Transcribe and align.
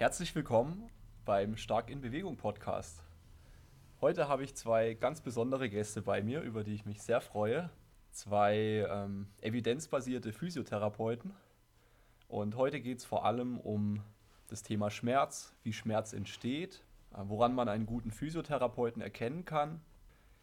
Herzlich 0.00 0.34
willkommen 0.34 0.88
beim 1.26 1.58
Stark 1.58 1.90
in 1.90 2.00
Bewegung 2.00 2.38
Podcast. 2.38 3.04
Heute 4.00 4.28
habe 4.28 4.44
ich 4.44 4.54
zwei 4.54 4.94
ganz 4.94 5.20
besondere 5.20 5.68
Gäste 5.68 6.00
bei 6.00 6.22
mir, 6.22 6.40
über 6.40 6.64
die 6.64 6.72
ich 6.72 6.86
mich 6.86 7.02
sehr 7.02 7.20
freue. 7.20 7.68
Zwei 8.10 8.86
ähm, 8.88 9.26
evidenzbasierte 9.42 10.32
Physiotherapeuten. 10.32 11.34
Und 12.28 12.56
heute 12.56 12.80
geht 12.80 12.96
es 12.96 13.04
vor 13.04 13.26
allem 13.26 13.60
um 13.60 14.02
das 14.48 14.62
Thema 14.62 14.90
Schmerz, 14.90 15.52
wie 15.64 15.74
Schmerz 15.74 16.14
entsteht, 16.14 16.82
äh, 17.12 17.18
woran 17.24 17.54
man 17.54 17.68
einen 17.68 17.84
guten 17.84 18.10
Physiotherapeuten 18.10 19.02
erkennen 19.02 19.44
kann, 19.44 19.82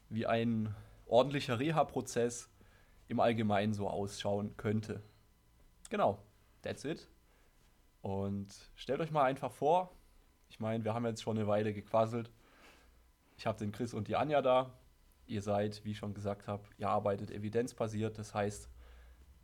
wie 0.09 0.27
ein 0.27 0.75
ordentlicher 1.07 1.57
Reha-Prozess 1.57 2.47
im 3.07 3.19
Allgemeinen 3.19 3.73
so 3.73 3.89
ausschauen 3.89 4.55
könnte. 4.55 5.01
Genau, 5.89 6.19
that's 6.61 6.86
it. 6.86 7.07
Und 8.07 8.56
stellt 8.75 9.02
euch 9.02 9.11
mal 9.11 9.25
einfach 9.25 9.52
vor, 9.52 9.92
ich 10.47 10.61
meine, 10.61 10.86
wir 10.86 10.93
haben 10.93 11.06
jetzt 11.06 11.21
schon 11.21 11.38
eine 11.38 11.46
Weile 11.46 11.74
gequasselt. 11.74 12.32
Ich 13.36 13.46
habe 13.46 13.57
den 13.57 13.74
Chris 13.74 13.93
und 13.93 14.07
die 14.07 14.16
Anja 14.16 14.42
da. 14.42 14.71
Ihr 15.25 15.42
seid, 15.42 15.83
wie 15.83 15.92
ich 15.92 15.97
schon 15.97 16.14
gesagt 16.14 16.47
habe, 16.47 16.64
ihr 16.78 16.88
arbeitet 16.88 17.32
evidenzbasiert. 17.32 18.18
Das 18.18 18.33
heißt, 18.33 18.70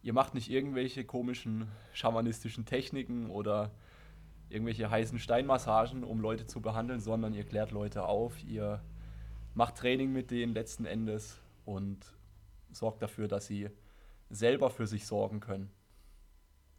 ihr 0.02 0.14
macht 0.14 0.34
nicht 0.34 0.50
irgendwelche 0.50 1.04
komischen 1.04 1.68
schamanistischen 1.92 2.64
Techniken 2.64 3.30
oder 3.30 3.72
irgendwelche 4.48 4.90
heißen 4.90 5.20
Steinmassagen, 5.20 6.06
um 6.06 6.22
Leute 6.22 6.48
zu 6.48 6.62
behandeln, 6.62 7.02
sondern 7.02 7.34
ihr 7.34 7.44
klärt 7.44 7.72
Leute 7.72 8.06
auf, 8.06 8.42
ihr 8.46 8.82
macht 9.56 9.76
Training 9.76 10.14
mit 10.14 10.32
denen 10.32 10.54
letzten 10.54 10.86
Endes 10.86 11.38
und 11.66 12.16
sorgt 12.72 13.02
dafür, 13.02 13.28
dass 13.28 13.46
sie 13.46 13.70
selber 14.30 14.70
für 14.70 14.88
sich 14.88 15.06
sorgen 15.06 15.42
können. 15.42 15.70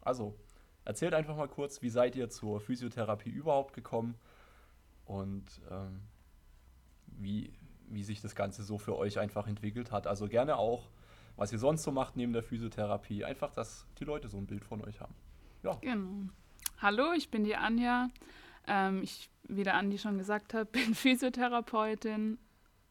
Also, 0.01 0.35
erzählt 0.85 1.13
einfach 1.13 1.35
mal 1.35 1.47
kurz, 1.47 1.81
wie 1.81 1.89
seid 1.89 2.15
ihr 2.15 2.29
zur 2.29 2.61
Physiotherapie 2.61 3.29
überhaupt 3.29 3.73
gekommen 3.73 4.15
und 5.05 5.43
ähm, 5.69 6.01
wie, 7.07 7.51
wie 7.87 8.03
sich 8.03 8.21
das 8.21 8.35
Ganze 8.35 8.63
so 8.63 8.77
für 8.77 8.95
euch 8.95 9.19
einfach 9.19 9.47
entwickelt 9.47 9.91
hat. 9.91 10.07
Also 10.07 10.27
gerne 10.27 10.57
auch, 10.57 10.89
was 11.35 11.51
ihr 11.51 11.59
sonst 11.59 11.83
so 11.83 11.91
macht 11.91 12.15
neben 12.15 12.33
der 12.33 12.43
Physiotherapie. 12.43 13.25
Einfach, 13.25 13.51
dass 13.51 13.85
die 13.99 14.05
Leute 14.05 14.29
so 14.29 14.37
ein 14.37 14.45
Bild 14.45 14.63
von 14.63 14.81
euch 14.83 15.01
haben. 15.01 15.15
Ja. 15.63 15.75
Genau. 15.81 16.29
Hallo, 16.77 17.13
ich 17.13 17.29
bin 17.29 17.43
die 17.43 17.55
Anja. 17.55 18.09
Ähm, 18.67 19.01
ich, 19.03 19.29
wie 19.47 19.63
der 19.63 19.75
Andi 19.75 19.97
schon 19.97 20.17
gesagt 20.17 20.53
hat, 20.53 20.71
bin 20.71 20.93
Physiotherapeutin 20.93 22.37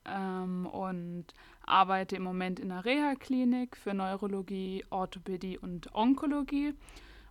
ähm, 0.04 0.66
und 0.66 1.26
arbeite 1.62 2.16
im 2.16 2.22
Moment 2.22 2.60
in 2.60 2.70
einer 2.70 2.84
Reha-Klinik 2.84 3.76
für 3.76 3.94
Neurologie, 3.94 4.84
Orthopädie 4.90 5.58
und 5.58 5.94
Onkologie. 5.94 6.74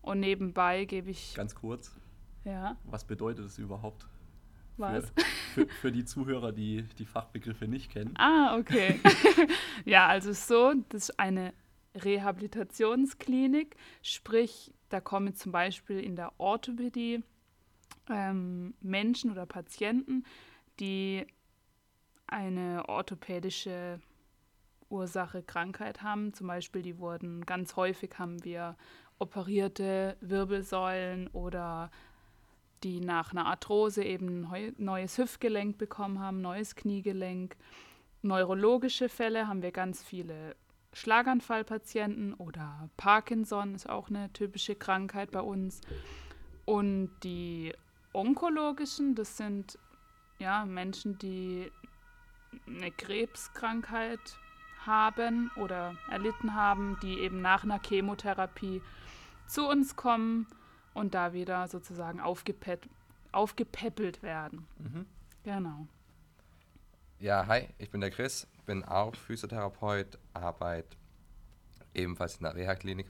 Und 0.04 0.20
nebenbei 0.20 0.86
gebe 0.86 1.10
ich. 1.10 1.34
Ganz 1.34 1.56
kurz. 1.56 1.96
Ja. 2.44 2.78
Was 2.84 3.06
bedeutet 3.06 3.46
es 3.46 3.58
überhaupt? 3.58 4.06
Was? 4.78 5.10
Für, 5.10 5.22
für, 5.54 5.68
für, 5.68 5.92
die 5.92 6.04
Zuhörer, 6.04 6.52
die 6.52 6.84
die 7.00 7.06
Fachbegriffe 7.06 7.68
nicht 7.68 7.90
kennen. 7.90 8.14
Ah, 8.18 8.58
okay. 8.58 9.00
ja, 9.86 10.08
also 10.08 10.34
so, 10.34 10.74
das 10.90 11.10
ist 11.10 11.20
eine 11.20 11.54
Rehabilitationsklinik, 11.96 13.76
sprich, 14.02 14.74
da 14.90 15.00
kommen 15.00 15.36
zum 15.36 15.52
Beispiel 15.52 16.00
in 16.00 16.16
der 16.16 16.34
Orthopädie 16.38 17.24
ähm, 18.10 18.74
Menschen 18.82 19.32
oder 19.32 19.46
Patienten, 19.46 20.26
die 20.80 21.26
eine 22.28 22.90
orthopädische 22.90 24.02
Ursache, 24.90 25.44
Krankheit 25.44 26.02
haben. 26.02 26.34
Zum 26.34 26.48
Beispiel, 26.48 26.82
die 26.82 26.98
wurden 26.98 27.46
ganz 27.46 27.76
häufig 27.76 28.18
haben 28.18 28.44
wir 28.44 28.76
operierte 29.20 30.18
Wirbelsäulen 30.22 31.28
oder 31.28 31.92
die 32.84 33.00
nach 33.00 33.32
einer 33.32 33.46
Arthrose 33.46 34.04
eben 34.04 34.48
ein 34.52 34.76
neues 34.78 35.18
Hüftgelenk 35.18 35.78
bekommen 35.78 36.20
haben, 36.20 36.42
neues 36.42 36.76
Kniegelenk. 36.76 37.56
Neurologische 38.22 39.10
Fälle 39.10 39.48
haben 39.48 39.62
wir 39.62 39.72
ganz 39.72 40.04
viele 40.04 40.56
Schlaganfallpatienten 40.94 42.34
oder 42.36 42.90
Parkinson 42.98 43.76
ist 43.76 43.90
auch 43.90 44.10
eine 44.10 44.32
typische 44.34 44.76
Krankheit 44.76 45.32
bei 45.32 45.42
uns. 45.42 45.82
Und 46.66 47.10
die 47.24 47.74
onkologischen, 48.14 49.16
das 49.16 49.38
sind 49.38 49.78
ja 50.40 50.66
Menschen, 50.66 51.18
die 51.18 51.72
eine 52.68 52.92
Krebskrankheit 52.92 54.20
haben 54.86 55.50
oder 55.56 55.96
erlitten 56.12 56.54
haben, 56.54 56.98
die 57.02 57.20
eben 57.20 57.42
nach 57.42 57.64
einer 57.64 57.80
Chemotherapie 57.80 58.82
zu 59.54 59.70
uns 59.70 59.96
kommen 59.96 60.48
und 60.96 61.14
da 61.14 61.34
wieder 61.34 61.68
sozusagen 61.68 62.20
aufgepe 62.20 62.80
aufgepäppelt 63.32 64.22
werden. 64.22 64.68
Mhm. 64.78 65.06
Genau. 65.44 65.88
Ja, 67.20 67.48
hi, 67.48 67.68
ich 67.78 67.90
bin 67.90 68.02
der 68.02 68.12
Chris, 68.12 68.48
bin 68.66 68.84
auch 68.84 69.16
Physiotherapeut, 69.16 70.20
arbeite 70.34 70.96
ebenfalls 71.94 72.38
in 72.38 72.44
der 72.44 72.56
Reha-Klinik. 72.56 73.08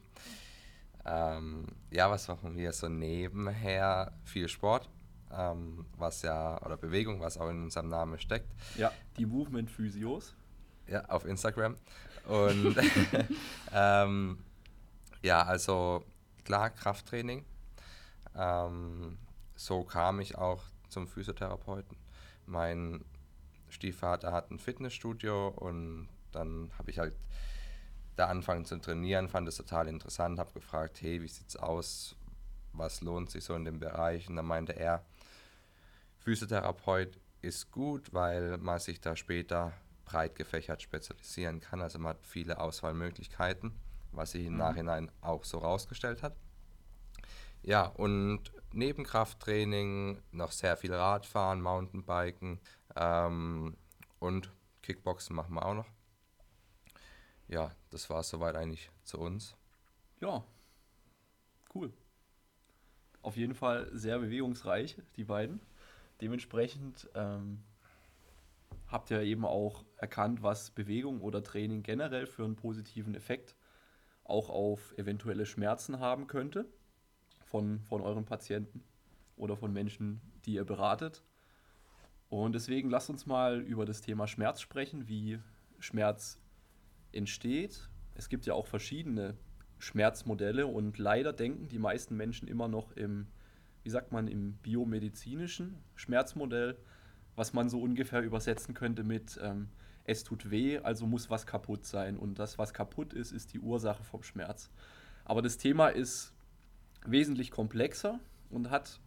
Ähm, 1.05 1.65
ja, 1.91 2.09
was 2.09 2.27
machen 2.27 2.55
wir 2.55 2.71
so 2.71 2.87
nebenher? 2.87 4.13
Viel 4.23 4.47
Sport, 4.47 4.89
ähm, 5.31 5.85
was 5.97 6.21
ja, 6.21 6.61
oder 6.65 6.77
Bewegung, 6.77 7.19
was 7.19 7.37
auch 7.37 7.49
in 7.49 7.63
unserem 7.63 7.89
Namen 7.89 8.17
steckt. 8.17 8.47
Ja, 8.77 8.91
die 9.17 9.25
Movement 9.25 9.69
Physios. 9.69 10.35
Ja, 10.87 11.03
auf 11.05 11.25
Instagram. 11.25 11.75
Und 12.25 12.77
ähm, 13.73 14.37
ja, 15.21 15.43
also 15.43 16.05
klar, 16.43 16.69
Krafttraining. 16.69 17.45
Ähm, 18.35 19.17
so 19.55 19.83
kam 19.83 20.19
ich 20.19 20.37
auch 20.37 20.63
zum 20.89 21.07
Physiotherapeuten. 21.07 21.97
Mein 22.45 23.03
Stiefvater 23.69 24.31
hat 24.31 24.51
ein 24.51 24.59
Fitnessstudio 24.59 25.49
und 25.49 26.09
dann 26.31 26.71
habe 26.77 26.91
ich 26.91 26.99
halt 26.99 27.15
da 28.15 28.27
angefangen 28.27 28.65
zu 28.65 28.77
trainieren, 28.77 29.27
fand 29.27 29.47
es 29.47 29.57
total 29.57 29.87
interessant, 29.87 30.39
habe 30.39 30.53
gefragt, 30.53 31.01
hey, 31.01 31.21
wie 31.21 31.27
sieht's 31.27 31.55
aus? 31.55 32.15
Was 32.73 33.01
lohnt 33.01 33.29
sich 33.31 33.43
so 33.43 33.55
in 33.55 33.65
dem 33.65 33.79
Bereich? 33.79 34.29
Und 34.29 34.35
dann 34.35 34.45
meinte 34.45 34.73
er, 34.73 35.03
Physiotherapeut 36.19 37.19
ist 37.41 37.71
gut, 37.71 38.13
weil 38.13 38.57
man 38.57 38.79
sich 38.79 39.01
da 39.01 39.15
später 39.15 39.73
breit 40.05 40.35
gefächert 40.35 40.81
spezialisieren 40.81 41.59
kann. 41.59 41.81
Also 41.81 41.99
man 41.99 42.11
hat 42.11 42.25
viele 42.25 42.59
Auswahlmöglichkeiten, 42.59 43.73
was 44.13 44.31
sich 44.31 44.45
im 44.45 44.53
mhm. 44.53 44.59
Nachhinein 44.59 45.11
auch 45.21 45.43
so 45.43 45.57
rausgestellt 45.57 46.23
hat. 46.23 46.35
Ja, 47.61 47.85
und 47.85 48.51
neben 48.73 49.03
Krafttraining 49.03 50.21
noch 50.31 50.51
sehr 50.51 50.75
viel 50.75 50.93
Radfahren, 50.93 51.61
Mountainbiken 51.61 52.59
ähm, 52.95 53.77
und 54.19 54.51
Kickboxen 54.81 55.35
machen 55.35 55.55
wir 55.55 55.65
auch 55.65 55.73
noch. 55.73 55.87
Ja, 57.47 57.71
das 57.89 58.09
war 58.09 58.19
es 58.19 58.29
soweit 58.29 58.55
eigentlich 58.55 58.89
zu 59.03 59.19
uns. 59.19 59.55
Ja, 60.19 60.43
cool. 61.73 61.93
Auf 63.21 63.37
jeden 63.37 63.55
Fall 63.55 63.89
sehr 63.93 64.19
bewegungsreich, 64.19 65.01
die 65.15 65.23
beiden. 65.23 65.61
Dementsprechend 66.19 67.09
ähm, 67.15 67.63
habt 68.87 69.11
ihr 69.11 69.21
eben 69.21 69.45
auch 69.45 69.85
erkannt, 69.97 70.43
was 70.43 70.71
Bewegung 70.71 71.21
oder 71.21 71.43
Training 71.43 71.83
generell 71.83 72.27
für 72.27 72.43
einen 72.43 72.55
positiven 72.55 73.15
Effekt 73.15 73.55
auch 74.23 74.49
auf 74.49 74.93
eventuelle 74.97 75.45
Schmerzen 75.45 75.99
haben 75.99 76.27
könnte 76.27 76.65
von, 77.45 77.81
von 77.81 78.01
euren 78.01 78.25
Patienten 78.25 78.83
oder 79.35 79.57
von 79.57 79.73
Menschen, 79.73 80.21
die 80.45 80.53
ihr 80.53 80.65
beratet. 80.65 81.23
Und 82.29 82.53
deswegen 82.55 82.89
lasst 82.89 83.09
uns 83.09 83.25
mal 83.25 83.61
über 83.61 83.85
das 83.85 84.01
Thema 84.01 84.27
Schmerz 84.27 84.61
sprechen, 84.61 85.07
wie 85.07 85.39
Schmerz 85.79 86.41
entsteht. 87.11 87.89
Es 88.15 88.29
gibt 88.29 88.45
ja 88.45 88.53
auch 88.53 88.67
verschiedene 88.67 89.37
Schmerzmodelle 89.77 90.65
und 90.65 90.97
leider 90.97 91.33
denken 91.33 91.67
die 91.67 91.79
meisten 91.79 92.15
Menschen 92.15 92.47
immer 92.47 92.67
noch 92.67 92.91
im, 92.93 93.27
wie 93.83 93.89
sagt 93.89 94.11
man, 94.11 94.27
im 94.27 94.53
biomedizinischen 94.57 95.77
Schmerzmodell 95.95 96.77
was 97.35 97.53
man 97.53 97.69
so 97.69 97.81
ungefähr 97.81 98.21
übersetzen 98.21 98.73
könnte 98.73 99.03
mit 99.03 99.39
ähm, 99.41 99.69
es 100.05 100.23
tut 100.23 100.51
weh, 100.51 100.79
also 100.79 101.07
muss 101.07 101.29
was 101.29 101.45
kaputt 101.45 101.85
sein. 101.85 102.17
Und 102.17 102.39
das, 102.39 102.57
was 102.57 102.73
kaputt 102.73 103.13
ist, 103.13 103.31
ist 103.31 103.53
die 103.53 103.59
Ursache 103.59 104.03
vom 104.03 104.23
Schmerz. 104.23 104.69
Aber 105.25 105.41
das 105.41 105.57
Thema 105.57 105.87
ist 105.89 106.33
wesentlich 107.05 107.51
komplexer 107.51 108.19
und 108.49 108.69
hat 108.69 108.99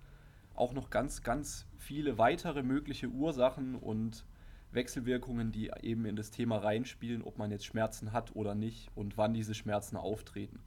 auch 0.54 0.72
noch 0.72 0.90
ganz, 0.90 1.22
ganz 1.22 1.66
viele 1.78 2.18
weitere 2.18 2.62
mögliche 2.62 3.08
Ursachen 3.08 3.74
und 3.74 4.24
Wechselwirkungen, 4.72 5.52
die 5.52 5.70
eben 5.82 6.06
in 6.06 6.16
das 6.16 6.30
Thema 6.30 6.58
reinspielen, 6.58 7.22
ob 7.22 7.38
man 7.38 7.50
jetzt 7.50 7.64
Schmerzen 7.64 8.12
hat 8.12 8.34
oder 8.34 8.54
nicht 8.54 8.90
und 8.94 9.16
wann 9.16 9.34
diese 9.34 9.54
Schmerzen 9.54 9.96
auftreten. 9.96 10.60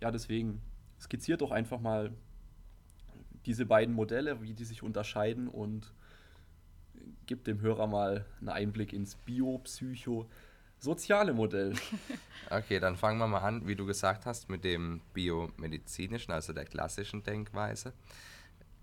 Ja, 0.00 0.10
deswegen 0.10 0.60
skizziert 1.00 1.40
doch 1.40 1.50
einfach 1.50 1.80
mal 1.80 2.12
diese 3.46 3.66
beiden 3.66 3.94
Modelle, 3.94 4.42
wie 4.42 4.54
die 4.54 4.64
sich 4.64 4.82
unterscheiden 4.82 5.48
und 5.48 5.92
gib 7.26 7.44
dem 7.44 7.60
Hörer 7.60 7.86
mal 7.86 8.24
einen 8.40 8.48
Einblick 8.48 8.92
ins 8.92 9.14
biopsychosoziale 9.16 11.32
Modell. 11.32 11.74
Okay, 12.50 12.80
dann 12.80 12.96
fangen 12.96 13.18
wir 13.18 13.28
mal 13.28 13.38
an, 13.38 13.66
wie 13.66 13.76
du 13.76 13.86
gesagt 13.86 14.26
hast, 14.26 14.50
mit 14.50 14.62
dem 14.62 15.00
biomedizinischen, 15.14 16.34
also 16.34 16.52
der 16.52 16.66
klassischen 16.66 17.22
Denkweise. 17.22 17.94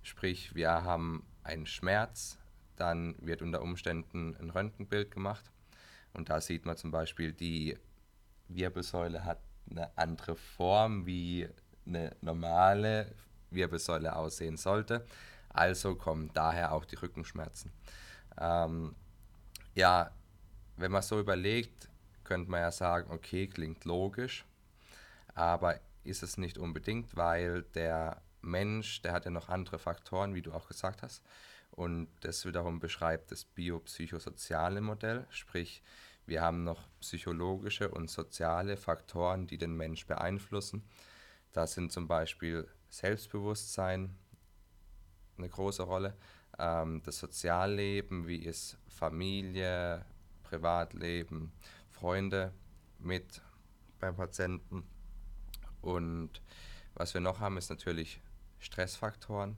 Sprich, 0.01 0.56
wir 0.56 0.71
haben 0.71 1.23
einen 1.44 1.67
Schmerz, 1.67 2.39
dann 2.77 3.15
wird 3.19 3.44
unter 3.44 3.61
Umständen 3.61 4.35
ein 4.39 4.50
Röntgenbild 4.50 5.11
gemacht 5.11 5.51
und 6.13 6.29
da 6.29 6.41
sieht 6.41 6.65
man 6.65 6.77
zum 6.77 6.89
Beispiel, 6.89 7.31
die 7.31 7.77
Wirbelsäule 8.47 9.23
hat 9.23 9.39
eine 9.69 9.95
andere 9.97 10.35
Form, 10.35 11.06
wie 11.06 11.47
eine 11.85 12.15
normale 12.21 13.13
Wirbelsäule 13.51 14.15
aussehen 14.15 14.57
sollte. 14.57 15.06
Also 15.50 15.96
kommen 15.96 16.31
daher 16.34 16.72
auch 16.74 16.86
die 16.86 16.96
Rückenschmerzen. 16.96 17.72
Ähm, 18.40 18.96
ja, 19.75 20.12
wenn 20.78 20.92
man 20.92 21.01
so 21.01 21.19
überlegt, 21.19 21.90
könnte 22.24 22.50
man 22.51 22.62
ja 22.62 22.72
sagen, 22.72 23.12
okay, 23.12 23.48
klingt 23.48 23.86
logisch, 23.86 24.46
aber 25.34 25.80
ist 26.04 26.24
es 26.24 26.38
nicht 26.38 26.57
unbedingt, 26.57 27.16
weil 27.16 27.63
der 27.63 28.22
Mensch, 28.42 29.01
der 29.01 29.13
hat 29.13 29.25
ja 29.25 29.31
noch 29.31 29.50
andere 29.50 29.80
Faktoren, 29.80 30.36
wie 30.36 30.42
du 30.42 30.54
auch 30.54 30.68
gesagt 30.68 31.01
hast. 31.01 31.24
Und 31.72 32.10
das 32.22 32.45
wiederum 32.45 32.80
beschreibt 32.80 33.31
das 33.31 33.45
biopsychosoziale 33.45 34.81
Modell, 34.81 35.25
sprich, 35.30 35.81
wir 36.25 36.42
haben 36.42 36.63
noch 36.63 36.88
psychologische 37.00 37.90
und 37.90 38.10
soziale 38.12 38.78
Faktoren, 38.78 39.48
die 39.48 39.57
den 39.57 39.75
Mensch 39.75 40.06
beeinflussen. 40.06 40.84
Das 41.54 41.74
sind 41.74 41.92
zum 41.92 42.07
Beispiel 42.07 42.68
Selbstbewusstsein, 42.90 44.16
eine 45.39 45.50
große 45.50 45.83
Rolle, 45.83 46.15
ähm, 46.57 47.01
das 47.03 47.19
Sozialleben, 47.19 48.27
wie 48.27 48.38
ist 48.38 48.77
Familie, 48.88 50.06
Privatleben, 50.44 51.51
Freunde 51.89 52.53
mit 53.00 53.41
beim 54.00 54.15
Patienten. 54.15 54.83
Und 55.81 56.41
was 56.94 57.13
wir 57.13 57.21
noch 57.21 57.39
haben, 57.39 57.57
ist 57.57 57.69
natürlich 57.69 58.21
Stressfaktoren, 58.59 59.57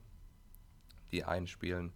die 1.10 1.24
einspielen. 1.24 1.92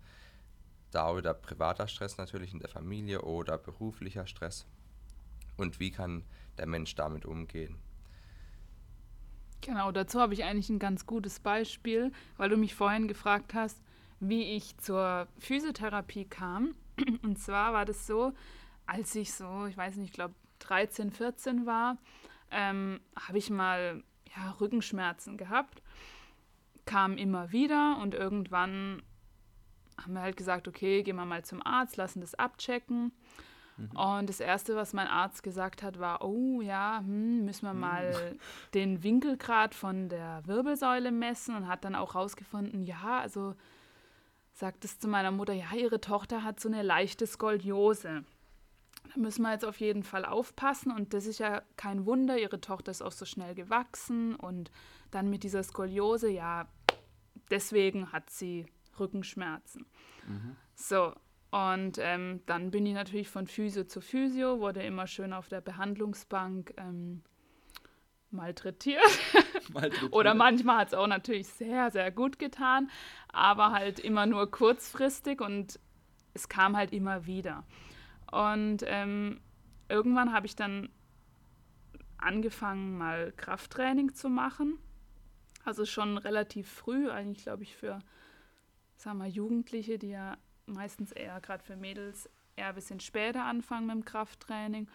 Da 0.91 1.11
oder 1.11 1.35
privater 1.35 1.89
Stress 1.89 2.17
natürlich 2.17 2.53
in 2.53 2.59
der 2.59 2.69
Familie 2.69 3.23
oder 3.23 3.59
beruflicher 3.59 4.27
Stress. 4.27 4.67
Und 5.57 5.81
wie 5.81 5.91
kann 5.91 6.25
der 6.59 6.67
Mensch 6.67 6.95
damit 6.95 7.25
umgehen? 7.25 7.77
Genau, 9.67 9.91
dazu 9.91 10.21
habe 10.21 10.33
ich 10.33 10.45
eigentlich 10.45 10.69
ein 10.69 10.79
ganz 10.79 11.07
gutes 11.07 11.41
Beispiel, 11.41 12.13
weil 12.37 12.49
du 12.49 12.57
mich 12.57 12.77
vorhin 12.77 13.09
gefragt 13.09 13.53
hast, 13.53 13.83
wie 14.21 14.55
ich 14.55 14.79
zur 14.79 15.27
Physiotherapie 15.41 16.25
kam. 16.25 16.77
Und 17.25 17.41
zwar 17.41 17.73
war 17.73 17.85
das 17.85 18.07
so, 18.07 18.33
als 18.87 19.13
ich 19.17 19.35
so, 19.35 19.67
ich 19.67 19.77
weiß 19.77 19.97
nicht, 19.97 20.11
ich 20.11 20.15
glaube 20.15 20.35
13, 20.61 21.11
14 21.11 21.67
war, 21.67 21.99
ähm, 22.53 23.01
habe 23.19 23.39
ich 23.39 23.51
mal 23.51 24.05
ja, 24.37 24.53
Rückenschmerzen 24.61 25.37
gehabt, 25.37 25.83
kam 26.85 27.19
immer 27.19 27.51
wieder 27.51 27.99
und 28.01 28.15
irgendwann 28.15 29.03
haben 30.01 30.13
wir 30.13 30.21
halt 30.21 30.37
gesagt, 30.37 30.69
okay, 30.69 31.03
gehen 31.03 31.17
wir 31.17 31.25
mal 31.25 31.45
zum 31.45 31.61
Arzt, 31.67 31.97
lassen 31.97 32.21
das 32.21 32.37
abchecken. 32.37 33.11
Mhm. 33.77 33.91
Und 33.97 34.29
das 34.29 34.41
Erste, 34.41 34.77
was 34.77 34.93
mein 34.93 35.07
Arzt 35.07 35.43
gesagt 35.43 35.83
hat, 35.83 35.99
war, 35.99 36.23
oh 36.25 36.61
ja, 36.61 36.99
hm, 36.99 37.45
müssen 37.45 37.67
wir 37.67 37.75
mhm. 37.75 37.81
mal 37.81 38.37
den 38.75 39.03
Winkelgrad 39.03 39.75
von 39.75 40.09
der 40.09 40.43
Wirbelsäule 40.47 41.11
messen 41.11 41.55
und 41.57 41.69
hat 41.69 41.85
dann 41.85 41.95
auch 41.95 42.15
rausgefunden, 42.15 42.83
ja, 42.83 43.21
also 43.21 43.55
sagt 44.53 44.85
es 44.85 44.99
zu 44.99 45.09
meiner 45.09 45.31
Mutter, 45.31 45.53
ja, 45.53 45.73
ihre 45.77 46.01
Tochter 46.01 46.43
hat 46.43 46.61
so 46.61 46.69
eine 46.69 46.83
leichte 46.83 47.27
Skoliose. 47.27 48.25
Da 49.15 49.21
müssen 49.21 49.43
wir 49.43 49.53
jetzt 49.53 49.65
auf 49.65 49.79
jeden 49.79 50.03
Fall 50.03 50.25
aufpassen 50.25 50.91
und 50.91 51.13
das 51.13 51.27
ist 51.27 51.39
ja 51.39 51.63
kein 51.77 52.07
Wunder, 52.07 52.39
ihre 52.39 52.61
Tochter 52.61 52.91
ist 52.91 53.03
auch 53.03 53.13
so 53.13 53.25
schnell 53.25 53.55
gewachsen 53.55 54.35
und 54.35 54.71
dann 55.11 55.29
mit 55.29 55.43
dieser 55.43 55.63
Skoliose, 55.63 56.31
ja, 56.31 56.67
deswegen 57.51 58.13
hat 58.13 58.31
sie 58.31 58.67
Rückenschmerzen. 58.99 59.87
Mhm. 60.27 60.57
So, 60.75 61.13
und 61.57 61.97
ähm, 62.03 62.43
dann 62.45 62.71
bin 62.71 62.85
ich 62.85 62.93
natürlich 62.93 63.31
von 63.31 63.47
Physio 63.47 63.85
zu 63.85 64.03
Physio, 64.03 64.61
wurde 64.61 64.83
immer 64.83 65.07
schön 65.07 65.33
auf 65.33 65.49
der 65.49 65.63
Behandlungsbank 65.63 66.75
ähm, 66.77 67.23
malträtiert. 68.31 69.01
malträtiert. 69.73 70.13
Oder 70.13 70.35
manchmal 70.35 70.81
hat 70.81 70.89
es 70.89 70.95
auch 70.95 71.07
natürlich 71.07 71.49
sehr, 71.49 71.91
sehr 71.91 72.11
gut 72.11 72.39
getan, 72.39 72.91
aber 73.29 73.73
halt 73.73 73.99
immer 74.01 74.27
nur 74.27 74.51
kurzfristig 74.51 75.41
und 75.41 75.81
es 76.35 76.51
kam 76.51 76.77
halt 76.77 76.93
immer 76.93 77.25
wieder. 77.25 77.65
Und 78.31 78.83
ähm, 78.85 79.41
irgendwann 79.89 80.35
habe 80.35 80.45
ich 80.45 80.57
dann 80.57 80.91
angefangen, 82.19 82.99
mal 82.99 83.33
Krafttraining 83.35 84.13
zu 84.13 84.29
machen. 84.29 84.79
Also 85.65 85.87
schon 85.87 86.19
relativ 86.19 86.69
früh, 86.69 87.09
eigentlich 87.09 87.45
glaube 87.45 87.63
ich 87.63 87.75
für, 87.77 88.01
sagen 88.97 89.21
wir, 89.21 89.27
Jugendliche, 89.27 89.97
die 89.97 90.11
ja 90.11 90.37
meistens 90.67 91.13
eher 91.13 91.41
gerade 91.41 91.63
für 91.65 91.77
Mädels 91.77 92.29
eher 92.57 92.69
ein 92.69 92.75
bisschen 92.75 93.01
später 93.01 93.45
anfangen 93.45 93.87
mit 93.87 93.97
dem 93.97 94.05
Krafttraining. 94.05 94.89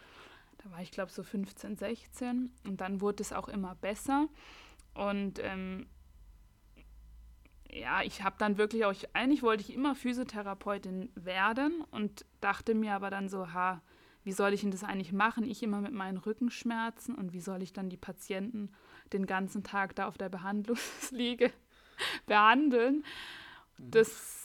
Da 0.64 0.72
war 0.72 0.82
ich 0.82 0.92
glaube 0.92 1.12
so 1.12 1.24
15, 1.24 1.78
16 1.78 2.52
und 2.66 2.82
dann 2.82 3.02
wurde 3.02 3.24
es 3.24 3.34
auch 3.34 3.48
immer 3.48 3.76
besser. 3.76 4.28
Und 4.94 5.40
ähm, 5.40 5.88
ja, 7.70 8.02
ich 8.04 8.24
habe 8.24 8.36
dann 8.38 8.58
wirklich 8.58 8.86
auch, 8.86 8.92
ich, 8.92 9.16
eigentlich 9.16 9.44
wollte 9.44 9.64
ich 9.64 9.74
immer 9.74 9.96
Physiotherapeutin 9.96 11.10
werden 11.16 11.84
und 11.92 12.26
dachte 12.42 12.76
mir 12.76 12.94
aber 12.94 13.10
dann 13.10 13.30
so, 13.30 13.54
ha, 13.54 13.82
wie 14.24 14.34
soll 14.34 14.54
ich 14.54 14.62
denn 14.62 14.72
das 14.72 14.84
eigentlich 14.84 15.14
machen? 15.14 15.50
Ich 15.50 15.64
immer 15.64 15.82
mit 15.82 15.94
meinen 15.94 16.18
Rückenschmerzen 16.18 17.16
und 17.16 17.34
wie 17.34 17.40
soll 17.40 17.64
ich 17.64 17.74
dann 17.74 17.90
die 17.90 17.98
Patienten 17.98 18.70
den 19.14 19.26
ganzen 19.26 19.64
Tag 19.64 19.96
da 19.96 20.08
auf 20.08 20.18
der 20.18 20.30
Behandlungsliege 20.30 21.52
behandeln? 22.28 23.04
Mhm. 23.78 23.92
Das, 23.92 24.41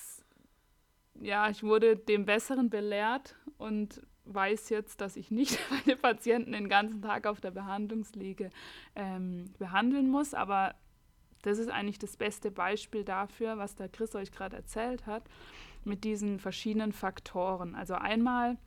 ja, 1.20 1.48
ich 1.50 1.62
wurde 1.62 1.96
dem 1.96 2.24
Besseren 2.24 2.70
belehrt 2.70 3.36
und 3.58 4.02
weiß 4.24 4.70
jetzt, 4.70 5.00
dass 5.00 5.16
ich 5.16 5.30
nicht 5.30 5.58
meine 5.70 5.96
Patienten 5.96 6.52
den 6.52 6.68
ganzen 6.68 7.02
Tag 7.02 7.26
auf 7.26 7.40
der 7.40 7.50
Behandlungsliege 7.50 8.50
ähm, 8.94 9.52
behandeln 9.58 10.10
muss, 10.10 10.34
aber 10.34 10.74
das 11.42 11.58
ist 11.58 11.70
eigentlich 11.70 11.98
das 11.98 12.16
beste 12.16 12.50
Beispiel 12.50 13.04
dafür, 13.04 13.56
was 13.58 13.76
der 13.76 13.88
Chris 13.88 14.14
euch 14.16 14.32
gerade 14.32 14.56
erzählt 14.56 15.06
hat, 15.06 15.22
mit 15.84 16.02
diesen 16.02 16.40
verschiedenen 16.40 16.92
Faktoren. 16.92 17.76
Also 17.76 17.94
einmal 17.94 18.58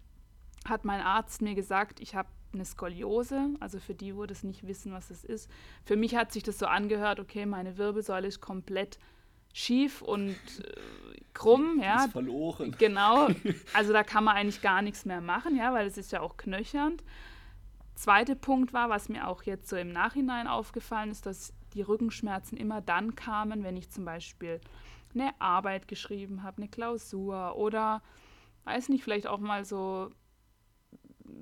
hat 0.65 0.85
mein 0.85 1.01
Arzt 1.01 1.41
mir 1.41 1.55
gesagt, 1.55 1.99
ich 1.99 2.15
habe 2.15 2.29
eine 2.53 2.65
Skoliose, 2.65 3.49
also 3.59 3.79
für 3.79 3.93
die, 3.93 4.15
wo 4.15 4.25
das 4.25 4.43
nicht 4.43 4.65
wissen, 4.65 4.91
was 4.91 5.09
es 5.09 5.23
ist. 5.23 5.51
Für 5.83 5.97
mich 5.97 6.15
hat 6.15 6.31
sich 6.31 6.43
das 6.43 6.57
so 6.57 6.65
angehört, 6.65 7.19
okay, 7.19 7.45
meine 7.45 7.77
Wirbelsäule 7.77 8.27
ist 8.27 8.41
komplett 8.41 8.97
schief 9.53 10.01
und 10.01 10.35
äh, 10.35 11.21
krumm, 11.33 11.81
ja. 11.81 12.06
Ist 12.06 12.11
verloren. 12.11 12.75
Genau. 12.77 13.29
Also 13.73 13.94
da 13.94 14.03
kann 14.03 14.23
man 14.23 14.35
eigentlich 14.35 14.61
gar 14.61 14.81
nichts 14.81 15.06
mehr 15.06 15.21
machen, 15.21 15.56
ja, 15.56 15.73
weil 15.73 15.87
es 15.87 15.97
ist 15.97 16.11
ja 16.11 16.21
auch 16.21 16.37
knöchernd. 16.37 17.03
Zweiter 17.95 18.35
Punkt 18.35 18.73
war, 18.73 18.89
was 18.89 19.09
mir 19.09 19.27
auch 19.27 19.44
jetzt 19.44 19.69
so 19.69 19.75
im 19.75 19.91
Nachhinein 19.91 20.47
aufgefallen 20.47 21.11
ist, 21.11 21.25
dass 21.25 21.53
die 21.73 21.81
Rückenschmerzen 21.81 22.57
immer 22.57 22.81
dann 22.81 23.15
kamen, 23.15 23.63
wenn 23.63 23.77
ich 23.77 23.89
zum 23.89 24.06
Beispiel 24.06 24.61
eine 25.13 25.31
Arbeit 25.39 25.87
geschrieben 25.87 26.44
habe, 26.44 26.57
eine 26.57 26.69
Klausur 26.69 27.56
oder 27.56 28.01
weiß 28.63 28.89
nicht, 28.89 29.03
vielleicht 29.03 29.27
auch 29.27 29.39
mal 29.39 29.65
so 29.65 30.11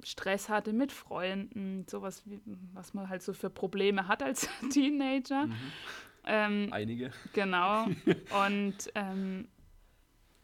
Stress 0.03 0.49
hatte 0.49 0.73
mit 0.73 0.91
Freunden, 0.91 1.85
sowas 1.89 2.23
wie, 2.25 2.39
was 2.73 2.93
man 2.93 3.09
halt 3.09 3.21
so 3.21 3.33
für 3.33 3.49
Probleme 3.49 4.07
hat 4.07 4.23
als 4.23 4.47
Teenager. 4.71 5.47
Mhm. 5.47 5.55
Ähm, 6.27 6.67
Einige. 6.71 7.11
Genau. 7.33 7.85
Und 8.45 8.91
ähm, 8.95 9.47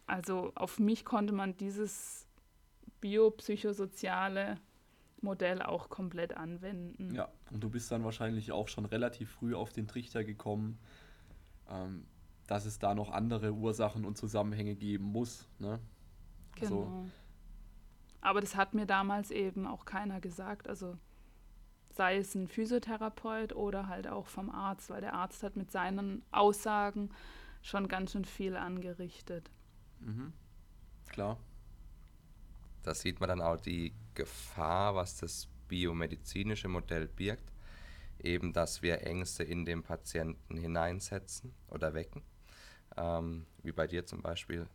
also 0.06 0.52
auf 0.54 0.78
mich 0.78 1.04
konnte 1.04 1.32
man 1.32 1.56
dieses 1.56 2.26
biopsychosoziale 3.00 4.58
Modell 5.20 5.62
auch 5.62 5.90
komplett 5.90 6.36
anwenden. 6.36 7.14
Ja, 7.14 7.28
und 7.50 7.62
du 7.62 7.70
bist 7.70 7.90
dann 7.90 8.04
wahrscheinlich 8.04 8.52
auch 8.52 8.68
schon 8.68 8.84
relativ 8.84 9.30
früh 9.30 9.54
auf 9.54 9.72
den 9.72 9.86
Trichter 9.86 10.22
gekommen, 10.24 10.78
ähm, 11.68 12.06
dass 12.46 12.66
es 12.66 12.78
da 12.78 12.94
noch 12.94 13.10
andere 13.10 13.52
Ursachen 13.52 14.04
und 14.04 14.16
Zusammenhänge 14.16 14.74
geben 14.74 15.04
muss. 15.04 15.48
Ne? 15.58 15.80
Genau. 16.56 16.64
Also, 16.64 17.06
Aber 18.20 18.40
das 18.40 18.56
hat 18.56 18.74
mir 18.74 18.86
damals 18.86 19.30
eben 19.30 19.66
auch 19.66 19.84
keiner 19.84 20.20
gesagt. 20.20 20.68
Also 20.68 20.96
sei 21.94 22.16
es 22.18 22.34
ein 22.34 22.48
Physiotherapeut 22.48 23.54
oder 23.54 23.88
halt 23.88 24.08
auch 24.08 24.26
vom 24.26 24.50
Arzt, 24.50 24.90
weil 24.90 25.00
der 25.00 25.14
Arzt 25.14 25.42
hat 25.42 25.56
mit 25.56 25.70
seinen 25.70 26.22
Aussagen 26.32 27.10
schon 27.62 27.88
ganz 27.88 28.12
schön 28.12 28.24
viel 28.24 28.56
angerichtet. 28.56 29.50
Mhm. 30.00 30.32
Klar. 31.08 31.38
Da 32.82 32.94
sieht 32.94 33.20
man 33.20 33.28
dann 33.28 33.40
auch 33.40 33.56
die 33.56 33.94
Gefahr, 34.14 34.94
was 34.94 35.16
das 35.16 35.48
biomedizinische 35.68 36.68
Modell 36.68 37.08
birgt, 37.08 37.50
eben 38.18 38.52
dass 38.52 38.82
wir 38.82 39.02
Ängste 39.02 39.42
in 39.44 39.64
den 39.64 39.82
Patienten 39.82 40.56
hineinsetzen 40.56 41.54
oder 41.68 41.94
wecken, 41.94 42.22
ähm, 42.96 43.46
wie 43.62 43.72
bei 43.72 43.86
dir 43.86 44.04
zum 44.04 44.20
Beispiel. 44.20 44.68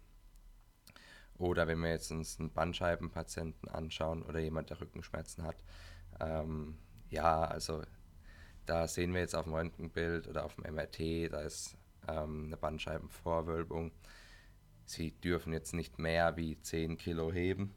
Oder 1.37 1.67
wenn 1.67 1.79
wir 1.79 1.89
jetzt 1.89 2.11
uns 2.11 2.39
einen 2.39 2.51
Bandscheibenpatienten 2.51 3.69
anschauen 3.69 4.23
oder 4.23 4.39
jemand, 4.39 4.71
der 4.71 4.81
Rückenschmerzen 4.81 5.43
hat, 5.43 5.55
ähm, 6.19 6.77
ja, 7.09 7.43
also 7.43 7.83
da 8.65 8.87
sehen 8.87 9.13
wir 9.13 9.21
jetzt 9.21 9.35
auf 9.35 9.45
dem 9.45 9.53
Röntgenbild 9.53 10.27
oder 10.27 10.45
auf 10.45 10.55
dem 10.55 10.73
MRT, 10.73 11.33
da 11.33 11.41
ist 11.41 11.75
ähm, 12.07 12.45
eine 12.47 12.57
Bandscheibenvorwölbung. 12.57 13.91
Sie 14.85 15.11
dürfen 15.11 15.53
jetzt 15.53 15.73
nicht 15.73 15.99
mehr 15.99 16.35
wie 16.37 16.59
10 16.59 16.97
Kilo 16.97 17.31
heben, 17.31 17.75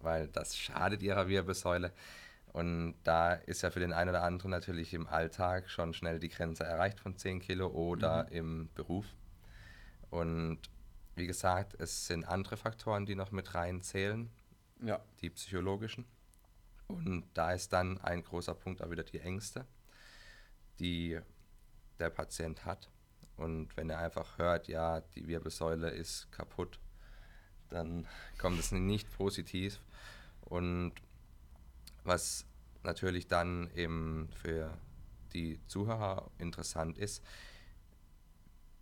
weil 0.00 0.28
das 0.28 0.56
schadet 0.56 1.02
ihrer 1.02 1.28
Wirbelsäule. 1.28 1.92
Und 2.52 2.96
da 3.04 3.34
ist 3.34 3.62
ja 3.62 3.70
für 3.70 3.80
den 3.80 3.92
einen 3.92 4.10
oder 4.10 4.24
anderen 4.24 4.50
natürlich 4.50 4.92
im 4.92 5.06
Alltag 5.06 5.70
schon 5.70 5.94
schnell 5.94 6.18
die 6.18 6.28
Grenze 6.28 6.64
erreicht 6.64 6.98
von 7.00 7.16
10 7.16 7.40
Kilo 7.40 7.68
oder 7.68 8.24
mhm. 8.24 8.32
im 8.32 8.68
Beruf. 8.74 9.06
Und 10.10 10.58
wie 11.14 11.26
gesagt, 11.26 11.74
es 11.78 12.06
sind 12.06 12.24
andere 12.24 12.56
Faktoren, 12.56 13.06
die 13.06 13.14
noch 13.14 13.30
mit 13.30 13.54
reinzählen, 13.54 14.30
ja. 14.82 15.00
die 15.20 15.30
psychologischen. 15.30 16.06
Und 16.90 17.24
da 17.34 17.52
ist 17.52 17.72
dann 17.72 17.98
ein 17.98 18.22
großer 18.22 18.54
Punkt 18.54 18.82
auch 18.82 18.90
wieder 18.90 19.04
die 19.04 19.20
Ängste, 19.20 19.66
die 20.78 21.18
der 21.98 22.10
Patient 22.10 22.64
hat. 22.64 22.90
Und 23.36 23.76
wenn 23.76 23.90
er 23.90 23.98
einfach 23.98 24.38
hört, 24.38 24.68
ja, 24.68 25.00
die 25.00 25.26
Wirbelsäule 25.26 25.90
ist 25.90 26.30
kaputt, 26.30 26.78
dann 27.68 28.06
kommt 28.38 28.58
es 28.58 28.72
nicht 28.72 29.10
positiv. 29.16 29.80
Und 30.42 30.94
was 32.04 32.46
natürlich 32.82 33.28
dann 33.28 33.70
eben 33.74 34.28
für 34.32 34.76
die 35.32 35.60
Zuhörer 35.66 36.30
interessant 36.38 36.98
ist, 36.98 37.22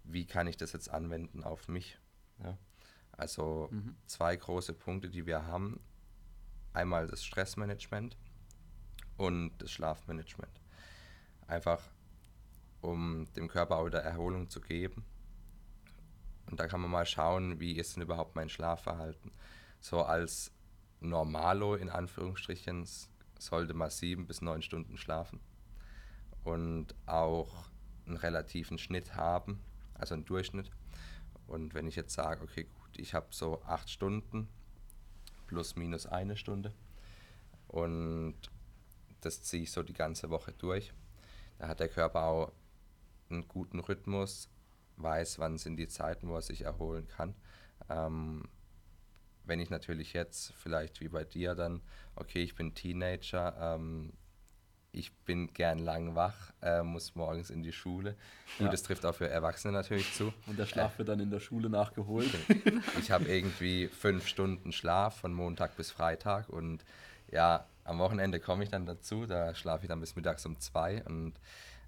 wie 0.05 0.27
kann 0.27 0.47
ich 0.47 0.57
das 0.57 0.73
jetzt 0.73 0.88
anwenden 0.88 1.45
auf 1.45 1.69
mich? 1.69 1.99
Ja? 2.43 2.57
Also 3.12 3.69
mhm. 3.71 3.97
zwei 4.07 4.37
große 4.37 4.73
Punkte, 4.73 5.11
die 5.11 5.27
wir 5.27 5.47
haben. 5.47 5.81
Einmal 6.72 7.06
das 7.06 7.25
Stressmanagement 7.25 8.16
und 9.16 9.52
das 9.58 9.70
Schlafmanagement. 9.70 10.60
Einfach 11.46 11.82
um 12.80 13.26
dem 13.34 13.48
Körper 13.48 13.76
auch 13.76 13.87
wieder 13.87 14.02
Erholung 14.02 14.48
zu 14.48 14.60
geben. 14.60 15.04
Und 16.46 16.60
da 16.60 16.66
kann 16.66 16.80
man 16.80 16.90
mal 16.90 17.06
schauen, 17.06 17.60
wie 17.60 17.72
ist 17.72 17.96
denn 17.96 18.02
überhaupt 18.02 18.37
mein 18.37 18.48
Schlafverhalten. 18.48 19.32
So 19.80 20.02
als 20.02 20.52
Normalo 21.00 21.75
in 21.75 21.90
Anführungsstrichen 21.90 22.87
sollte 23.38 23.75
man 23.75 23.90
sieben 23.90 24.26
bis 24.26 24.40
neun 24.40 24.62
Stunden 24.62 24.96
schlafen 24.96 25.40
und 26.44 26.94
auch 27.06 27.68
einen 28.06 28.16
relativen 28.16 28.78
Schnitt 28.78 29.14
haben, 29.14 29.60
also 29.94 30.14
einen 30.14 30.25
Durchschnitt. 30.25 30.70
Und 31.46 31.75
wenn 31.75 31.87
ich 31.87 31.96
jetzt 31.96 32.14
sage, 32.14 32.42
okay, 32.42 32.64
gut, 32.64 32.98
ich 32.98 33.14
habe 33.14 33.28
so 33.30 33.62
acht 33.62 33.90
Stunden 33.90 34.48
plus 35.49 35.75
minus 35.75 36.07
eine 36.07 36.37
Stunde 36.37 36.73
und 37.67 38.37
das 39.21 39.43
ziehe 39.43 39.64
ich 39.64 39.73
so 39.73 39.83
die 39.83 39.93
ganze 39.93 40.31
Woche 40.31 40.52
durch, 40.52 40.93
da 41.59 41.67
hat 41.67 41.81
der 41.81 41.88
Körper 41.88 42.23
auch 42.23 42.52
einen 43.31 43.49
guten 43.49 43.81
Rhythmus, 43.81 44.49
weiß, 44.97 45.40
wann 45.40 45.59
sind 45.59 45.76
die 45.76 45.88
Zeiten, 45.88 46.28
wo 46.28 46.37
er 46.37 46.43
sich 46.43 46.62
erholen 46.62 47.09
kann. 47.09 47.35
Ähm, 47.88 48.49
wenn 49.45 49.61
ich 49.61 49.71
natürlich 49.71 50.12
jetzt 50.12 50.52
vielleicht 50.52 51.00
wie 51.00 51.09
bei 51.09 51.25
dir 51.25 51.55
dann, 51.55 51.83
okay, 52.14 52.43
ich 52.43 52.55
bin 52.55 52.75
Teenager, 52.75 53.57
ähm, 53.59 54.12
ich 54.92 55.12
bin 55.12 55.52
gern 55.52 55.78
lang 55.78 56.14
wach, 56.14 56.52
äh, 56.62 56.83
muss 56.83 57.14
morgens 57.14 57.50
in 57.50 57.62
die 57.62 57.73
Schule. 57.73 58.16
Gut, 58.59 58.66
ja. 58.66 58.71
das 58.71 58.83
trifft 58.83 59.04
auch 59.04 59.14
für 59.14 59.28
Erwachsene 59.28 59.73
natürlich 59.73 60.12
zu. 60.14 60.33
Und 60.47 60.59
der 60.59 60.66
Schlaf 60.66 60.95
äh, 60.95 60.99
wird 60.99 61.09
dann 61.09 61.21
in 61.21 61.30
der 61.30 61.40
Schule 61.40 61.68
nachgeholt. 61.68 62.30
ich 62.99 63.11
habe 63.11 63.25
irgendwie 63.25 63.88
fünf 63.88 64.26
Stunden 64.26 64.73
Schlaf 64.73 65.21
von 65.21 65.33
Montag 65.33 65.76
bis 65.76 65.90
Freitag 65.90 66.49
und 66.49 66.85
ja, 67.30 67.66
am 67.85 67.99
Wochenende 67.99 68.40
komme 68.40 68.64
ich 68.64 68.71
dann 68.71 68.87
dazu, 68.87 69.26
da 69.26 69.54
schlafe 69.54 69.85
ich 69.85 69.88
dann 69.88 70.00
bis 70.00 70.16
mittags 70.16 70.45
um 70.47 70.59
zwei 70.59 71.02
und 71.04 71.35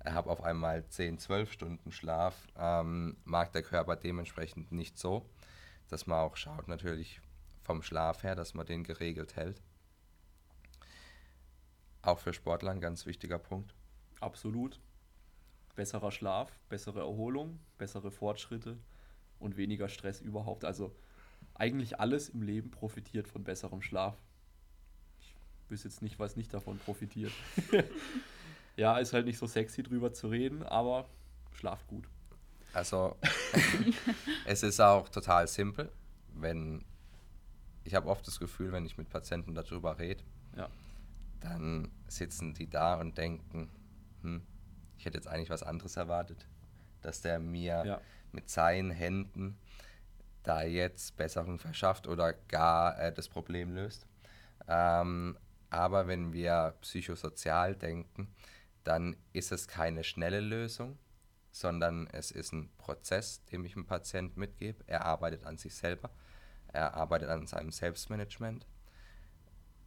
habe 0.05 0.31
auf 0.31 0.43
einmal 0.43 0.87
10, 0.87 1.19
12 1.19 1.53
Stunden 1.53 1.93
Schlaf. 1.93 2.35
Ähm, 2.59 3.17
mag 3.25 3.53
der 3.53 3.63
Körper 3.63 3.97
dementsprechend 3.97 4.73
nicht 4.73 4.99
so, 4.99 5.27
dass 5.89 6.07
man 6.07 6.21
auch 6.21 6.37
schaut 6.37 6.69
natürlich, 6.69 7.21
vom 7.63 7.83
Schlaf 7.83 8.23
her, 8.23 8.35
dass 8.35 8.55
man 8.55 8.67
den 8.67 8.85
geregelt 8.85 9.37
hält. 9.37 9.61
Auch 12.03 12.19
für 12.19 12.33
Sportler 12.33 12.71
ein 12.71 12.81
ganz 12.81 13.07
wichtiger 13.07 13.39
Punkt. 13.39 13.75
Absolut. 14.21 14.81
Besserer 15.75 16.11
Schlaf, 16.11 16.51
bessere 16.69 17.01
Erholung, 17.01 17.59
bessere 17.79 18.11
Fortschritte 18.11 18.79
und 19.39 19.57
weniger 19.57 19.89
Stress 19.89 20.21
überhaupt. 20.21 20.65
Also 20.65 20.95
eigentlich 21.55 22.01
alles 22.01 22.29
im 22.29 22.43
Leben 22.43 22.71
profitiert 22.71 23.29
von 23.29 23.45
besserem 23.45 23.83
Schlaf. 23.83 24.17
Ich 25.21 25.35
wüsste 25.69 25.89
jetzt 25.89 26.03
nicht, 26.03 26.19
was 26.19 26.37
nicht 26.37 26.53
davon 26.53 26.79
profitiert. 26.79 27.33
ja, 28.77 28.99
ist 28.99 29.13
halt 29.13 29.27
nicht 29.27 29.39
so 29.39 29.47
sexy 29.47 29.83
drüber 29.83 30.13
zu 30.13 30.29
reden, 30.29 30.63
aber 30.63 31.09
schlaft 31.53 31.87
gut. 31.87 32.09
Also 32.73 33.17
es 34.47 34.63
ist 34.63 34.81
auch 34.81 35.09
total 35.09 35.49
simpel, 35.49 35.91
wenn 36.35 36.85
ich 37.85 37.95
habe 37.95 38.09
oft 38.09 38.27
das 38.27 38.39
Gefühl, 38.39 38.73
wenn 38.73 38.85
ich 38.85 38.99
mit 38.99 39.09
Patienten 39.09 39.55
darüber 39.55 39.99
rede, 39.99 40.23
ja. 40.57 40.69
Dann 41.41 41.91
sitzen 42.09 42.55
die 42.55 42.69
da 42.69 42.95
und 42.95 43.19
denken, 43.19 43.71
hm, 44.23 44.43
ich 44.99 45.05
hätte 45.05 45.17
jetzt 45.17 45.29
eigentlich 45.29 45.51
was 45.51 45.63
anderes 45.63 45.97
erwartet, 45.97 46.47
dass 47.01 47.23
der 47.23 47.39
mir 47.39 47.85
ja. 47.85 48.01
mit 48.33 48.51
seinen 48.51 48.91
Händen 48.91 49.59
da 50.43 50.63
jetzt 50.63 51.17
Besserung 51.17 51.59
verschafft 51.59 52.07
oder 52.07 52.33
gar 52.33 52.99
äh, 52.99 53.13
das 53.13 53.29
Problem 53.29 53.75
löst. 53.75 54.07
Ähm, 54.69 55.39
aber 55.71 56.07
wenn 56.07 56.33
wir 56.33 56.75
psychosozial 56.81 57.75
denken, 57.77 58.29
dann 58.85 59.17
ist 59.33 59.53
es 59.53 59.69
keine 59.69 60.05
schnelle 60.05 60.41
Lösung, 60.41 60.99
sondern 61.53 62.07
es 62.09 62.31
ist 62.31 62.53
ein 62.53 62.71
Prozess, 62.77 63.45
den 63.47 63.65
ich 63.65 63.75
dem 63.75 63.87
Patient 63.87 64.37
mitgebe. 64.37 64.83
Er 64.87 65.05
arbeitet 65.05 65.45
an 65.45 65.59
sich 65.59 65.75
selber 65.75 66.11
er 66.73 66.95
arbeitet 66.95 67.29
an 67.31 67.47
seinem 67.47 67.73
Selbstmanagement, 67.73 68.67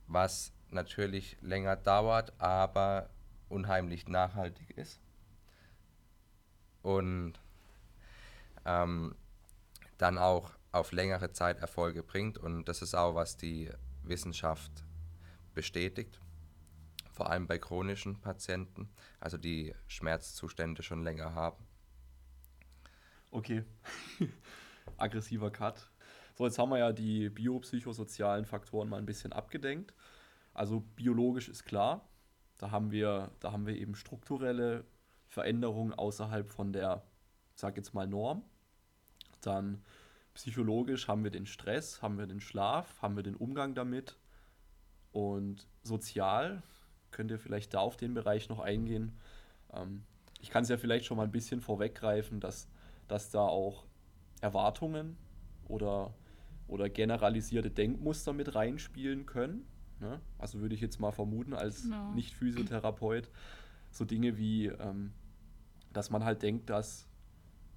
was 0.08 0.52
natürlich 0.74 1.38
länger 1.42 1.76
dauert, 1.76 2.34
aber 2.40 3.10
unheimlich 3.50 4.08
nachhaltig 4.08 4.72
ist. 4.78 5.00
Und 6.82 7.34
ähm, 8.66 9.16
dann 9.98 10.18
auch 10.18 10.52
auf 10.72 10.92
längere 10.92 11.32
Zeit 11.32 11.60
Erfolge 11.60 12.04
bringt. 12.04 12.38
Und 12.38 12.66
das 12.66 12.82
ist 12.82 12.96
auch, 12.96 13.16
was 13.16 13.38
die 13.38 13.70
Wissenschaft 14.04 14.84
bestätigt, 15.54 16.20
vor 17.12 17.30
allem 17.30 17.48
bei 17.48 17.58
chronischen 17.58 18.20
Patienten, 18.20 18.90
also 19.20 19.38
die 19.38 19.74
Schmerzzustände 19.88 20.84
schon 20.84 21.04
länger 21.04 21.36
haben. 21.36 21.64
Okay, 23.32 23.64
aggressiver 24.98 25.52
Cut. 25.52 25.90
So, 26.36 26.46
jetzt 26.46 26.58
haben 26.58 26.70
wir 26.70 26.80
ja 26.80 26.92
die 26.92 27.30
biopsychosozialen 27.30 28.46
Faktoren 28.46 28.90
mal 28.90 28.98
ein 28.98 29.06
bisschen 29.06 29.32
abgedenkt. 29.34 29.94
Also 30.54 30.82
biologisch 30.96 31.50
ist 31.50 31.66
klar, 31.66 32.08
da 32.58 32.72
haben 32.72 32.92
wir, 32.92 33.32
da 33.40 33.52
haben 33.52 33.66
wir 33.66 33.76
eben 33.76 33.96
strukturelle 33.96 34.86
Veränderungen 35.28 35.94
außerhalb 35.94 36.50
von 36.50 36.74
der, 36.74 37.04
sag 37.56 37.78
jetzt 37.78 37.94
mal, 37.94 38.08
Norm. 38.08 38.44
Dann 39.42 39.84
psychologisch 40.34 41.08
haben 41.08 41.24
wir 41.24 41.32
den 41.32 41.46
Stress, 41.46 42.02
haben 42.02 42.18
wir 42.18 42.28
den 42.28 42.40
Schlaf, 42.40 43.02
haben 43.02 43.16
wir 43.16 43.24
den 43.24 43.36
Umgang 43.36 43.76
damit. 43.76 44.18
Und 45.12 45.68
sozial 45.84 46.64
könnt 47.12 47.32
ihr 47.32 47.40
vielleicht 47.40 47.74
da 47.74 47.80
auf 47.80 47.98
den 47.98 48.14
Bereich 48.14 48.50
noch 48.50 48.60
eingehen. 48.60 49.20
Ähm, 49.74 50.04
ich 50.40 50.50
kann 50.50 50.64
es 50.64 50.70
ja 50.70 50.78
vielleicht 50.78 51.06
schon 51.06 51.18
mal 51.18 51.24
ein 51.24 51.32
bisschen 51.32 51.62
vorweggreifen, 51.62 52.40
dass, 52.40 52.68
dass 53.08 53.30
da 53.30 53.42
auch 53.42 53.86
Erwartungen 54.42 55.18
oder 55.68 56.14
oder 56.68 56.90
generalisierte 56.90 57.70
Denkmuster 57.70 58.34
mit 58.34 58.56
reinspielen 58.56 59.26
können. 59.26 59.68
Ne? 60.00 60.20
Also 60.38 60.60
würde 60.60 60.76
ich 60.76 60.82
jetzt 60.82 61.00
mal 61.00 61.12
vermuten, 61.12 61.54
als 61.54 61.86
no. 61.86 62.12
Nicht-Physiotherapeut, 62.14 63.30
so 63.92 64.06
Dinge 64.06 64.38
wie, 64.38 64.68
ähm, 64.68 65.14
dass 65.92 66.10
man 66.10 66.24
halt 66.24 66.42
denkt, 66.42 66.70
dass 66.70 67.08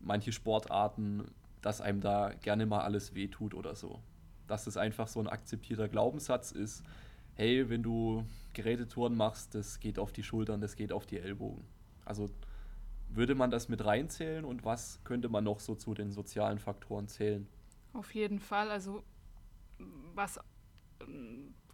manche 0.01 0.33
Sportarten, 0.33 1.25
dass 1.63 1.81
einem 1.81 2.01
da 2.01 2.33
gerne 2.43 2.67
mal 2.67 2.81
alles 2.81 3.15
wehtut 3.15 3.55
oder 3.55 3.75
so. 3.75 4.03
Dass 4.47 4.65
das 4.65 4.77
einfach 4.77 5.09
so 5.09 5.21
ein 5.21 5.27
akzeptierter 5.27 5.89
Glaubenssatz 5.89 6.53
ist, 6.53 6.85
hey, 7.35 7.69
wenn 7.69 7.83
du 7.83 8.25
Gerätetouren 8.55 9.15
machst, 9.15 9.55
das 9.55 9.81
geht 9.81 9.99
auf 9.99 10.13
die 10.13 10.23
Schultern, 10.23 10.61
das 10.61 10.77
geht 10.77 10.93
auf 10.93 11.07
die 11.07 11.19
Ellbogen. 11.19 11.65
Also 12.05 12.31
würde 13.09 13.35
man 13.35 13.51
das 13.51 13.69
mit 13.69 13.85
reinzählen 13.85 14.45
und 14.45 14.65
was 14.65 15.01
könnte 15.05 15.29
man 15.29 15.45
noch 15.45 15.61
so 15.61 15.75
zu 15.75 15.95
den 15.95 16.11
sozialen 16.11 16.59
Faktoren 16.59 17.09
zählen? 17.09 17.47
Auf 17.93 18.15
jeden 18.15 18.41
Fall. 18.41 18.71
Also 18.71 19.05
was 20.15 20.41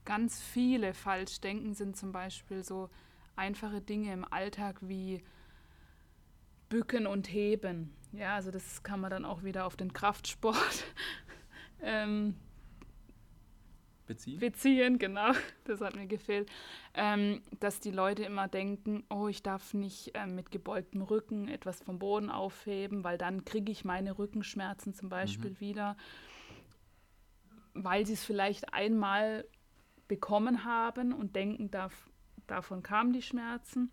ganz 0.04 0.40
viele 0.40 0.94
falsch 0.94 1.40
denken, 1.40 1.74
sind 1.74 1.96
zum 1.96 2.12
Beispiel 2.12 2.62
so 2.64 2.90
einfache 3.36 3.80
Dinge 3.80 4.12
im 4.12 4.24
Alltag 4.30 4.78
wie 4.82 5.22
Bücken 6.68 7.06
und 7.06 7.32
Heben. 7.32 7.94
Ja, 8.12 8.34
also 8.34 8.50
das 8.50 8.82
kann 8.82 9.00
man 9.00 9.10
dann 9.10 9.24
auch 9.24 9.42
wieder 9.42 9.66
auf 9.66 9.76
den 9.76 9.92
Kraftsport 9.92 10.84
ähm, 11.82 12.36
beziehen? 14.06 14.40
beziehen, 14.40 14.98
genau, 14.98 15.32
das 15.64 15.80
hat 15.80 15.94
mir 15.96 16.06
gefehlt, 16.06 16.50
ähm, 16.94 17.42
dass 17.60 17.80
die 17.80 17.90
Leute 17.90 18.24
immer 18.24 18.48
denken, 18.48 19.04
oh, 19.10 19.28
ich 19.28 19.42
darf 19.42 19.74
nicht 19.74 20.10
ähm, 20.14 20.34
mit 20.34 20.50
gebeugtem 20.50 21.02
Rücken 21.02 21.48
etwas 21.48 21.80
vom 21.82 21.98
Boden 21.98 22.30
aufheben, 22.30 23.04
weil 23.04 23.18
dann 23.18 23.44
kriege 23.44 23.70
ich 23.70 23.84
meine 23.84 24.18
Rückenschmerzen 24.18 24.94
zum 24.94 25.08
Beispiel 25.08 25.52
Mhm. 25.52 25.60
wieder, 25.60 25.96
weil 27.74 28.04
sie 28.06 28.14
es 28.14 28.24
vielleicht 28.24 28.74
einmal 28.74 29.46
bekommen 30.12 30.64
haben 30.64 31.14
und 31.14 31.36
denken, 31.36 31.70
darf, 31.70 32.10
davon 32.46 32.82
kamen 32.82 33.14
die 33.14 33.22
Schmerzen. 33.22 33.90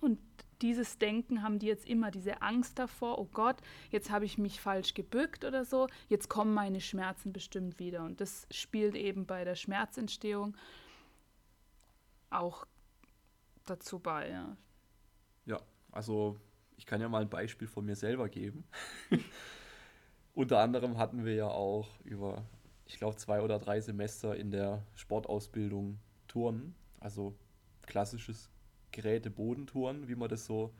Und 0.00 0.18
dieses 0.60 0.98
Denken 0.98 1.44
haben 1.44 1.60
die 1.60 1.68
jetzt 1.68 1.86
immer, 1.86 2.10
diese 2.10 2.42
Angst 2.42 2.80
davor, 2.80 3.20
oh 3.20 3.28
Gott, 3.32 3.58
jetzt 3.90 4.10
habe 4.10 4.24
ich 4.24 4.38
mich 4.38 4.60
falsch 4.60 4.92
gebückt 4.94 5.44
oder 5.44 5.64
so, 5.64 5.86
jetzt 6.08 6.28
kommen 6.28 6.52
meine 6.52 6.80
Schmerzen 6.80 7.32
bestimmt 7.32 7.78
wieder. 7.78 8.02
Und 8.02 8.20
das 8.20 8.48
spielt 8.50 8.96
eben 8.96 9.24
bei 9.24 9.44
der 9.44 9.54
Schmerzentstehung 9.54 10.56
auch 12.30 12.66
dazu 13.64 14.00
bei. 14.00 14.30
Ja. 14.30 14.56
Ja, 15.46 15.60
also 15.92 16.40
ich 16.76 16.86
kann 16.86 17.00
ja 17.00 17.08
mal 17.08 17.22
ein 17.22 17.30
Beispiel 17.30 17.68
von 17.68 17.84
mir 17.84 17.94
selber 17.94 18.28
geben. 18.28 18.64
Unter 20.34 20.58
anderem 20.58 20.98
hatten 20.98 21.24
wir 21.24 21.36
ja 21.36 21.46
auch 21.46 22.00
über, 22.02 22.44
ich 22.92 22.98
glaube, 22.98 23.16
zwei 23.16 23.40
oder 23.40 23.58
drei 23.58 23.80
Semester 23.80 24.36
in 24.36 24.50
der 24.50 24.82
Sportausbildung 24.96 25.98
Turnen, 26.28 26.74
also 27.00 27.34
klassisches 27.86 28.50
Geräte-Bodentouren, 28.92 30.08
wie 30.08 30.14
man 30.14 30.28
das 30.28 30.44
so 30.44 30.74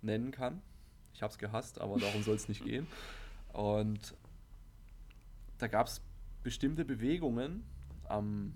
nennen 0.00 0.30
kann. 0.30 0.62
Ich 1.12 1.22
habe 1.22 1.30
es 1.30 1.38
gehasst, 1.38 1.78
aber 1.78 1.98
darum 1.98 2.22
soll 2.22 2.36
es 2.36 2.48
nicht 2.48 2.64
gehen. 2.64 2.86
Und 3.52 4.16
da 5.58 5.66
gab 5.66 5.88
es 5.88 6.00
bestimmte 6.42 6.86
Bewegungen 6.86 7.64
am, 8.08 8.54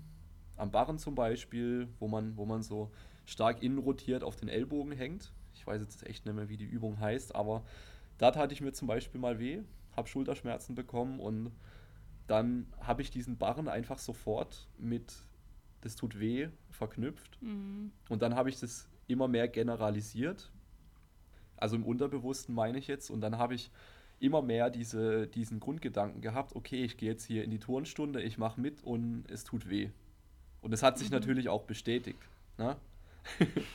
am 0.57 0.71
Barren 0.71 0.97
zum 0.97 1.13
Beispiel, 1.13 1.87
wo 1.99 2.07
man, 2.07 2.35
wo 2.35 2.45
man 2.45 2.63
so 2.63 2.91
stark 3.25 3.61
innen 3.61 3.77
rotiert 3.77 4.23
auf 4.23 4.37
den 4.37 4.49
Ellbogen 4.49 4.91
hängt. 4.91 5.31
Ich 5.53 5.67
weiß 5.67 5.81
jetzt 5.81 6.03
echt 6.07 6.25
nicht 6.25 6.33
mehr, 6.35 6.49
wie 6.49 6.57
die 6.57 6.65
Übung 6.65 6.99
heißt, 6.99 7.35
aber 7.35 7.63
da 8.17 8.31
tate 8.31 8.53
ich 8.53 8.61
mir 8.61 8.73
zum 8.73 8.87
Beispiel 8.87 9.21
mal 9.21 9.37
weh, 9.37 9.61
habe 9.95 10.07
Schulterschmerzen 10.07 10.73
bekommen 10.73 11.19
und 11.19 11.51
dann 12.27 12.67
habe 12.79 13.01
ich 13.01 13.11
diesen 13.11 13.37
Barren 13.37 13.67
einfach 13.67 13.99
sofort 13.99 14.67
mit 14.77 15.13
das 15.81 15.95
tut 15.95 16.19
weh 16.19 16.47
verknüpft. 16.69 17.41
Mhm. 17.41 17.91
Und 18.09 18.21
dann 18.21 18.35
habe 18.35 18.49
ich 18.49 18.59
das 18.59 18.87
immer 19.07 19.27
mehr 19.27 19.47
generalisiert. 19.49 20.49
Also 21.57 21.75
im 21.75 21.85
Unterbewussten 21.85 22.55
meine 22.55 22.77
ich 22.77 22.87
jetzt. 22.87 23.09
Und 23.09 23.21
dann 23.21 23.37
habe 23.37 23.53
ich 23.55 23.69
immer 24.19 24.41
mehr 24.41 24.69
diese, 24.69 25.27
diesen 25.27 25.59
Grundgedanken 25.59 26.21
gehabt, 26.21 26.55
okay, 26.55 26.83
ich 26.85 26.95
gehe 26.95 27.11
jetzt 27.11 27.25
hier 27.25 27.43
in 27.43 27.51
die 27.51 27.59
Turnstunde, 27.59 28.21
ich 28.21 28.37
mache 28.37 28.61
mit 28.61 28.81
und 28.83 29.25
es 29.29 29.43
tut 29.43 29.69
weh. 29.69 29.89
Und 30.61 30.73
es 30.73 30.81
hat 30.81 30.97
sich 30.97 31.09
Mhm. 31.09 31.15
natürlich 31.15 31.49
auch 31.49 31.63
bestätigt. 31.63 32.19
Ne? 32.57 32.77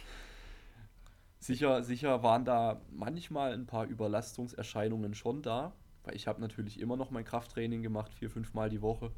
sicher, 1.39 1.83
sicher 1.83 2.23
waren 2.23 2.45
da 2.47 2.81
manchmal 2.91 3.53
ein 3.53 3.67
paar 3.67 3.85
Überlastungserscheinungen 3.87 5.15
schon 5.15 5.43
da, 5.43 5.73
weil 6.09 6.17
ich 6.17 6.27
habe 6.27 6.41
natürlich 6.41 6.81
immer 6.81 6.97
noch 6.97 7.11
mein 7.11 7.25
Krafttraining 7.25 7.83
gemacht, 7.83 8.15
vier, 8.15 8.31
fünf 8.31 8.55
Mal 8.55 8.71
die 8.71 8.81
Woche. 8.81 9.13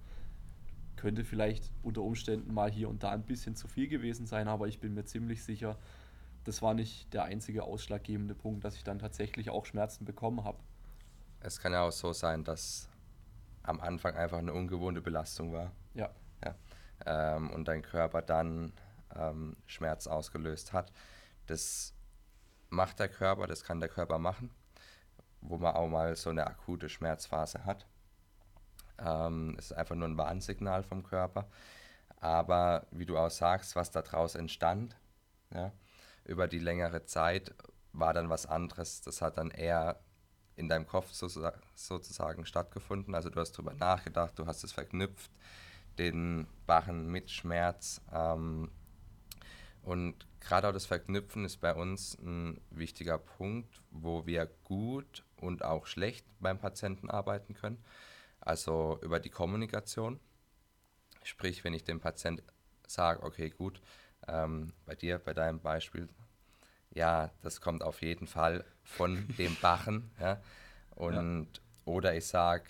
Könnte 0.97 1.25
vielleicht 1.25 1.71
unter 1.85 2.03
Umständen 2.03 2.53
mal 2.53 2.69
hier 2.69 2.89
und 2.89 3.05
da 3.05 3.11
ein 3.11 3.23
bisschen 3.23 3.55
zu 3.55 3.69
viel 3.69 3.87
gewesen 3.87 4.27
sein, 4.27 4.49
aber 4.49 4.67
ich 4.67 4.81
bin 4.81 4.95
mir 4.95 5.05
ziemlich 5.05 5.45
sicher, 5.45 5.79
das 6.43 6.63
war 6.63 6.75
nicht 6.75 7.15
der 7.15 7.25
einzige 7.25 7.63
ausschlaggebende 7.63 8.35
Punkt, 8.35 8.65
dass 8.65 8.75
ich 8.75 8.83
dann 8.83 8.99
tatsächlich 8.99 9.51
auch 9.51 9.67
Schmerzen 9.67 10.05
bekommen 10.05 10.43
habe. 10.43 10.59
Es 11.39 11.61
kann 11.61 11.73
ja 11.73 11.83
auch 11.83 11.93
so 11.93 12.13
sein, 12.13 12.43
dass 12.43 12.89
am 13.63 13.81
Anfang 13.81 14.17
einfach 14.17 14.39
eine 14.39 14.53
ungewohnte 14.53 15.01
Belastung 15.01 15.53
war 15.53 15.71
Ja, 16.45 16.57
ähm, 17.07 17.51
und 17.51 17.69
dein 17.69 17.83
Körper 17.83 18.21
dann 18.21 18.73
ähm, 19.15 19.57
Schmerz 19.67 20.09
ausgelöst 20.09 20.73
hat. 20.73 20.93
Das 21.47 21.95
macht 22.69 22.99
der 22.99 23.09
Körper, 23.09 23.47
das 23.47 23.63
kann 23.63 23.79
der 23.79 23.89
Körper 23.89 24.19
machen, 24.19 24.51
wo 25.41 25.59
man 25.59 25.75
auch 25.75 25.89
mal 25.89 26.15
so 26.17 26.31
eine 26.31 26.47
akute 26.47 26.89
Schmerzphase 26.89 27.65
hat. 27.65 27.87
Ähm, 28.99 29.55
es 29.59 29.67
ist 29.67 29.73
einfach 29.73 29.97
nur 29.97 30.09
ein 30.09 30.19
Warnsignal 30.19 30.83
vom 30.83 31.03
Körper. 31.03 31.49
Aber 32.17 32.87
wie 32.91 33.07
du 33.07 33.17
auch 33.17 33.31
sagst, 33.31 33.77
was 33.77 33.91
daraus 33.91 34.35
entstand, 34.35 34.97
ja, 35.55 35.73
über 36.25 36.49
die 36.49 36.59
längere 36.59 37.07
Zeit 37.07 37.55
war 37.93 38.13
dann 38.13 38.29
was 38.29 38.47
anderes. 38.47 39.01
Das 39.01 39.23
hat 39.23 39.39
dann 39.39 39.51
eher 39.51 40.01
in 40.57 40.69
deinem 40.69 40.87
Kopf 40.87 41.11
sozusa- 41.13 41.59
sozusagen 41.75 42.45
stattgefunden. 42.45 43.15
Also 43.15 43.31
du 43.31 43.41
hast 43.41 43.53
drüber 43.53 43.73
nachgedacht, 43.73 44.39
du 44.39 44.47
hast 44.47 44.63
es 44.63 44.73
verknüpft, 44.73 45.31
den 45.99 46.47
Barren 46.67 47.11
mit 47.11 47.31
Schmerz. 47.31 48.03
Ähm, 48.13 48.71
und 49.83 50.27
gerade 50.41 50.69
auch 50.69 50.73
das 50.73 50.85
Verknüpfen 50.87 51.47
ist 51.47 51.57
bei 51.57 51.75
uns 51.75 52.19
ein 52.19 52.61
wichtiger 52.71 53.19
Punkt, 53.19 53.81
wo 53.91 54.27
wir 54.27 54.47
gut 54.65 55.25
und 55.41 55.65
auch 55.65 55.87
schlecht 55.87 56.25
beim 56.39 56.59
Patienten 56.59 57.11
arbeiten 57.11 57.55
können. 57.55 57.83
Also 58.41 58.99
über 59.03 59.21
die 59.21 59.31
Kommunikation. 59.31 60.21
Sprich, 61.23 61.65
wenn 61.65 61.75
ich 61.75 61.85
dem 61.85 62.01
Patient 62.01 62.43
sage, 62.87 63.23
okay, 63.23 63.51
gut, 63.51 63.81
ähm, 64.29 64.73
bei 64.87 64.95
dir, 64.95 65.19
bei 65.19 65.35
deinem 65.35 65.61
Beispiel, 65.61 66.09
ja, 66.91 67.31
das 67.43 67.61
kommt 67.61 67.83
auf 67.83 68.03
jeden 68.03 68.27
Fall 68.27 68.65
von 68.83 69.29
dem 69.39 69.57
Barren. 69.61 70.11
Ja? 70.19 70.41
Und, 70.97 71.61
Oder 71.85 72.15
ich 72.15 72.27
sage, 72.27 72.65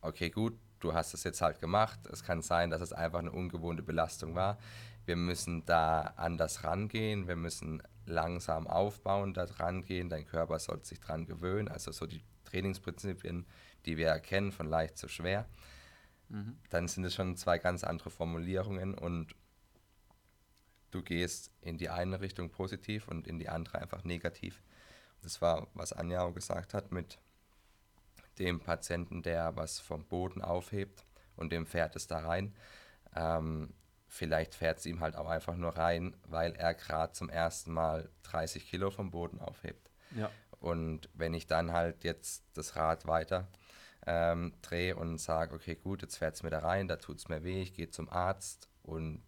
okay, 0.00 0.30
gut, 0.30 0.58
du 0.80 0.94
hast 0.94 1.14
es 1.14 1.24
jetzt 1.24 1.40
halt 1.40 1.60
gemacht. 1.60 1.98
Es 2.12 2.22
kann 2.22 2.42
sein, 2.42 2.70
dass 2.70 2.80
es 2.80 2.92
einfach 2.92 3.18
eine 3.18 3.32
ungewohnte 3.32 3.82
Belastung 3.82 4.34
war. 4.34 4.58
Wir 5.06 5.16
müssen 5.16 5.64
da 5.64 6.00
anders 6.16 6.64
rangehen. 6.64 7.26
Wir 7.26 7.36
müssen 7.36 7.82
langsam 8.04 8.66
aufbauen, 8.66 9.32
da 9.32 9.46
dran 9.46 9.82
gehen. 9.82 10.10
Dein 10.10 10.26
Körper 10.26 10.58
soll 10.58 10.84
sich 10.84 11.00
dran 11.00 11.26
gewöhnen. 11.26 11.68
Also 11.68 11.92
so 11.92 12.06
die 12.06 12.22
Trainingsprinzipien, 12.44 13.46
die 13.86 13.96
wir 13.96 14.08
erkennen, 14.08 14.52
von 14.52 14.66
leicht 14.66 14.98
zu 14.98 15.08
schwer. 15.08 15.46
Dann 16.70 16.88
sind 16.88 17.04
es 17.04 17.14
schon 17.14 17.36
zwei 17.36 17.58
ganz 17.58 17.84
andere 17.84 18.10
Formulierungen 18.10 18.94
und 18.94 19.34
du 20.90 21.02
gehst 21.02 21.52
in 21.60 21.78
die 21.78 21.88
eine 21.88 22.20
Richtung 22.20 22.50
positiv 22.50 23.06
und 23.06 23.28
in 23.28 23.38
die 23.38 23.48
andere 23.48 23.80
einfach 23.80 24.02
negativ. 24.02 24.60
Das 25.22 25.40
war, 25.40 25.68
was 25.74 25.92
Anja 25.92 26.22
auch 26.22 26.34
gesagt 26.34 26.74
hat, 26.74 26.90
mit 26.90 27.18
dem 28.38 28.60
Patienten, 28.60 29.22
der 29.22 29.56
was 29.56 29.78
vom 29.78 30.04
Boden 30.04 30.42
aufhebt 30.42 31.04
und 31.36 31.52
dem 31.52 31.64
fährt 31.64 31.94
es 31.94 32.08
da 32.08 32.18
rein. 32.18 32.54
Ähm, 33.14 33.72
vielleicht 34.16 34.54
fährt 34.54 34.78
es 34.78 34.86
ihm 34.86 35.00
halt 35.00 35.16
auch 35.16 35.28
einfach 35.28 35.56
nur 35.56 35.76
rein, 35.76 36.16
weil 36.24 36.54
er 36.54 36.74
gerade 36.74 37.12
zum 37.12 37.28
ersten 37.30 37.72
Mal 37.72 38.08
30 38.24 38.68
Kilo 38.68 38.90
vom 38.90 39.10
Boden 39.10 39.40
aufhebt. 39.40 39.90
ja, 40.10 40.34
Und 40.60 41.08
wenn 41.14 41.34
ich 41.34 41.46
dann 41.46 41.72
halt 41.72 42.04
jetzt 42.04 42.44
das 42.54 42.76
Rad 42.76 43.06
weiter 43.06 43.48
ähm, 44.06 44.54
drehe 44.62 44.96
und 44.96 45.18
sage, 45.18 45.54
okay, 45.54 45.76
gut, 45.76 46.02
jetzt 46.02 46.16
fährt 46.16 46.36
es 46.36 46.42
mir 46.42 46.50
da 46.50 46.60
rein, 46.60 46.88
da 46.88 46.96
tut 46.96 47.18
es 47.18 47.28
mir 47.28 47.44
weh, 47.44 47.62
ich 47.62 47.74
gehe 47.74 47.90
zum 47.90 48.08
Arzt 48.08 48.68
und 48.82 49.22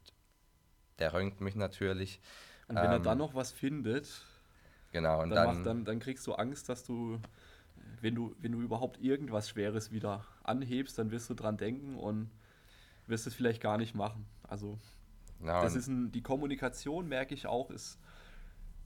der 0.98 1.12
röntgt 1.12 1.40
mich 1.40 1.55
natürlich. 1.55 2.20
Und 2.68 2.81
wenn 2.81 2.90
er 2.92 2.98
Ähm, 2.98 3.03
dann 3.03 3.18
noch 3.18 3.35
was 3.35 3.53
findet, 3.53 4.24
Genau, 4.92 5.22
und 5.22 5.31
dann, 5.31 5.35
dann, 5.35 5.44
macht, 5.44 5.66
dann, 5.66 5.85
dann 5.85 5.98
kriegst 6.01 6.27
du 6.27 6.35
Angst, 6.35 6.68
dass 6.68 6.85
du, 6.85 7.20
wenn 8.01 8.14
du, 8.14 8.35
wenn 8.40 8.53
du 8.53 8.61
überhaupt 8.61 8.98
irgendwas 9.01 9.48
Schweres 9.48 9.92
wieder 9.92 10.27
anhebst, 10.42 10.98
dann 10.98 11.11
wirst 11.11 11.29
du 11.31 11.35
dran 11.35 11.57
denken 11.57 11.96
und 11.96 12.31
wirst 13.09 13.27
es 13.27 13.35
vielleicht 13.35 13.61
gar 13.61 13.79
nicht 13.79 13.94
machen. 13.94 14.27
Also 14.42 14.79
genau, 15.40 15.62
das 15.62 15.75
ist 15.75 15.88
ein, 15.88 16.12
die 16.12 16.23
Kommunikation, 16.23 17.09
merke 17.09 17.35
ich 17.35 17.47
auch, 17.47 17.71
ist 17.71 17.99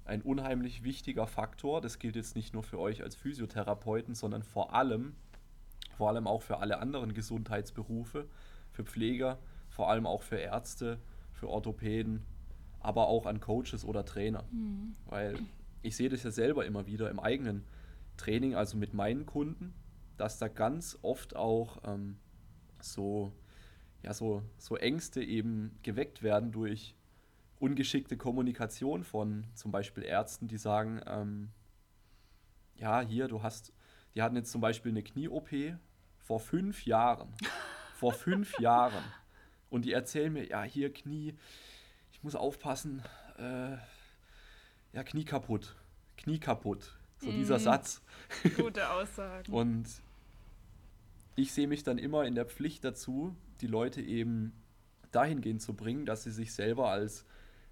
ein 0.05 0.23
unheimlich 0.23 0.83
wichtiger 0.83 1.27
Faktor. 1.27 1.81
Das 1.81 1.99
gilt 1.99 2.17
jetzt 2.17 2.35
nicht 2.35 2.55
nur 2.55 2.63
für 2.63 2.79
euch 2.79 3.03
als 3.03 3.15
Physiotherapeuten, 3.15 4.15
sondern 4.15 4.43
vor 4.43 4.75
allem, 4.75 5.15
vor 5.97 6.09
allem 6.09 6.27
auch 6.27 6.43
für 6.43 6.59
alle 6.59 6.79
anderen 6.79 7.15
Gesundheitsberufe, 7.15 8.29
für 8.71 8.85
Pfleger, 8.85 9.39
vor 9.69 9.91
allem 9.91 10.07
auch 10.07 10.23
für 10.23 10.37
Ärzte, 10.37 10.99
für 11.33 11.49
Orthopäden, 11.49 12.25
aber 12.81 13.07
auch 13.07 13.27
an 13.27 13.41
Coaches 13.41 13.85
oder 13.85 14.05
Trainer. 14.05 14.45
Weil 15.07 15.39
ich 15.83 15.97
sehe 15.97 16.09
das 16.09 16.23
ja 16.23 16.31
selber 16.31 16.67
immer 16.67 16.87
wieder 16.87 17.11
im 17.11 17.21
eigenen 17.21 17.65
Training, 18.17 18.55
also 18.55 18.77
mit 18.77 18.95
meinen 18.95 19.27
Kunden, 19.27 19.75
dass 20.17 20.39
da 20.39 20.49
ganz 20.49 20.99
oft 21.03 21.35
auch 21.37 21.79
ähm, 21.85 22.19
so, 22.81 23.33
ja, 24.03 24.13
so, 24.15 24.43
so 24.59 24.77
Ängste 24.77 25.23
eben 25.23 25.79
geweckt 25.83 26.23
werden 26.23 26.53
durch 26.53 26.95
ungeschickte 27.61 28.17
Kommunikation 28.17 29.05
von 29.05 29.47
zum 29.55 29.71
Beispiel 29.71 30.03
Ärzten, 30.03 30.49
die 30.49 30.57
sagen, 30.57 31.01
ähm, 31.07 31.51
ja, 32.75 33.01
hier, 33.01 33.29
du 33.29 33.43
hast, 33.43 33.73
die 34.15 34.23
hatten 34.23 34.35
jetzt 34.35 34.51
zum 34.51 34.61
Beispiel 34.61 34.91
eine 34.91 35.03
Knie-OP 35.03 35.51
vor 36.19 36.41
fünf 36.41 36.85
Jahren. 36.85 37.29
vor 37.95 38.13
fünf 38.13 38.59
Jahren. 38.59 39.05
Und 39.71 39.85
die 39.85 39.93
erzählen 39.93 40.33
mir, 40.33 40.47
ja, 40.49 40.63
hier 40.65 40.93
Knie, 40.93 41.35
ich 42.11 42.23
muss 42.25 42.35
aufpassen, 42.35 43.03
äh, 43.39 43.77
ja, 44.93 45.05
Knie 45.05 45.25
kaputt. 45.25 45.77
Knie 46.17 46.39
kaputt. 46.39 46.99
So 47.19 47.31
dieser 47.31 47.59
Mhm. 47.59 47.63
Satz. 47.63 48.03
Gute 48.57 48.91
Aussagen. 48.91 49.53
Und 49.53 49.87
ich 51.35 51.53
sehe 51.53 51.67
mich 51.67 51.83
dann 51.83 51.99
immer 51.99 52.25
in 52.25 52.35
der 52.35 52.47
Pflicht 52.47 52.85
dazu, 52.85 53.35
die 53.61 53.67
Leute 53.67 54.01
eben 54.01 54.53
dahingehend 55.11 55.63
zu 55.63 55.75
bringen, 55.75 56.07
dass 56.07 56.25
sie 56.25 56.31
sich 56.31 56.53
selber 56.53 56.91
als 56.91 57.27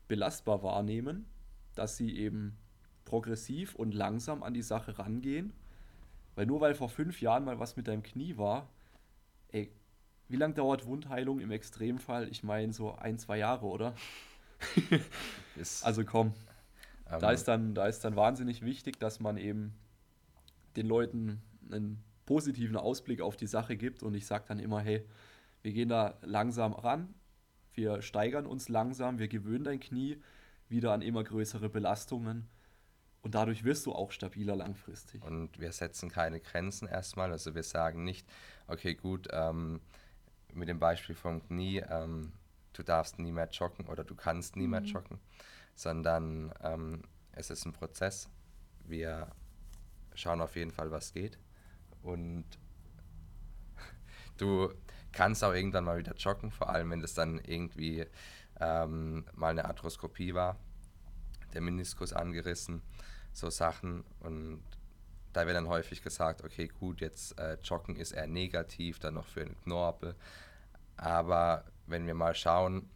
belastbar 0.08 0.62
wahrnehmen, 0.62 1.26
dass 1.74 1.96
sie 1.96 2.16
eben 2.16 2.56
progressiv 3.04 3.74
und 3.74 3.92
langsam 3.94 4.42
an 4.42 4.54
die 4.54 4.62
Sache 4.62 4.98
rangehen. 4.98 5.52
Weil 6.34 6.46
nur 6.46 6.60
weil 6.60 6.74
vor 6.74 6.88
fünf 6.88 7.20
Jahren 7.20 7.44
mal 7.44 7.58
was 7.58 7.76
mit 7.76 7.88
deinem 7.88 8.02
Knie 8.02 8.36
war, 8.36 8.68
ey, 9.48 9.72
wie 10.28 10.36
lange 10.36 10.54
dauert 10.54 10.86
Wundheilung 10.86 11.40
im 11.40 11.50
Extremfall? 11.50 12.28
Ich 12.28 12.44
meine 12.44 12.72
so 12.72 12.94
ein, 12.94 13.18
zwei 13.18 13.38
Jahre, 13.38 13.66
oder? 13.66 13.94
also 15.82 16.04
komm. 16.04 16.34
Da, 17.18 17.32
ist 17.32 17.48
dann, 17.48 17.74
da 17.74 17.86
ist 17.88 18.04
dann 18.04 18.14
wahnsinnig 18.14 18.62
wichtig, 18.62 19.00
dass 19.00 19.18
man 19.18 19.36
eben 19.36 19.74
den 20.76 20.86
Leuten 20.86 21.42
einen 21.70 22.04
positiven 22.30 22.76
Ausblick 22.76 23.22
auf 23.22 23.36
die 23.36 23.48
Sache 23.48 23.76
gibt 23.76 24.04
und 24.04 24.14
ich 24.14 24.24
sage 24.24 24.44
dann 24.46 24.60
immer, 24.60 24.78
hey, 24.78 25.04
wir 25.62 25.72
gehen 25.72 25.88
da 25.88 26.16
langsam 26.22 26.72
ran, 26.74 27.12
wir 27.74 28.02
steigern 28.02 28.46
uns 28.46 28.68
langsam, 28.68 29.18
wir 29.18 29.26
gewöhnen 29.26 29.64
dein 29.64 29.80
Knie 29.80 30.22
wieder 30.68 30.92
an 30.92 31.02
immer 31.02 31.24
größere 31.24 31.68
Belastungen 31.68 32.48
und 33.22 33.34
dadurch 33.34 33.64
wirst 33.64 33.84
du 33.84 33.92
auch 33.92 34.12
stabiler 34.12 34.54
langfristig. 34.54 35.24
Und 35.24 35.58
wir 35.58 35.72
setzen 35.72 36.08
keine 36.08 36.38
Grenzen 36.38 36.86
erstmal, 36.86 37.32
also 37.32 37.56
wir 37.56 37.64
sagen 37.64 38.04
nicht, 38.04 38.24
okay 38.68 38.94
gut, 38.94 39.26
ähm, 39.32 39.80
mit 40.54 40.68
dem 40.68 40.78
Beispiel 40.78 41.16
vom 41.16 41.44
Knie, 41.44 41.78
ähm, 41.78 42.30
du 42.74 42.84
darfst 42.84 43.18
nie 43.18 43.32
mehr 43.32 43.48
joggen 43.50 43.88
oder 43.88 44.04
du 44.04 44.14
kannst 44.14 44.54
nie 44.54 44.66
mhm. 44.66 44.70
mehr 44.70 44.82
joggen, 44.82 45.18
sondern 45.74 46.54
ähm, 46.62 47.02
es 47.32 47.50
ist 47.50 47.66
ein 47.66 47.72
Prozess. 47.72 48.28
Wir 48.84 49.32
schauen 50.14 50.40
auf 50.40 50.54
jeden 50.54 50.70
Fall, 50.70 50.92
was 50.92 51.12
geht 51.12 51.40
und 52.02 52.44
du 54.36 54.72
kannst 55.12 55.44
auch 55.44 55.52
irgendwann 55.52 55.84
mal 55.84 55.98
wieder 55.98 56.14
joggen, 56.14 56.50
vor 56.50 56.70
allem 56.70 56.90
wenn 56.90 57.00
das 57.00 57.14
dann 57.14 57.38
irgendwie 57.38 58.06
ähm, 58.60 59.24
mal 59.34 59.48
eine 59.48 59.64
Arthroskopie 59.64 60.34
war, 60.34 60.56
der 61.54 61.60
Meniskus 61.60 62.12
angerissen, 62.12 62.82
so 63.32 63.50
Sachen. 63.50 64.04
Und 64.20 64.62
da 65.32 65.46
wird 65.46 65.56
dann 65.56 65.68
häufig 65.68 66.02
gesagt, 66.02 66.44
okay, 66.44 66.68
gut, 66.68 67.00
jetzt 67.00 67.38
äh, 67.38 67.58
Joggen 67.62 67.96
ist 67.96 68.12
eher 68.12 68.26
negativ, 68.26 68.98
dann 68.98 69.14
noch 69.14 69.26
für 69.26 69.44
den 69.44 69.60
Knorpel. 69.62 70.14
Aber 70.96 71.64
wenn 71.86 72.06
wir 72.06 72.14
mal 72.14 72.34
schauen, 72.34 72.88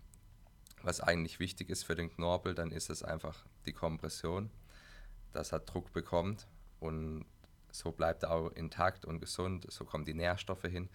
was 0.83 1.01
eigentlich 1.01 1.40
wichtig 1.40 1.71
ist 1.71 1.85
für 1.85 1.95
den 1.95 2.11
Knorpel, 2.11 2.55
dann 2.55 2.71
ist 2.71 2.90
es 2.90 3.03
einfach 3.03 3.45
die 3.67 3.73
Kompression, 3.73 4.51
dass 5.33 5.53
er 5.53 5.61
Druck 5.61 5.93
bekommt 5.93 6.47
und 6.81 7.25
so 7.75 7.91
bleibt 7.91 8.23
er 8.23 8.31
auch 8.31 8.51
intakt 8.53 9.05
und 9.05 9.19
gesund, 9.19 9.67
so 9.69 9.85
kommen 9.85 10.05
die 10.05 10.15
Nährstoffe 10.15 10.63
hin. 10.63 10.89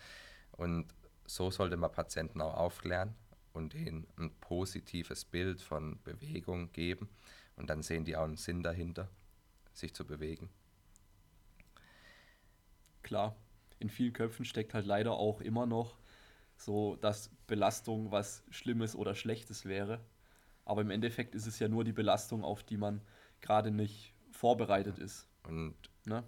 Und 0.54 0.88
so 1.26 1.52
sollte 1.52 1.76
man 1.76 1.92
Patienten 1.92 2.40
auch 2.42 2.56
aufklären 2.56 3.16
und 3.52 3.74
ihnen 3.74 4.08
ein 4.18 4.32
positives 4.40 5.26
Bild 5.26 5.62
von 5.62 6.02
Bewegung 6.04 6.72
geben. 6.72 7.10
Und 7.58 7.70
dann 7.70 7.84
sehen 7.84 8.06
die 8.06 8.16
auch 8.16 8.24
einen 8.24 8.38
Sinn 8.38 8.64
dahinter, 8.64 9.10
sich 9.74 9.94
zu 9.94 10.06
bewegen. 10.06 10.50
Klar, 13.04 13.36
in 13.80 13.90
vielen 13.90 14.14
Köpfen 14.14 14.46
steckt 14.46 14.74
halt 14.74 14.86
leider 14.86 15.14
auch 15.14 15.42
immer 15.42 15.66
noch 15.66 15.98
so, 16.56 16.96
dass 16.96 17.30
Belastung 17.46 18.12
was 18.12 18.44
Schlimmes 18.52 18.96
oder 18.96 19.16
Schlechtes 19.16 19.66
wäre. 19.66 20.00
Aber 20.64 20.82
im 20.82 20.92
Endeffekt 20.92 21.36
ist 21.36 21.46
es 21.46 21.60
ja 21.60 21.68
nur 21.68 21.84
die 21.84 21.94
Belastung, 21.94 22.46
auf 22.46 22.64
die 22.64 22.78
man 22.78 23.02
gerade 23.42 23.72
nicht 23.72 24.14
vorbereitet 24.32 24.98
ist. 24.98 25.28
Und 25.44 25.76
ne? 26.06 26.24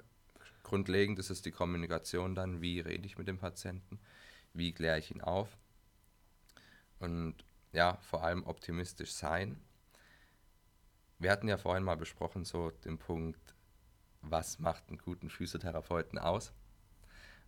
Grundlegend 0.63 1.19
ist 1.19 1.29
es 1.29 1.41
die 1.41 1.51
Kommunikation 1.51 2.35
dann, 2.35 2.61
wie 2.61 2.79
rede 2.79 3.05
ich 3.05 3.17
mit 3.17 3.27
dem 3.27 3.37
Patienten, 3.37 3.99
wie 4.53 4.73
kläre 4.73 4.99
ich 4.99 5.11
ihn 5.11 5.21
auf 5.21 5.57
und 6.99 7.35
ja, 7.73 7.97
vor 8.01 8.23
allem 8.23 8.43
optimistisch 8.43 9.13
sein. 9.13 9.59
Wir 11.19 11.31
hatten 11.31 11.47
ja 11.47 11.57
vorhin 11.57 11.83
mal 11.83 11.97
besprochen, 11.97 12.45
so 12.45 12.71
den 12.71 12.97
Punkt, 12.97 13.55
was 14.21 14.59
macht 14.59 14.87
einen 14.87 14.97
guten 14.97 15.29
Physiotherapeuten 15.29 16.19
aus? 16.19 16.53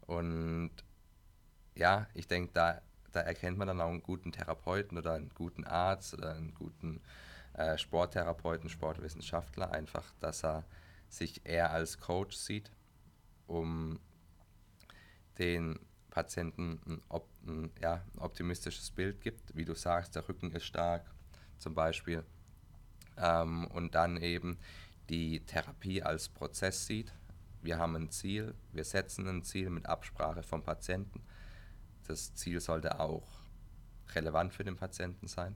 Und 0.02 0.71
ja, 1.76 2.08
ich 2.13 2.28
denke, 2.28 2.52
da, 2.54 2.82
da 3.12 3.21
erkennt 3.21 3.58
man 3.58 3.67
dann 3.67 3.82
auch 3.82 3.89
einen 3.89 4.04
guten 4.04 4.32
Therapeuten 4.32 4.97
oder 4.97 5.13
einen 5.13 5.30
guten 5.30 5.65
Arzt 5.65 6.13
oder 6.13 6.34
einen 6.34 6.54
guten 6.54 7.02
äh, 7.54 7.78
Sporttherapeuten, 7.78 8.69
Sportwissenschaftler, 8.69 9.71
einfach, 9.71 10.13
dass 10.19 10.43
er 10.43 10.65
sich 11.10 11.45
eher 11.45 11.71
als 11.71 11.99
Coach 11.99 12.36
sieht, 12.36 12.71
um 13.54 14.00
den 15.38 15.80
Patienten 16.10 16.80
ein, 16.86 17.02
ein, 17.48 17.72
ja, 17.82 18.04
ein 18.13 18.20
optimistisches 18.20 18.92
Bild 18.92 19.22
gibt. 19.22 19.56
Wie 19.56 19.66
du 19.66 19.74
sagst, 19.76 20.16
der 20.16 20.28
Rücken 20.28 20.52
ist 20.52 20.66
stark 20.66 21.10
zum 21.58 21.74
Beispiel. 21.74 22.24
Ähm, 23.18 23.68
und 23.68 23.96
dann 23.96 24.18
eben 24.18 24.58
die 25.10 25.39
Therapie 25.42 26.02
als 26.04 26.30
Prozess 26.30 26.86
sieht. 26.86 27.13
Wir 27.62 27.78
haben 27.78 27.96
ein 27.96 28.10
Ziel, 28.10 28.54
wir 28.74 28.84
setzen 28.84 29.28
ein 29.28 29.44
Ziel 29.44 29.70
mit 29.70 29.86
Absprache 29.86 30.44
vom 30.44 30.63
Patienten. 30.63 31.24
Das 32.08 32.34
Ziel 32.34 32.60
sollte 32.60 33.00
auch 33.00 33.28
relevant 34.13 34.54
für 34.54 34.63
den 34.63 34.76
Patienten 34.76 35.28
sein. 35.28 35.56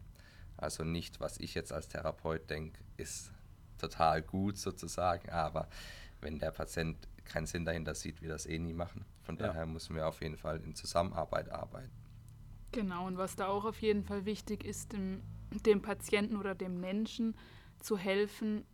Also 0.55 0.83
nicht, 0.83 1.19
was 1.19 1.39
ich 1.39 1.53
jetzt 1.53 1.71
als 1.71 1.87
Therapeut 1.89 2.49
denke, 2.49 2.79
ist 2.95 3.31
total 3.77 4.21
gut 4.21 4.57
sozusagen, 4.57 5.29
aber 5.29 5.67
wenn 6.21 6.39
der 6.39 6.51
Patient 6.51 7.07
keinen 7.27 7.45
Sinn 7.45 7.65
dahinter 7.65 7.95
sieht, 7.95 8.21
wir 8.21 8.29
das 8.29 8.45
eh 8.45 8.59
nie 8.59 8.73
machen. 8.73 9.05
Von 9.21 9.37
ja. 9.37 9.47
daher 9.47 9.65
müssen 9.65 9.95
wir 9.95 10.07
auf 10.07 10.21
jeden 10.21 10.37
Fall 10.37 10.61
in 10.61 10.75
Zusammenarbeit 10.75 11.49
arbeiten. 11.49 11.91
Genau, 12.71 13.07
und 13.07 13.17
was 13.17 13.35
da 13.35 13.47
auch 13.47 13.65
auf 13.65 13.81
jeden 13.81 14.03
Fall 14.03 14.25
wichtig 14.25 14.63
ist, 14.63 14.93
dem, 14.93 15.21
dem 15.65 15.81
Patienten 15.81 16.35
oder 16.35 16.55
dem 16.55 16.79
Menschen 16.79 17.35
zu 17.79 17.97
helfen, 17.97 18.65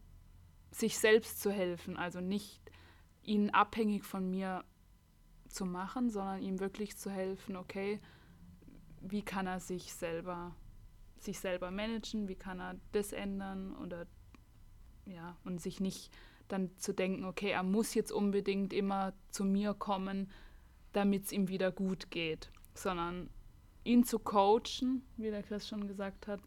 sich 0.71 0.97
selbst 0.97 1.41
zu 1.41 1.51
helfen. 1.51 1.97
Also 1.97 2.19
nicht 2.19 2.61
ihn 3.23 3.51
abhängig 3.51 4.03
von 4.03 4.29
mir 4.29 4.63
zu 5.47 5.65
machen, 5.65 6.09
sondern 6.09 6.41
ihm 6.41 6.59
wirklich 6.59 6.97
zu 6.97 7.11
helfen, 7.11 7.55
okay, 7.55 8.01
wie 9.01 9.21
kann 9.21 9.47
er 9.47 9.59
sich 9.59 9.93
selber, 9.93 10.55
sich 11.19 11.39
selber 11.39 11.71
managen, 11.71 12.27
wie 12.27 12.35
kann 12.35 12.59
er 12.59 12.75
das 12.91 13.13
ändern 13.13 13.75
oder 13.75 14.07
ja, 15.05 15.37
und 15.43 15.61
sich 15.61 15.79
nicht 15.79 16.11
dann 16.53 16.77
zu 16.77 16.93
denken, 16.93 17.25
okay, 17.25 17.49
er 17.49 17.63
muss 17.63 17.93
jetzt 17.95 18.11
unbedingt 18.11 18.71
immer 18.71 19.13
zu 19.29 19.43
mir 19.43 19.73
kommen, 19.73 20.31
damit 20.91 21.25
es 21.25 21.31
ihm 21.31 21.47
wieder 21.47 21.71
gut 21.71 22.11
geht, 22.11 22.51
sondern 22.75 23.29
ihn 23.83 24.03
zu 24.03 24.19
coachen, 24.19 25.03
wie 25.17 25.31
der 25.31 25.43
Chris 25.43 25.67
schon 25.67 25.87
gesagt 25.87 26.27
hat, 26.27 26.39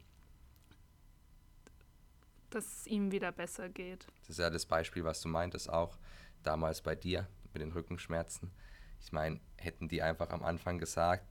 dass 2.51 2.65
es 2.65 2.87
ihm 2.87 3.11
wieder 3.11 3.33
besser 3.33 3.69
geht. 3.69 4.07
Das 4.21 4.31
ist 4.31 4.39
ja 4.39 4.49
das 4.49 4.65
Beispiel, 4.65 5.05
was 5.05 5.21
du 5.21 5.29
meintest, 5.29 5.69
auch 5.69 5.99
damals 6.43 6.81
bei 6.81 6.95
dir 6.95 7.29
mit 7.53 7.61
den 7.61 7.73
Rückenschmerzen. 7.73 8.53
Ich 9.01 9.13
meine, 9.13 9.41
hätten 9.57 9.89
die 9.89 10.03
einfach 10.03 10.31
am 10.31 10.43
Anfang 10.43 10.79
gesagt, 10.79 11.27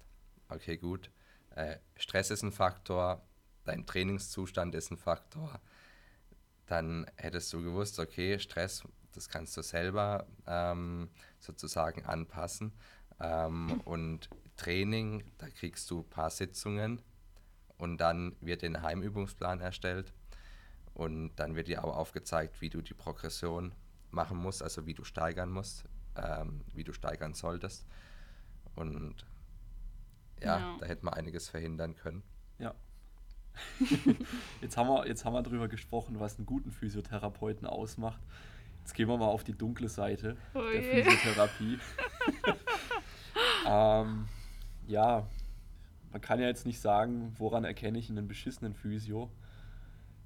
okay, 0.50 0.78
gut, 0.78 1.10
äh, 1.52 1.78
Stress 1.96 2.30
ist 2.30 2.44
ein 2.44 2.52
Faktor, 2.52 3.26
dein 3.64 3.86
Trainingszustand 3.86 4.76
ist 4.76 4.92
ein 4.92 4.98
Faktor, 4.98 5.62
dann 6.68 7.06
hättest 7.16 7.52
du 7.54 7.64
gewusst, 7.64 8.00
okay, 8.00 8.40
Stress, 8.40 8.84
das 9.14 9.30
kannst 9.30 9.56
du 9.58 9.62
selber 9.62 10.26
ähm, 10.48 11.10
sozusagen 11.40 12.06
anpassen. 12.06 12.74
Ähm, 13.20 13.82
und 13.86 14.30
Training, 14.58 15.24
da 15.38 15.50
kriegst 15.50 15.90
du 15.92 16.00
ein 16.00 16.10
paar 16.10 16.30
Sitzungen 16.30 17.02
und 17.78 17.98
dann 17.98 18.36
wird 18.42 18.64
ein 18.64 18.82
Heimübungsplan 18.82 19.62
erstellt 19.62 20.14
und 20.94 21.36
dann 21.36 21.56
wird 21.56 21.68
dir 21.68 21.84
auch 21.84 21.96
aufgezeigt, 21.96 22.62
wie 22.62 22.70
du 22.70 22.82
die 22.82 22.94
Progression 22.94 23.74
machen 24.12 24.38
musst, 24.38 24.64
also 24.64 24.86
wie 24.86 24.94
du 24.94 25.04
steigern 25.04 25.52
musst, 25.52 25.86
ähm, 26.16 26.62
wie 26.74 26.84
du 26.84 26.94
steigern 26.94 27.34
solltest. 27.34 27.86
Und 28.76 29.26
ja, 30.42 30.60
ja, 30.60 30.78
da 30.80 30.86
hätte 30.86 31.06
man 31.06 31.14
einiges 31.14 31.50
verhindern 31.50 31.96
können. 31.96 32.24
Ja. 32.60 32.74
Jetzt, 34.62 34.78
haben 34.78 34.90
wir, 34.90 35.08
jetzt 35.08 35.26
haben 35.26 35.34
wir 35.34 35.44
darüber 35.44 35.68
gesprochen, 35.68 36.20
was 36.20 36.38
einen 36.38 36.46
guten 36.46 36.72
Physiotherapeuten 36.72 37.68
ausmacht. 37.68 38.22
Jetzt 38.82 38.94
gehen 38.94 39.08
wir 39.08 39.18
mal 39.18 39.28
auf 39.28 39.44
die 39.44 39.58
dunkle 39.58 39.90
Seite 39.90 40.38
oh 40.54 40.62
der 40.62 40.82
je. 40.82 41.04
Physiotherapie. 41.04 41.80
ähm, 43.68 44.26
ja, 44.88 45.28
man 46.12 46.22
kann 46.22 46.40
ja 46.40 46.48
jetzt 46.48 46.66
nicht 46.66 46.80
sagen, 46.80 47.34
woran 47.38 47.64
erkenne 47.64 47.98
ich 47.98 48.10
einen 48.10 48.28
beschissenen 48.28 48.74
Physio, 48.74 49.32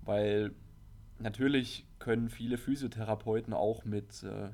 weil 0.02 0.54
natürlich 1.20 1.86
können 2.00 2.30
viele 2.30 2.58
Physiotherapeuten 2.58 3.54
auch 3.54 3.86
mit, 3.86 4.24
äh, 4.24 4.50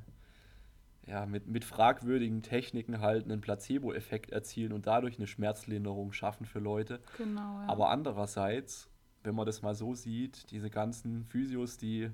ja, 1.07 1.25
mit, 1.25 1.47
mit 1.47 1.63
fragwürdigen 1.63 2.41
Techniken 2.41 2.99
halt 2.99 3.25
einen 3.25 3.41
Placebo-Effekt 3.41 4.31
erzielen 4.31 4.73
und 4.73 4.87
dadurch 4.87 5.17
eine 5.17 5.27
Schmerzlinderung 5.27 6.13
schaffen 6.13 6.45
für 6.45 6.59
Leute. 6.59 6.99
Genau, 7.17 7.61
ja. 7.61 7.67
Aber 7.67 7.89
andererseits, 7.89 8.89
wenn 9.23 9.35
man 9.35 9.45
das 9.45 9.61
mal 9.61 9.75
so 9.75 9.93
sieht, 9.93 10.49
diese 10.51 10.69
ganzen 10.69 11.25
Physios, 11.25 11.77
die, 11.77 12.09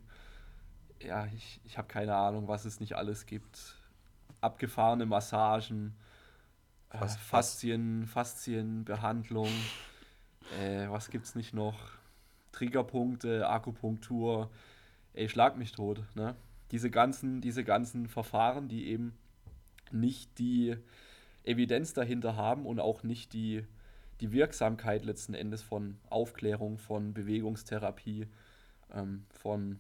ja, 1.01 1.25
ich, 1.27 1.61
ich 1.63 1.77
habe 1.77 1.87
keine 1.87 2.15
Ahnung, 2.15 2.47
was 2.47 2.65
es 2.65 2.79
nicht 2.79 2.95
alles 2.95 3.25
gibt. 3.25 3.75
Abgefahrene 4.41 5.05
Massagen, 5.05 5.95
äh, 6.89 7.07
Faszien, 7.07 8.07
Faszienbehandlung. 8.07 9.49
äh, 10.59 10.89
was 10.89 11.09
gibt's 11.09 11.35
nicht 11.35 11.53
noch? 11.53 11.79
Triggerpunkte, 12.51 13.47
Akupunktur, 13.47 14.49
ey, 15.13 15.29
schlag 15.29 15.57
mich 15.57 15.71
tot, 15.71 16.03
ne? 16.15 16.35
Diese 16.71 16.89
ganzen, 16.89 17.41
diese 17.41 17.63
ganzen 17.63 18.07
Verfahren, 18.07 18.67
die 18.67 18.87
eben 18.87 19.13
nicht 19.91 20.39
die 20.39 20.77
Evidenz 21.43 21.93
dahinter 21.93 22.35
haben 22.35 22.65
und 22.65 22.79
auch 22.79 23.03
nicht 23.03 23.33
die, 23.33 23.65
die 24.21 24.31
Wirksamkeit 24.31 25.03
letzten 25.03 25.33
Endes 25.33 25.63
von 25.63 25.97
Aufklärung, 26.09 26.77
von 26.77 27.13
Bewegungstherapie, 27.13 28.27
ähm, 28.93 29.25
von 29.31 29.79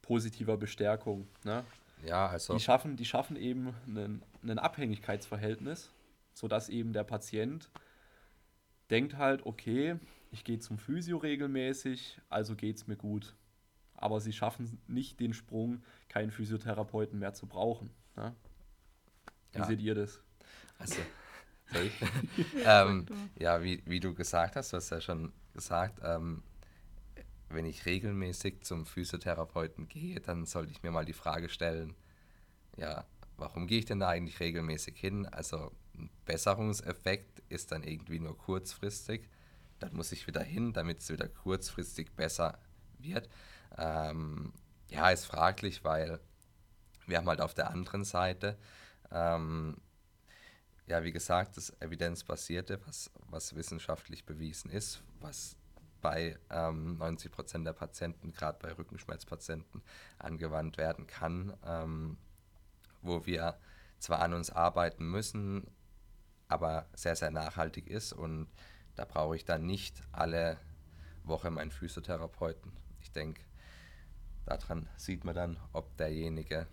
positiver 0.00 0.56
Bestärkung. 0.56 1.28
Ne? 1.44 1.64
Ja, 2.04 2.26
also. 2.26 2.54
Die 2.54 2.60
schaffen, 2.60 2.96
die 2.96 3.04
schaffen 3.04 3.36
eben 3.36 3.74
ein 4.42 4.58
Abhängigkeitsverhältnis, 4.58 5.90
sodass 6.34 6.68
eben 6.68 6.92
der 6.92 7.04
Patient 7.04 7.70
denkt 8.90 9.16
halt, 9.16 9.46
okay, 9.46 9.96
ich 10.32 10.44
gehe 10.44 10.58
zum 10.58 10.78
Physio 10.78 11.18
regelmäßig, 11.18 12.20
also 12.28 12.56
geht 12.56 12.76
es 12.76 12.86
mir 12.86 12.96
gut. 12.96 13.34
Aber 14.02 14.20
sie 14.20 14.32
schaffen 14.32 14.80
nicht 14.88 15.20
den 15.20 15.32
Sprung, 15.32 15.82
keinen 16.08 16.30
Physiotherapeuten 16.30 17.18
mehr 17.18 17.34
zu 17.34 17.46
brauchen. 17.46 17.90
Ne? 18.16 18.34
Wie 19.52 19.58
Ja. 19.58 19.64
seht 19.64 19.80
ihr 19.80 19.94
das? 19.94 20.20
Also, 20.78 21.00
ähm, 22.64 23.06
ja, 23.38 23.62
wie, 23.62 23.82
wie 23.86 24.00
du 24.00 24.12
gesagt 24.12 24.56
hast, 24.56 24.72
du 24.72 24.76
hast 24.76 24.90
ja 24.90 25.00
schon 25.00 25.32
gesagt, 25.54 26.00
ähm, 26.02 26.42
wenn 27.48 27.64
ich 27.64 27.86
regelmäßig 27.86 28.62
zum 28.62 28.86
Physiotherapeuten 28.86 29.86
gehe, 29.88 30.20
dann 30.20 30.46
sollte 30.46 30.72
ich 30.72 30.82
mir 30.82 30.90
mal 30.90 31.04
die 31.04 31.12
Frage 31.12 31.48
stellen, 31.48 31.94
ja, 32.76 33.04
warum 33.36 33.66
gehe 33.66 33.78
ich 33.78 33.84
denn 33.84 34.00
da 34.00 34.08
eigentlich 34.08 34.40
regelmäßig 34.40 34.98
hin? 34.98 35.26
Also 35.26 35.70
ein 35.94 36.10
Besserungseffekt 36.24 37.42
ist 37.48 37.70
dann 37.72 37.84
irgendwie 37.84 38.18
nur 38.18 38.36
kurzfristig. 38.36 39.28
Dann 39.78 39.94
muss 39.94 40.12
ich 40.12 40.26
wieder 40.26 40.42
hin, 40.42 40.72
damit 40.72 41.00
es 41.00 41.10
wieder 41.10 41.28
kurzfristig 41.28 42.12
besser 42.12 42.58
wird. 42.98 43.28
Ähm, 43.78 44.52
ja, 44.88 45.10
ist 45.10 45.26
fraglich, 45.26 45.84
weil 45.84 46.20
wir 47.06 47.18
haben 47.18 47.28
halt 47.28 47.40
auf 47.40 47.54
der 47.54 47.70
anderen 47.70 48.04
Seite 48.04 48.58
ähm, 49.10 49.76
ja, 50.86 51.04
wie 51.04 51.12
gesagt, 51.12 51.56
das 51.56 51.70
Evidenzbasierte, 51.80 52.80
was, 52.86 53.10
was 53.30 53.54
wissenschaftlich 53.54 54.24
bewiesen 54.26 54.70
ist, 54.70 55.02
was 55.20 55.56
bei 56.00 56.38
ähm, 56.50 56.98
90 56.98 57.30
Prozent 57.30 57.66
der 57.66 57.72
Patienten, 57.72 58.32
gerade 58.32 58.58
bei 58.60 58.72
Rückenschmerzpatienten, 58.76 59.82
angewandt 60.18 60.76
werden 60.76 61.06
kann, 61.06 61.56
ähm, 61.64 62.18
wo 63.00 63.24
wir 63.26 63.56
zwar 64.00 64.20
an 64.20 64.34
uns 64.34 64.50
arbeiten 64.50 65.08
müssen, 65.08 65.66
aber 66.48 66.86
sehr, 66.94 67.14
sehr 67.14 67.30
nachhaltig 67.30 67.86
ist 67.86 68.12
und 68.12 68.48
da 68.96 69.04
brauche 69.04 69.36
ich 69.36 69.44
dann 69.44 69.64
nicht 69.64 70.02
alle 70.10 70.58
Woche 71.22 71.50
meinen 71.50 71.70
Physiotherapeuten. 71.70 72.72
Ich 73.00 73.12
denke, 73.12 73.42
daran 74.46 74.88
sieht 74.96 75.24
man 75.24 75.34
dann, 75.34 75.58
ob 75.72 75.96
derjenige 75.96 76.66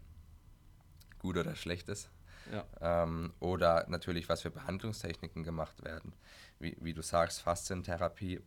gut 1.19 1.37
oder 1.37 1.55
schlecht 1.55 1.89
ist. 1.89 2.09
Ja. 2.51 2.65
Ähm, 2.81 3.33
oder 3.39 3.85
natürlich, 3.89 4.29
was 4.29 4.41
für 4.41 4.49
Behandlungstechniken 4.49 5.43
gemacht 5.43 5.83
werden. 5.83 6.13
Wie, 6.59 6.75
wie 6.79 6.93
du 6.93 7.01
sagst, 7.01 7.41
Faszientherapie. 7.41 8.41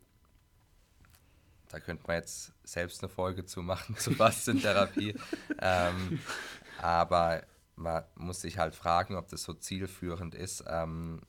Da 1.68 1.80
könnte 1.80 2.04
man 2.06 2.16
jetzt 2.16 2.52
selbst 2.64 3.02
eine 3.02 3.08
Folge 3.08 3.44
zu 3.46 3.62
machen 3.62 3.96
zu 3.96 4.12
Faszientherapie. 4.12 5.14
ähm, 5.60 6.20
aber 6.80 7.44
man 7.76 8.04
muss 8.16 8.40
sich 8.40 8.58
halt 8.58 8.74
fragen, 8.74 9.16
ob 9.16 9.28
das 9.28 9.42
so 9.44 9.54
zielführend 9.54 10.34
ist, 10.34 10.64
ähm, 10.66 11.22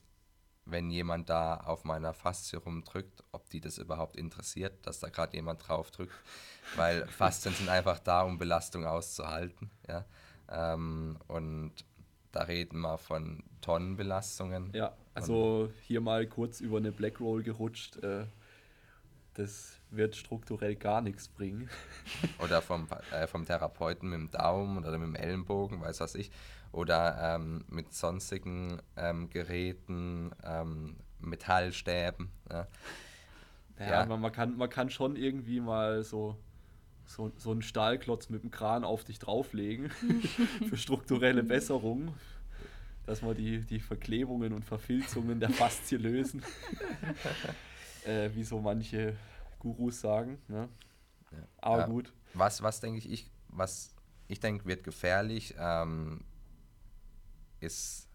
wenn 0.66 0.90
jemand 0.90 1.28
da 1.28 1.58
auf 1.58 1.84
meiner 1.84 2.14
Faszie 2.14 2.56
rumdrückt, 2.56 3.22
ob 3.32 3.50
die 3.50 3.60
das 3.60 3.78
überhaupt 3.78 4.16
interessiert, 4.16 4.86
dass 4.86 5.00
da 5.00 5.08
gerade 5.08 5.36
jemand 5.36 5.66
drauf 5.66 5.90
drückt. 5.90 6.14
Weil 6.76 7.06
Faszien 7.08 7.54
sind 7.54 7.68
einfach 7.68 7.98
da, 7.98 8.22
um 8.22 8.38
Belastung 8.38 8.86
auszuhalten. 8.86 9.70
Ja? 9.86 10.04
Ähm, 10.48 11.18
und 11.26 11.72
da 12.32 12.42
reden 12.42 12.80
wir 12.80 12.98
von 12.98 13.44
Tonnenbelastungen. 13.60 14.72
Ja, 14.72 14.96
also 15.14 15.70
hier 15.82 16.00
mal 16.00 16.26
kurz 16.26 16.60
über 16.60 16.78
eine 16.78 16.92
Black 16.92 17.20
Roll 17.20 17.42
gerutscht. 17.42 17.96
Äh, 18.02 18.26
das 19.34 19.80
wird 19.90 20.16
strukturell 20.16 20.76
gar 20.76 21.00
nichts 21.00 21.28
bringen. 21.28 21.68
Oder 22.38 22.62
vom, 22.62 22.88
äh, 23.12 23.26
vom 23.26 23.44
Therapeuten 23.44 24.08
mit 24.08 24.18
dem 24.18 24.30
Daumen 24.30 24.78
oder 24.78 24.98
mit 24.98 25.08
dem 25.08 25.16
Ellenbogen, 25.16 25.80
weiß 25.80 26.00
was 26.00 26.14
ich. 26.14 26.30
Oder 26.74 27.36
ähm, 27.36 27.64
mit 27.68 27.94
sonstigen 27.94 28.82
ähm, 28.96 29.30
Geräten, 29.30 30.32
ähm, 30.42 30.96
Metallstäben. 31.20 32.30
Ja. 32.50 32.66
Ja, 33.78 33.90
Ja. 33.90 34.06
Man, 34.06 34.20
man, 34.20 34.32
kann, 34.32 34.56
man 34.56 34.68
kann 34.68 34.90
schon 34.90 35.14
irgendwie 35.14 35.60
mal 35.60 36.02
so, 36.02 36.36
so, 37.06 37.30
so 37.36 37.52
einen 37.52 37.62
Stahlklotz 37.62 38.28
mit 38.28 38.42
dem 38.42 38.50
Kran 38.50 38.84
auf 38.84 39.04
dich 39.04 39.20
drauflegen 39.20 39.90
für 40.68 40.76
strukturelle 40.76 41.44
Besserung, 41.44 42.12
dass 43.06 43.22
wir 43.22 43.34
die, 43.34 43.60
die 43.60 43.78
Verklebungen 43.78 44.52
und 44.52 44.64
Verfilzungen 44.64 45.38
der 45.38 45.50
Faszie 45.50 45.96
lösen. 45.96 46.42
äh, 48.04 48.30
wie 48.34 48.42
so 48.42 48.60
manche 48.60 49.16
Gurus 49.60 50.00
sagen. 50.00 50.38
Ne? 50.48 50.68
Ja. 51.30 51.38
Aber 51.58 51.78
Ja. 51.82 51.86
gut. 51.86 52.12
Was, 52.32 52.62
was 52.64 52.80
denke 52.80 52.98
ich, 52.98 53.10
ich, 53.10 53.30
was 53.48 53.94
ich 54.26 54.40
denke, 54.40 54.66
wird 54.66 54.82
gefährlich, 54.82 55.54
ähm, 55.56 56.24
ist 57.64 58.08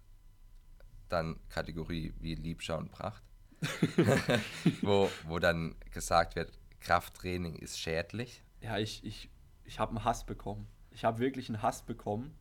dann 1.10 1.40
Kategorie 1.50 2.14
wie 2.20 2.36
Liebschau 2.36 2.78
und 2.78 2.92
Pracht. 2.92 3.24
wo, 4.82 5.10
wo 5.28 5.40
dann 5.40 5.76
gesagt 5.92 6.36
wird, 6.36 6.52
Krafttraining 6.80 7.56
ist 7.56 7.80
schädlich. 7.80 8.42
Ja, 8.62 8.78
ich, 8.78 9.04
ich, 9.04 9.30
ich 9.66 9.80
habe 9.80 9.92
einen 9.92 10.06
Hass 10.06 10.26
bekommen. 10.26 10.68
Ich 10.92 11.04
habe 11.04 11.20
wirklich 11.20 11.50
einen 11.50 11.62
Hass 11.62 11.82
bekommen, 11.82 12.34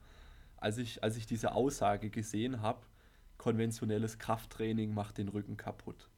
als 0.57 0.79
ich, 0.79 1.03
als 1.03 1.16
ich 1.16 1.27
diese 1.27 1.53
Aussage 1.53 2.11
gesehen 2.11 2.62
habe, 2.62 2.81
konventionelles 3.37 4.18
Krafttraining 4.18 4.94
macht 4.94 5.18
den 5.18 5.29
Rücken 5.29 5.57
kaputt. 5.57 6.09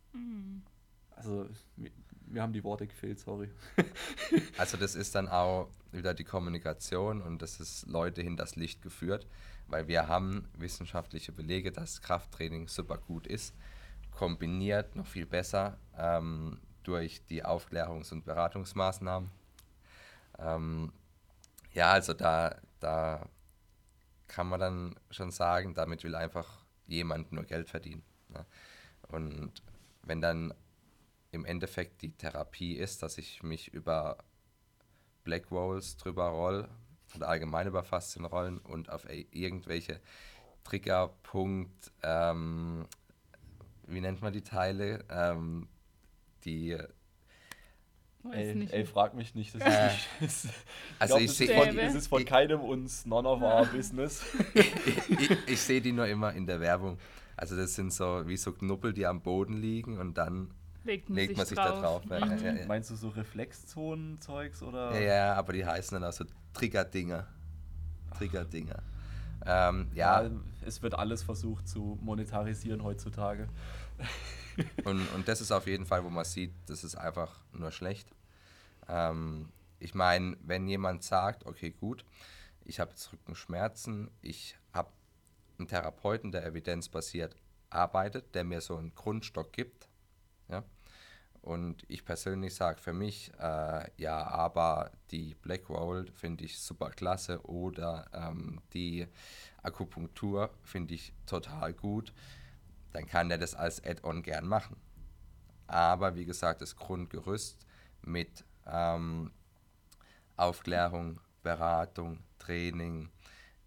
Also, 1.16 1.48
mir, 1.76 1.90
mir 2.26 2.42
haben 2.42 2.52
die 2.52 2.64
Worte 2.64 2.86
gefehlt, 2.86 3.20
sorry. 3.20 3.50
Also 4.56 4.76
das 4.76 4.94
ist 4.94 5.14
dann 5.14 5.28
auch 5.28 5.68
wieder 5.92 6.14
die 6.14 6.24
Kommunikation 6.24 7.20
und 7.20 7.42
das 7.42 7.60
ist 7.60 7.86
Leute 7.86 8.22
hinters 8.22 8.56
Licht 8.56 8.82
geführt, 8.82 9.26
weil 9.70 9.88
wir 9.88 10.08
haben 10.08 10.48
wissenschaftliche 10.54 11.32
Belege, 11.32 11.72
dass 11.72 12.02
Krafttraining 12.02 12.68
super 12.68 12.98
gut 12.98 13.26
ist, 13.26 13.54
kombiniert 14.10 14.96
noch 14.96 15.06
viel 15.06 15.26
besser 15.26 15.78
ähm, 15.96 16.60
durch 16.82 17.24
die 17.26 17.44
Aufklärungs- 17.44 18.12
und 18.12 18.24
Beratungsmaßnahmen. 18.24 19.30
Ähm, 20.38 20.92
ja, 21.72 21.92
also 21.92 22.12
da, 22.14 22.56
da 22.80 23.28
kann 24.26 24.48
man 24.48 24.60
dann 24.60 24.96
schon 25.10 25.30
sagen, 25.30 25.74
damit 25.74 26.04
will 26.04 26.14
einfach 26.14 26.64
jemand 26.86 27.32
nur 27.32 27.44
Geld 27.44 27.68
verdienen. 27.68 28.02
Ne? 28.28 28.44
Und 29.08 29.62
wenn 30.02 30.20
dann 30.20 30.52
im 31.32 31.44
Endeffekt 31.44 32.02
die 32.02 32.12
Therapie 32.12 32.74
ist, 32.74 33.02
dass 33.02 33.18
ich 33.18 33.42
mich 33.42 33.72
über 33.72 34.18
Black 35.22 35.50
Rolls 35.50 35.96
drüber 35.96 36.28
roll 36.28 36.68
oder 37.16 37.28
allgemein 37.28 37.66
über 37.66 37.82
Faszienrollen 37.82 38.58
und 38.58 38.90
auf 38.90 39.08
i- 39.08 39.26
irgendwelche 39.32 40.00
Triggerpunkt, 40.64 41.90
ähm, 42.02 42.86
wie 43.86 44.00
nennt 44.00 44.22
man 44.22 44.32
die 44.32 44.42
Teile, 44.42 45.04
ähm, 45.10 45.68
die, 46.44 46.76
Ey, 48.32 48.68
ey, 48.70 48.84
frag 48.84 49.14
mich 49.14 49.34
nicht. 49.34 49.54
Das 49.54 49.62
ist, 49.66 49.68
Äh, 49.68 49.84
nicht, 49.84 50.08
das, 50.20 50.48
also 50.98 51.14
glaub, 51.14 51.20
ich 51.20 51.26
das, 51.28 51.36
seh- 51.38 51.44
ist 51.46 51.54
von, 51.54 51.76
das 51.76 51.94
ist 51.94 52.06
von 52.08 52.20
Ich- 52.20 52.26
keinem 52.26 52.60
uns 52.60 53.06
none 53.06 53.26
of 53.28 53.40
our 53.40 53.64
business. 53.66 54.22
ich, 54.54 55.30
ich 55.48 55.60
sehe 55.60 55.80
die 55.80 55.92
nur 55.92 56.06
immer 56.06 56.32
in 56.34 56.46
der 56.46 56.60
Werbung. 56.60 56.98
Also 57.36 57.56
das 57.56 57.74
sind 57.74 57.92
so 57.92 58.26
wie 58.26 58.36
so 58.36 58.52
Knuppel, 58.52 58.92
die 58.92 59.06
am 59.06 59.22
Boden 59.22 59.54
liegen 59.56 59.98
und 59.98 60.18
dann 60.18 60.50
legt 60.84 61.08
man, 61.08 61.16
legt 61.16 61.28
sich, 61.30 61.36
man 61.38 61.46
sich 61.46 61.58
drauf. 61.58 61.80
da 61.80 61.80
drauf. 61.80 62.02
Ja, 62.10 62.36
Mhm. 62.36 62.44
ja, 62.44 62.54
ja. 62.60 62.66
Meinst 62.66 62.90
du 62.90 62.94
so 62.96 63.08
Reflexzonen-Zeugs 63.08 64.62
oder? 64.62 64.92
Ja, 64.92 65.00
ja, 65.00 65.34
aber 65.34 65.54
die 65.54 65.64
heißen 65.64 65.94
dann 65.98 66.04
auch 66.08 66.12
so 66.12 66.24
Triggerdinger. 66.54 67.26
Triggerdinger. 68.16 68.82
Ähm, 69.46 69.90
ja, 69.94 70.22
Ja, 70.22 70.30
es 70.66 70.82
wird 70.82 70.94
alles 70.94 71.22
versucht 71.22 71.68
zu 71.68 71.98
monetarisieren 72.02 72.82
heutzutage. 72.82 73.48
Und, 74.84 75.06
und 75.14 75.26
das 75.28 75.40
ist 75.40 75.52
auf 75.52 75.66
jeden 75.66 75.86
Fall, 75.86 76.04
wo 76.04 76.10
man 76.10 76.24
sieht, 76.24 76.52
das 76.66 76.84
ist 76.84 76.94
einfach 76.94 77.40
nur 77.52 77.70
schlecht. 77.70 78.08
Ähm, 78.88 79.48
ich 79.78 79.94
meine, 79.94 80.36
wenn 80.42 80.68
jemand 80.68 81.02
sagt, 81.02 81.46
okay, 81.46 81.70
gut, 81.70 82.04
ich 82.64 82.78
habe 82.80 82.90
jetzt 82.90 83.10
Rückenschmerzen, 83.12 84.10
ich 84.20 84.58
habe 84.74 84.90
einen 85.58 85.68
Therapeuten, 85.68 86.30
der 86.30 86.44
evidenzbasiert 86.44 87.36
arbeitet, 87.70 88.34
der 88.34 88.44
mir 88.44 88.60
so 88.60 88.76
einen 88.76 88.94
Grundstock 88.94 89.52
gibt, 89.52 89.88
ja, 90.48 90.62
und 91.42 91.84
ich 91.88 92.04
persönlich 92.04 92.54
sage 92.54 92.80
für 92.80 92.92
mich, 92.92 93.32
äh, 93.38 93.90
ja, 93.96 94.26
aber 94.26 94.90
die 95.10 95.34
Black 95.34 95.68
Roll 95.70 96.06
finde 96.12 96.44
ich 96.44 96.58
super 96.58 96.90
klasse 96.90 97.40
oder 97.46 98.06
ähm, 98.12 98.60
die 98.74 99.06
Akupunktur 99.62 100.50
finde 100.62 100.94
ich 100.94 101.14
total 101.26 101.72
gut, 101.72 102.12
dann 102.92 103.06
kann 103.06 103.28
der 103.28 103.38
das 103.38 103.54
als 103.54 103.82
Add-on 103.84 104.22
gern 104.22 104.46
machen. 104.46 104.76
aber 105.66 106.16
wie 106.16 106.24
gesagt, 106.24 106.62
das 106.62 106.76
Grundgerüst 106.76 107.66
mit 108.02 108.44
ähm, 108.66 109.30
Aufklärung, 110.36 111.20
Beratung, 111.42 112.20
Training, 112.38 113.10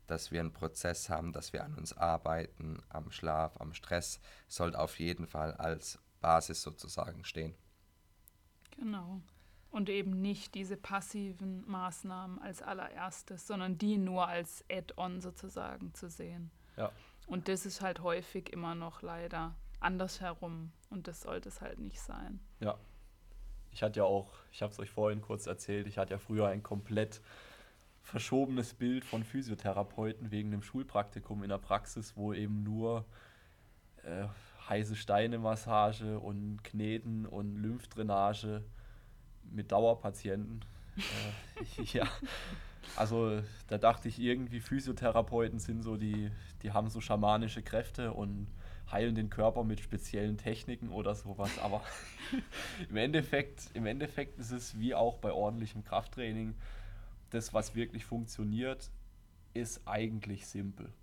dass 0.08 0.32
wir 0.32 0.42
einen 0.42 0.54
Prozess 0.54 1.10
haben, 1.10 1.32
dass 1.32 1.54
wir 1.54 1.64
an 1.64 1.76
uns 1.76 1.98
arbeiten, 1.98 2.82
am 2.90 3.12
Schlaf, 3.12 3.60
am 3.60 3.74
Stress, 3.74 4.20
sollte 4.48 4.80
auf 4.80 5.00
jeden 5.00 5.28
Fall 5.28 5.54
als 5.54 6.00
Basis 6.24 6.64
sozusagen 6.64 7.24
stehen. 7.26 7.54
Genau. 8.78 9.22
Und 9.70 9.90
eben 9.90 10.22
nicht 10.22 10.56
diese 10.56 10.78
passiven 10.78 11.70
Maßnahmen 11.70 12.40
als 12.40 12.62
allererstes, 12.62 13.46
sondern 13.46 13.78
die 13.78 13.98
nur 13.98 14.28
als 14.28 14.64
Add-on 14.72 15.20
sozusagen 15.22 15.94
zu 15.94 16.10
sehen. 16.10 16.50
Ja. 16.78 16.92
Und 17.28 17.48
das 17.48 17.66
ist 17.66 17.82
halt 17.82 18.02
häufig 18.02 18.52
immer 18.52 18.74
noch 18.74 19.02
leider 19.02 19.56
andersherum. 19.80 20.72
Und 20.90 21.08
das 21.08 21.22
sollte 21.22 21.50
es 21.50 21.62
halt 21.62 21.80
nicht 21.80 22.00
sein. 22.00 22.40
Ja. 22.60 22.78
Ich 23.72 23.84
hatte 23.84 24.00
ja 24.00 24.06
auch, 24.06 24.32
ich 24.52 24.62
habe 24.62 24.72
es 24.72 24.80
euch 24.80 24.92
vorhin 24.92 25.22
kurz 25.22 25.48
erzählt, 25.48 25.88
ich 25.88 25.98
hatte 25.98 26.14
ja 26.14 26.20
früher 26.20 26.48
ein 26.48 26.62
komplett 26.64 27.22
verschobenes 28.04 28.76
Bild 28.76 29.04
von 29.04 29.24
Physiotherapeuten 29.24 30.30
wegen 30.30 30.52
dem 30.52 30.62
Schulpraktikum 30.62 31.42
in 31.42 31.50
der 31.50 31.58
Praxis, 31.58 32.16
wo 32.16 32.34
eben 32.34 32.64
nur 32.64 33.06
äh, 34.04 34.28
heiße 34.70 34.96
Steine-Massage 34.96 36.20
und 36.20 36.64
Kneten 36.64 37.26
und 37.26 37.58
Lymphdrainage 37.58 38.64
mit 39.44 39.72
Dauerpatienten. 39.72 40.64
äh, 40.98 41.84
ja, 41.94 42.08
also 42.96 43.42
da 43.68 43.78
dachte 43.78 44.08
ich 44.08 44.20
irgendwie, 44.20 44.60
Physiotherapeuten 44.60 45.60
sind 45.60 45.84
so 45.84 45.98
die, 45.98 46.30
die 46.62 46.72
haben 46.72 46.90
so 46.90 47.02
schamanische 47.02 47.62
Kräfte 47.62 48.14
und 48.14 48.48
heilen 48.92 49.16
den 49.16 49.30
Körper 49.30 49.64
mit 49.64 49.80
speziellen 49.80 50.38
Techniken 50.38 50.90
oder 50.90 51.16
sowas. 51.16 51.58
Aber 51.60 51.82
im, 52.90 52.98
Endeffekt, 52.98 53.70
im 53.74 53.86
Endeffekt 53.86 54.38
ist 54.38 54.52
es 54.52 54.78
wie 54.78 54.94
auch 54.94 55.18
bei 55.18 55.32
ordentlichem 55.32 55.84
Krafttraining, 55.84 56.56
das, 57.32 57.54
was 57.54 57.76
wirklich 57.76 58.06
funktioniert, 58.06 58.92
ist 59.54 59.88
eigentlich 59.88 60.46
simpel. 60.46 60.94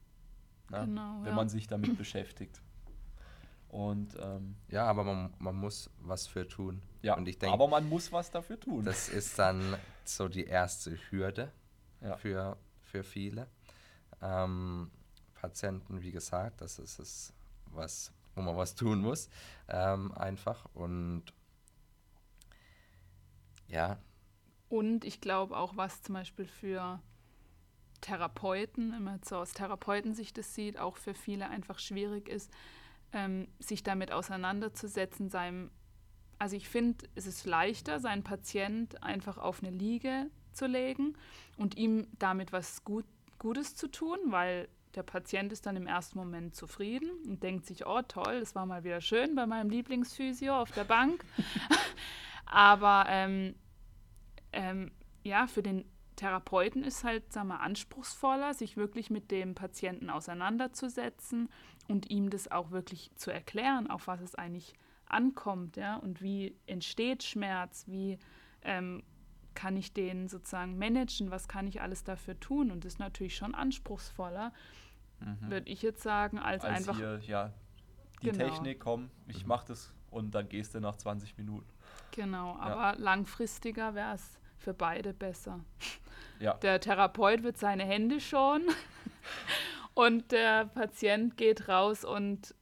Ne? 0.71 0.83
Genau, 0.87 1.19
wenn 1.23 1.31
ja. 1.31 1.35
man 1.35 1.49
sich 1.49 1.67
damit 1.67 1.97
beschäftigt. 1.99 2.63
Und 3.71 4.17
ähm, 4.21 4.57
Ja, 4.69 4.85
aber 4.87 5.05
man, 5.05 5.33
man 5.39 5.55
muss 5.57 5.91
was 6.01 6.27
für 6.27 6.47
tun. 6.49 6.83
ja, 7.03 7.17
Und 7.17 7.27
ich 7.29 7.39
denke, 7.39 7.55
aber 7.55 7.69
man 7.69 7.89
muss 7.89 8.11
was 8.13 8.31
dafür 8.31 8.59
tun. 8.59 8.85
das 8.85 9.09
ist 9.09 9.39
dann 9.39 9.77
so 10.05 10.29
die 10.29 10.45
erste 10.45 10.97
Hürde 11.11 11.53
Ja. 12.01 12.17
für, 12.17 12.57
für 12.81 13.05
viele 13.05 13.47
ähm, 14.21 14.91
Patienten, 15.35 16.03
wie 16.03 16.11
gesagt, 16.11 16.61
das 16.61 16.79
ist 16.79 16.99
es, 16.99 17.33
was, 17.67 18.13
wo 18.35 18.43
man 18.43 18.57
was 18.57 18.75
tun 18.75 19.01
muss, 19.01 19.29
ähm, 19.69 20.11
einfach. 20.13 20.67
Und 20.75 21.33
ja, 23.69 23.99
Und 24.69 25.05
ich 25.05 25.21
glaube 25.21 25.57
auch, 25.57 25.77
was 25.77 26.03
zum 26.03 26.15
Beispiel 26.15 26.47
für 26.47 27.01
Therapeuten, 28.01 28.93
wenn 28.93 29.05
man 29.05 29.17
jetzt 29.17 29.29
so 29.29 29.37
aus 29.37 29.53
Therapeutensicht 29.53 30.37
das 30.39 30.55
sieht, 30.55 30.79
auch 30.79 30.97
für 30.97 31.15
viele 31.15 31.49
einfach 31.49 31.79
schwierig 31.79 32.29
ist, 32.29 32.51
ähm, 33.13 33.49
sich 33.59 33.83
damit 33.83 34.13
auseinanderzusetzen, 34.13 35.29
seinem, 35.31 35.71
also 36.39 36.57
ich 36.57 36.69
finde, 36.69 37.07
es 37.15 37.27
ist 37.27 37.47
leichter, 37.47 38.01
seinen 38.01 38.23
Patient 38.23 39.03
einfach 39.03 39.39
auf 39.39 39.63
eine 39.63 39.71
Liege 39.71 40.31
zu 40.53 40.67
legen 40.67 41.15
und 41.57 41.77
ihm 41.77 42.07
damit 42.19 42.53
was 42.53 42.85
Gut, 42.85 43.07
Gutes 43.39 43.75
zu 43.77 43.89
tun, 43.89 44.19
weil 44.27 44.69
der 44.95 45.03
Patient 45.03 45.53
ist 45.53 45.67
dann 45.67 45.77
im 45.77 45.87
ersten 45.87 46.19
Moment 46.19 46.55
zufrieden 46.55 47.11
und 47.27 47.43
denkt 47.43 47.67
sich, 47.67 47.87
oh 47.87 48.03
toll, 48.03 48.41
das 48.41 48.55
war 48.55 48.67
mal 48.67 48.85
wieder 48.85 49.01
schön 49.01 49.35
bei 49.35 49.47
meinem 49.47 49.71
Lieblingsphysio 49.71 50.55
auf 50.55 50.73
der 50.73 50.85
Bank. 50.85 51.25
Aber 52.47 53.05
ähm, 53.09 53.55
ähm, 54.53 54.91
ja, 55.23 55.47
für 55.47 55.63
den 55.63 55.85
Therapeuten 56.17 56.83
ist 56.83 57.05
halt, 57.05 57.33
sagen 57.33 57.49
wir, 57.49 57.61
anspruchsvoller, 57.61 58.53
sich 58.53 58.77
wirklich 58.77 59.11
mit 59.11 59.31
dem 59.31 59.55
Patienten 59.55 60.11
auseinanderzusetzen 60.11 61.49
und 61.91 62.11
ihm 62.11 62.31
das 62.31 62.51
auch 62.51 62.71
wirklich 62.71 63.11
zu 63.17 63.31
erklären, 63.31 63.91
auf 63.91 64.07
was 64.07 64.21
es 64.21 64.35
eigentlich 64.35 64.75
ankommt, 65.07 65.77
ja, 65.77 65.97
und 65.97 66.23
wie 66.23 66.57
entsteht 66.67 67.23
Schmerz, 67.23 67.85
wie 67.89 68.19
ähm, 68.63 69.03
kann 69.55 69.77
ich 69.77 69.93
den 69.93 70.29
sozusagen 70.29 70.79
managen, 70.79 71.31
was 71.31 71.49
kann 71.49 71.67
ich 71.67 71.81
alles 71.83 72.05
dafür 72.05 72.39
tun 72.39 72.71
und 72.71 72.85
das 72.85 72.95
ist 72.95 72.99
natürlich 72.99 73.37
schon 73.37 73.55
anspruchsvoller, 73.55 74.53
würde 75.41 75.71
ich 75.71 75.83
jetzt 75.83 76.03
sagen, 76.03 76.39
als, 76.39 76.65
Als 76.65 76.79
einfach 76.79 76.97
hier, 76.97 77.21
ja, 77.27 77.53
die 78.23 78.31
Genau. 78.31 78.49
Technik, 78.49 78.81
komm, 78.81 79.11
ich 79.27 79.45
mach 79.45 79.65
das 79.65 79.93
und 80.11 80.35
dann 80.35 80.49
gehst 80.49 80.75
du 80.75 80.81
nach 80.81 80.97
20 80.97 81.37
Minuten. 81.37 81.69
Genau, 82.13 82.57
aber 82.57 82.99
langfristiger 82.99 83.95
wäre 83.95 84.15
es 84.15 84.39
für 84.57 84.73
beide 84.73 85.13
besser. 85.13 85.61
Ja. 86.39 86.55
Der 86.55 86.81
Therapeut 86.81 87.43
wird 87.43 87.59
seine 87.59 87.85
Hände 87.85 88.19
schonen 88.21 88.67
und 89.95 90.33
der 90.33 90.67
Patient 90.67 91.37
geht 91.37 91.69
raus 91.69 92.05
und 92.05 92.55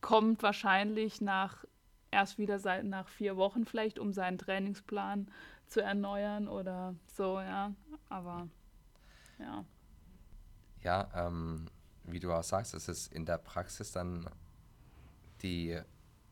kommt 0.00 0.42
wahrscheinlich 0.42 1.20
nach 1.20 1.64
erst 2.10 2.38
wieder 2.38 2.58
seit 2.58 2.84
nach 2.84 3.08
vier 3.08 3.36
Wochen 3.36 3.64
vielleicht, 3.64 3.98
um 3.98 4.12
seinen 4.12 4.38
Trainingsplan 4.38 5.30
zu 5.66 5.80
erneuern 5.80 6.48
oder 6.48 6.94
so, 7.06 7.40
ja. 7.40 7.72
Aber 8.08 8.48
ja, 9.38 9.64
Ja, 10.82 11.08
ähm, 11.14 11.66
wie 12.04 12.20
du 12.20 12.32
auch 12.32 12.42
sagst, 12.42 12.74
es 12.74 12.88
ist 12.88 13.12
in 13.12 13.26
der 13.26 13.38
Praxis 13.38 13.92
dann 13.92 14.28
die 15.42 15.80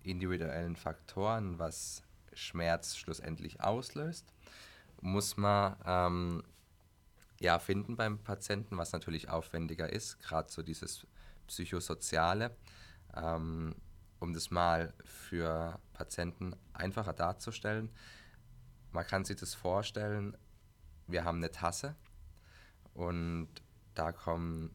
individuellen 0.02 0.76
Faktoren, 0.76 1.58
was 1.58 2.02
Schmerz 2.32 2.96
schlussendlich 2.96 3.60
auslöst, 3.60 4.32
muss 5.00 5.36
man 5.36 5.76
ähm, 5.86 6.42
ja 7.40 7.58
finden 7.58 7.96
beim 7.96 8.18
Patienten, 8.18 8.76
was 8.78 8.92
natürlich 8.92 9.28
aufwendiger 9.28 9.92
ist, 9.92 10.20
gerade 10.20 10.50
so 10.50 10.62
dieses 10.62 11.06
psychosoziale, 11.46 12.56
ähm, 13.14 13.74
um 14.20 14.32
das 14.32 14.50
mal 14.50 14.92
für 15.04 15.80
Patienten 15.92 16.54
einfacher 16.72 17.12
darzustellen. 17.12 17.90
Man 18.92 19.06
kann 19.06 19.24
sich 19.24 19.36
das 19.36 19.54
vorstellen, 19.54 20.36
wir 21.06 21.24
haben 21.24 21.38
eine 21.38 21.50
Tasse 21.50 21.94
und 22.94 23.48
da 23.94 24.12
kommen 24.12 24.74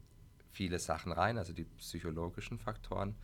viele 0.50 0.78
Sachen 0.78 1.12
rein, 1.12 1.38
also 1.38 1.52
die 1.52 1.64
psychologischen 1.64 2.58
Faktoren. 2.58 3.16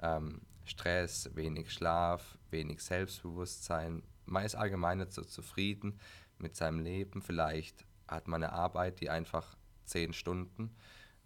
Ähm, 0.00 0.40
Stress, 0.64 1.30
wenig 1.34 1.72
Schlaf, 1.72 2.38
wenig 2.50 2.82
Selbstbewusstsein. 2.82 4.02
Man 4.26 4.44
ist 4.44 4.54
allgemein 4.54 4.98
nicht 4.98 5.12
so 5.12 5.22
zufrieden 5.22 5.98
mit 6.38 6.56
seinem 6.56 6.80
Leben. 6.80 7.22
Vielleicht 7.22 7.86
hat 8.08 8.28
man 8.28 8.42
eine 8.42 8.52
Arbeit, 8.52 9.00
die 9.00 9.10
einfach 9.10 9.56
zehn 9.84 10.12
Stunden 10.12 10.74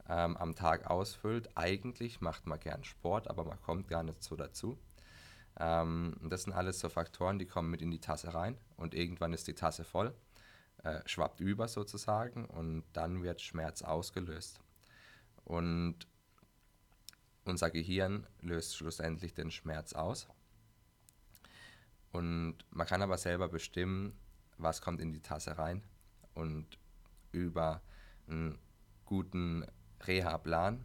ähm, 0.08 0.36
am 0.36 0.54
Tag 0.54 0.90
ausfüllt. 0.90 1.56
Eigentlich 1.56 2.20
macht 2.20 2.46
man 2.46 2.60
gern 2.60 2.84
Sport, 2.84 3.28
aber 3.28 3.44
man 3.44 3.60
kommt 3.60 3.88
gar 3.88 4.02
nicht 4.02 4.22
so 4.22 4.36
dazu. 4.36 4.78
Ähm, 5.58 6.16
das 6.22 6.42
sind 6.42 6.52
alles 6.52 6.80
so 6.80 6.88
Faktoren, 6.88 7.38
die 7.38 7.46
kommen 7.46 7.70
mit 7.70 7.82
in 7.82 7.90
die 7.90 8.00
Tasse 8.00 8.34
rein 8.34 8.56
und 8.76 8.94
irgendwann 8.94 9.32
ist 9.32 9.46
die 9.48 9.54
Tasse 9.54 9.84
voll, 9.84 10.14
äh, 10.82 11.00
schwappt 11.06 11.40
über 11.40 11.68
sozusagen 11.68 12.46
und 12.46 12.84
dann 12.92 13.22
wird 13.22 13.42
Schmerz 13.42 13.82
ausgelöst. 13.82 14.60
Und 15.44 16.06
unser 17.44 17.70
Gehirn 17.70 18.26
löst 18.40 18.76
schlussendlich 18.76 19.34
den 19.34 19.50
Schmerz 19.50 19.92
aus. 19.92 20.28
Und 22.12 22.58
man 22.70 22.86
kann 22.86 23.02
aber 23.02 23.18
selber 23.18 23.48
bestimmen, 23.48 24.16
was 24.58 24.80
kommt 24.80 25.00
in 25.00 25.12
die 25.12 25.20
Tasse 25.20 25.58
rein. 25.58 25.82
Und 26.34 26.66
über 27.32 27.80
einen 28.28 28.58
guten 29.04 29.64
Reha-Plan 30.06 30.84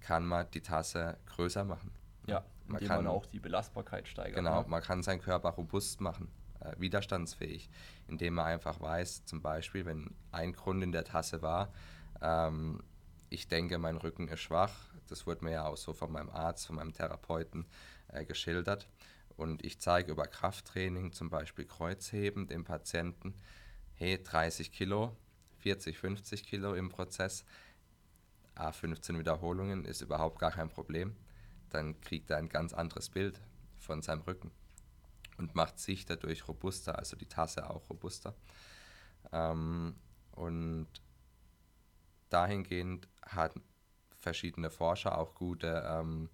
kann 0.00 0.26
man 0.26 0.50
die 0.52 0.60
Tasse 0.62 1.18
größer 1.26 1.64
machen. 1.64 1.90
Ja, 2.26 2.44
Man 2.66 2.76
indem 2.78 2.88
kann- 2.88 3.04
man 3.04 3.12
auch 3.12 3.26
die 3.26 3.38
Belastbarkeit 3.40 4.08
steigert. 4.08 4.36
Genau, 4.36 4.62
ne? 4.62 4.68
man 4.68 4.82
kann 4.82 5.02
seinen 5.02 5.20
Körper 5.20 5.50
robust 5.50 6.00
machen, 6.00 6.28
äh, 6.60 6.72
widerstandsfähig, 6.78 7.68
indem 8.08 8.34
man 8.34 8.46
einfach 8.46 8.80
weiß, 8.80 9.24
zum 9.26 9.42
Beispiel, 9.42 9.84
wenn 9.86 10.14
ein 10.32 10.52
Grund 10.52 10.82
in 10.82 10.92
der 10.92 11.04
Tasse 11.04 11.42
war, 11.42 11.72
ähm, 12.22 12.82
ich 13.28 13.46
denke, 13.48 13.78
mein 13.78 13.96
Rücken 13.96 14.28
ist 14.28 14.40
schwach, 14.40 14.72
das 15.08 15.26
wurde 15.26 15.44
mir 15.44 15.52
ja 15.52 15.66
auch 15.66 15.76
so 15.76 15.92
von 15.92 16.10
meinem 16.12 16.30
Arzt, 16.30 16.66
von 16.66 16.76
meinem 16.76 16.92
Therapeuten 16.92 17.66
äh, 18.08 18.24
geschildert. 18.24 18.88
Und 19.36 19.64
ich 19.64 19.80
zeige 19.80 20.12
über 20.12 20.26
Krafttraining, 20.26 21.12
zum 21.12 21.30
Beispiel 21.30 21.64
Kreuzheben, 21.64 22.46
dem 22.46 22.64
Patienten, 22.64 23.34
hey, 24.00 24.16
30 24.16 24.72
Kilo, 24.72 25.14
40, 25.58 25.98
50 25.98 26.46
Kilo 26.46 26.72
im 26.72 26.88
Prozess, 26.88 27.44
A 28.54 28.72
15 28.72 29.18
Wiederholungen 29.18 29.84
ist 29.84 30.00
überhaupt 30.00 30.38
gar 30.38 30.52
kein 30.52 30.70
Problem. 30.70 31.14
Dann 31.68 32.00
kriegt 32.00 32.30
er 32.30 32.38
ein 32.38 32.48
ganz 32.48 32.72
anderes 32.72 33.10
Bild 33.10 33.42
von 33.78 34.00
seinem 34.00 34.22
Rücken 34.22 34.50
und 35.36 35.54
macht 35.54 35.78
sich 35.78 36.06
dadurch 36.06 36.48
robuster, 36.48 36.98
also 36.98 37.14
die 37.14 37.26
Tasse 37.26 37.68
auch 37.68 37.90
robuster. 37.90 38.34
Ähm, 39.32 39.94
und 40.32 40.88
dahingehend 42.30 43.06
hat 43.22 43.52
verschiedene 44.16 44.70
Forscher 44.70 45.18
auch 45.18 45.34
gute 45.34 45.84
ähm, 45.86 46.30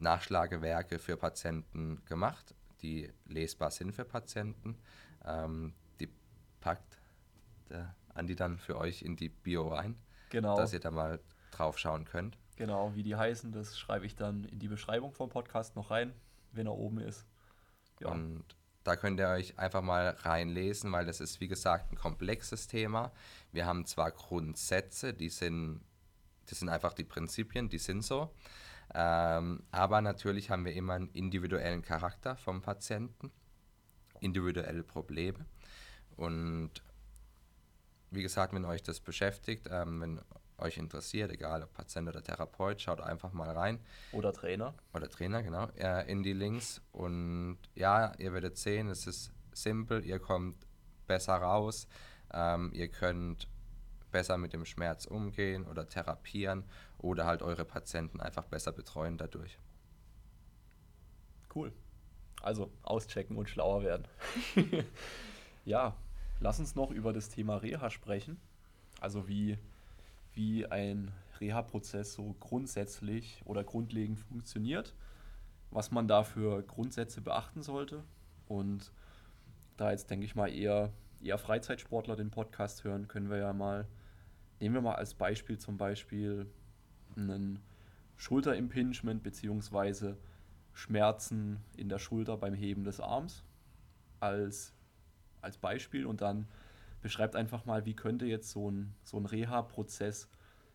Nachschlagewerke 0.00 0.98
für 0.98 1.16
Patienten 1.16 2.04
gemacht, 2.04 2.54
die 2.82 3.10
lesbar 3.24 3.70
sind 3.70 3.92
für 3.92 4.04
Patienten. 4.04 4.76
Ähm, 5.24 5.72
der 7.74 7.94
Andi 8.14 8.36
dann 8.36 8.58
für 8.58 8.78
euch 8.78 9.02
in 9.02 9.16
die 9.16 9.28
Bio 9.28 9.68
rein, 9.68 9.96
Genau. 10.30 10.56
dass 10.56 10.72
ihr 10.72 10.80
da 10.80 10.90
mal 10.90 11.20
drauf 11.50 11.78
schauen 11.78 12.04
könnt. 12.04 12.38
Genau, 12.56 12.94
wie 12.94 13.02
die 13.02 13.16
heißen, 13.16 13.52
das 13.52 13.78
schreibe 13.78 14.06
ich 14.06 14.14
dann 14.14 14.44
in 14.44 14.58
die 14.60 14.68
Beschreibung 14.68 15.12
vom 15.12 15.28
Podcast 15.28 15.74
noch 15.76 15.90
rein, 15.90 16.12
wenn 16.52 16.66
er 16.66 16.74
oben 16.76 16.98
ist. 17.00 17.26
Ja, 18.00 18.08
Und 18.10 18.44
da 18.84 18.96
könnt 18.96 19.18
ihr 19.18 19.28
euch 19.28 19.58
einfach 19.58 19.82
mal 19.82 20.10
reinlesen, 20.20 20.92
weil 20.92 21.06
das 21.06 21.20
ist, 21.20 21.40
wie 21.40 21.48
gesagt, 21.48 21.90
ein 21.90 21.96
komplexes 21.96 22.66
Thema. 22.68 23.12
Wir 23.50 23.66
haben 23.66 23.86
zwar 23.86 24.10
Grundsätze, 24.12 25.14
die 25.14 25.30
sind, 25.30 25.80
das 26.46 26.60
sind 26.60 26.68
einfach 26.68 26.92
die 26.92 27.04
Prinzipien, 27.04 27.68
die 27.68 27.78
sind 27.78 28.02
so. 28.04 28.32
Ähm, 28.94 29.64
aber 29.70 30.00
natürlich 30.02 30.50
haben 30.50 30.64
wir 30.64 30.74
immer 30.74 30.92
einen 30.94 31.08
individuellen 31.08 31.82
Charakter 31.82 32.36
vom 32.36 32.62
Patienten, 32.62 33.32
individuelle 34.20 34.84
Probleme. 34.84 35.46
Und 36.16 36.70
wie 38.14 38.22
gesagt, 38.22 38.52
wenn 38.54 38.64
euch 38.64 38.82
das 38.82 39.00
beschäftigt, 39.00 39.68
ähm, 39.70 40.00
wenn 40.00 40.20
euch 40.58 40.78
interessiert, 40.78 41.30
egal 41.30 41.62
ob 41.62 41.72
Patient 41.74 42.08
oder 42.08 42.22
Therapeut, 42.22 42.80
schaut 42.80 43.00
einfach 43.00 43.32
mal 43.32 43.50
rein 43.50 43.80
oder 44.12 44.32
Trainer. 44.32 44.74
oder 44.92 45.08
Trainer, 45.08 45.42
genau, 45.42 45.68
äh, 45.76 46.10
in 46.10 46.22
die 46.22 46.32
Links. 46.32 46.80
Und 46.92 47.58
ja, 47.74 48.12
ihr 48.18 48.32
werdet 48.32 48.56
sehen, 48.56 48.88
es 48.88 49.06
ist 49.06 49.32
simpel, 49.52 50.04
ihr 50.04 50.18
kommt 50.18 50.66
besser 51.06 51.34
raus, 51.34 51.86
ähm, 52.32 52.70
ihr 52.72 52.88
könnt 52.88 53.48
besser 54.10 54.38
mit 54.38 54.52
dem 54.52 54.64
Schmerz 54.64 55.06
umgehen 55.06 55.66
oder 55.66 55.88
therapieren 55.88 56.64
oder 56.98 57.26
halt 57.26 57.42
eure 57.42 57.64
Patienten 57.64 58.20
einfach 58.20 58.44
besser 58.44 58.72
betreuen 58.72 59.18
dadurch. 59.18 59.58
Cool. 61.54 61.72
Also 62.40 62.70
auschecken 62.82 63.36
und 63.36 63.48
schlauer 63.48 63.82
werden. 63.82 64.06
ja, 65.64 65.96
lass 66.40 66.58
uns 66.58 66.74
noch 66.74 66.90
über 66.90 67.12
das 67.12 67.28
Thema 67.28 67.56
Reha 67.56 67.90
sprechen. 67.90 68.38
Also 69.00 69.28
wie, 69.28 69.58
wie 70.32 70.66
ein 70.66 71.12
Reha-Prozess 71.40 72.14
so 72.14 72.34
grundsätzlich 72.40 73.42
oder 73.44 73.64
grundlegend 73.64 74.20
funktioniert, 74.20 74.94
was 75.70 75.90
man 75.90 76.08
da 76.08 76.22
für 76.22 76.62
Grundsätze 76.62 77.20
beachten 77.20 77.62
sollte. 77.62 78.04
Und 78.46 78.92
da 79.76 79.90
jetzt, 79.90 80.10
denke 80.10 80.26
ich 80.26 80.34
mal, 80.34 80.48
eher, 80.48 80.92
eher 81.22 81.38
Freizeitsportler 81.38 82.16
den 82.16 82.30
Podcast 82.30 82.84
hören, 82.84 83.08
können 83.08 83.30
wir 83.30 83.38
ja 83.38 83.52
mal, 83.52 83.86
nehmen 84.60 84.74
wir 84.74 84.82
mal 84.82 84.94
als 84.94 85.14
Beispiel 85.14 85.58
zum 85.58 85.76
Beispiel 85.76 86.46
einen 87.16 87.60
Schulterimpingement 88.16 89.22
beziehungsweise 89.22 90.16
Schmerzen 90.72 91.60
in 91.76 91.88
der 91.88 91.98
Schulter 91.98 92.36
beim 92.36 92.54
Heben 92.54 92.84
des 92.84 93.00
Arms 93.00 93.44
als, 94.20 94.72
als 95.44 95.58
Beispiel 95.58 96.06
und 96.06 96.20
dann 96.20 96.48
beschreibt 97.02 97.36
einfach 97.36 97.66
mal, 97.66 97.84
wie 97.84 97.94
könnte 97.94 98.26
jetzt 98.26 98.50
so 98.50 98.70
ein, 98.70 98.94
so 99.04 99.18
ein 99.18 99.26
Reha-Prozess, 99.26 100.28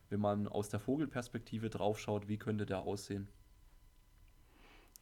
wenn 0.09 0.19
man 0.19 0.47
aus 0.47 0.69
der 0.69 0.79
Vogelperspektive 0.79 1.69
draufschaut, 1.69 2.27
wie 2.27 2.37
könnte 2.37 2.65
der 2.65 2.79
aussehen? 2.79 3.27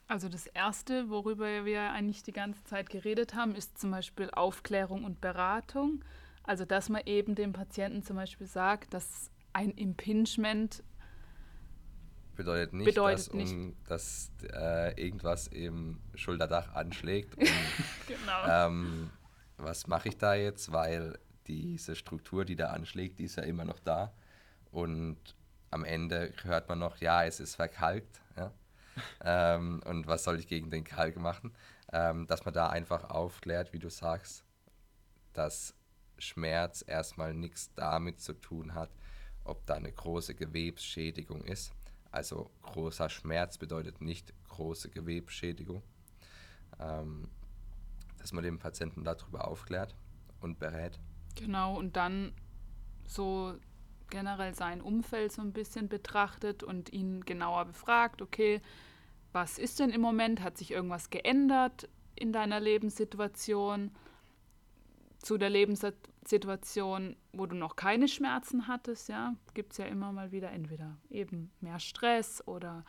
Also 0.08 0.30
das 0.30 0.48
Erste, 0.48 1.10
worüber 1.10 1.66
wir 1.66 1.92
eigentlich 1.92 2.24
die 2.24 2.32
ganze 2.32 2.64
Zeit 2.64 2.90
geredet 2.90 3.36
haben, 3.36 3.56
ist 3.56 3.78
zum 3.78 3.92
Beispiel 3.92 4.30
Aufklärung 4.32 5.04
und 5.04 5.20
Beratung. 5.20 6.04
Also 6.44 6.64
dass 6.64 6.88
man 6.88 7.02
eben 7.06 7.36
dem 7.36 7.52
Patienten 7.52 8.04
zum 8.04 8.16
Beispiel 8.16 8.48
sagt, 8.48 8.94
dass 8.94 9.30
ein 9.52 9.72
Impingement 9.72 10.82
Bedeutet 12.38 12.72
nicht, 12.72 12.86
Bedeutet 12.86 13.28
dass, 13.28 13.34
nicht. 13.34 13.52
Um, 13.52 13.76
dass 13.88 14.32
äh, 14.54 15.02
irgendwas 15.02 15.48
im 15.48 16.00
Schulterdach 16.14 16.74
anschlägt. 16.76 17.36
Und, 17.36 17.50
genau. 18.08 18.68
ähm, 18.68 19.10
was 19.58 19.88
mache 19.88 20.10
ich 20.10 20.18
da 20.18 20.36
jetzt? 20.36 20.72
Weil 20.72 21.20
diese 21.48 21.96
Struktur, 21.96 22.46
die 22.46 22.56
da 22.56 22.68
anschlägt, 22.68 23.20
die 23.20 23.26
ist 23.26 23.38
ja 23.38 23.44
immer 23.44 23.66
noch 23.66 23.80
da. 23.80 24.14
Und 24.72 25.18
am 25.72 25.84
Ende 25.84 26.34
hört 26.44 26.70
man 26.70 26.80
noch, 26.80 26.98
ja, 26.98 27.26
es 27.26 27.40
ist 27.40 27.56
verkalkt. 27.56 28.22
Ja? 28.36 28.54
ähm, 29.56 29.82
und 29.86 30.08
was 30.08 30.24
soll 30.24 30.40
ich 30.40 30.48
gegen 30.48 30.70
den 30.70 30.84
Kalk 30.84 31.18
machen? 31.18 31.54
Ähm, 31.92 32.28
dass 32.28 32.46
man 32.46 32.54
da 32.54 32.70
einfach 32.70 33.10
aufklärt, 33.10 33.74
wie 33.74 33.80
du 33.80 33.90
sagst, 33.90 34.44
dass 35.34 35.74
Schmerz 36.18 36.84
erstmal 36.86 37.34
nichts 37.34 37.74
damit 37.76 38.20
zu 38.20 38.34
tun 38.34 38.74
hat, 38.74 38.90
ob 39.44 39.66
da 39.66 39.76
eine 39.76 39.92
große 39.92 40.36
Gewebsschädigung 40.36 41.44
ist. 41.44 41.72
Also 42.12 42.52
großer 42.64 43.10
Schmerz 43.10 43.58
bedeutet 43.58 44.02
nicht 44.02 44.34
große 44.50 44.90
Gewebsschädigung. 44.90 45.84
Ähm, 46.80 47.30
dass 48.28 48.34
man 48.34 48.44
den 48.44 48.60
Patienten 48.60 49.06
darüber 49.06 49.48
aufklärt 49.48 49.96
und 50.42 50.60
berät. 50.60 51.00
Genau, 51.36 51.78
und 51.78 51.96
dann 51.96 52.34
so 53.06 53.56
generell 54.10 54.54
sein 54.54 54.82
Umfeld 54.82 55.32
so 55.32 55.42
ein 55.42 55.54
bisschen 55.54 55.88
betrachtet 55.88 56.62
und 56.62 56.92
ihn 56.92 57.24
genauer 57.24 57.64
befragt, 57.64 58.22
okay, 58.22 58.62
was 59.32 59.58
ist 59.58 59.80
denn 59.80 59.92
im 59.92 60.02
Moment? 60.02 60.42
Hat 60.42 60.58
sich 60.58 60.72
irgendwas 60.72 61.10
geändert 61.10 61.88
in 62.16 62.34
deiner 62.34 62.60
Lebenssituation? 62.60 63.92
Zu 65.20 65.38
der 65.38 65.50
Lebenssituation, 65.50 67.16
wo 67.32 67.46
du 67.46 67.56
noch 67.56 67.78
keine 67.78 68.10
Schmerzen 68.10 68.68
hattest, 68.68 69.08
ja, 69.08 69.36
gibt 69.54 69.72
es 69.72 69.78
ja 69.78 69.86
immer 69.86 70.12
mal 70.12 70.34
wieder 70.34 70.52
entweder 70.52 70.98
eben 71.10 71.50
mehr 71.62 71.80
Stress 71.80 72.46
oder 72.46 72.84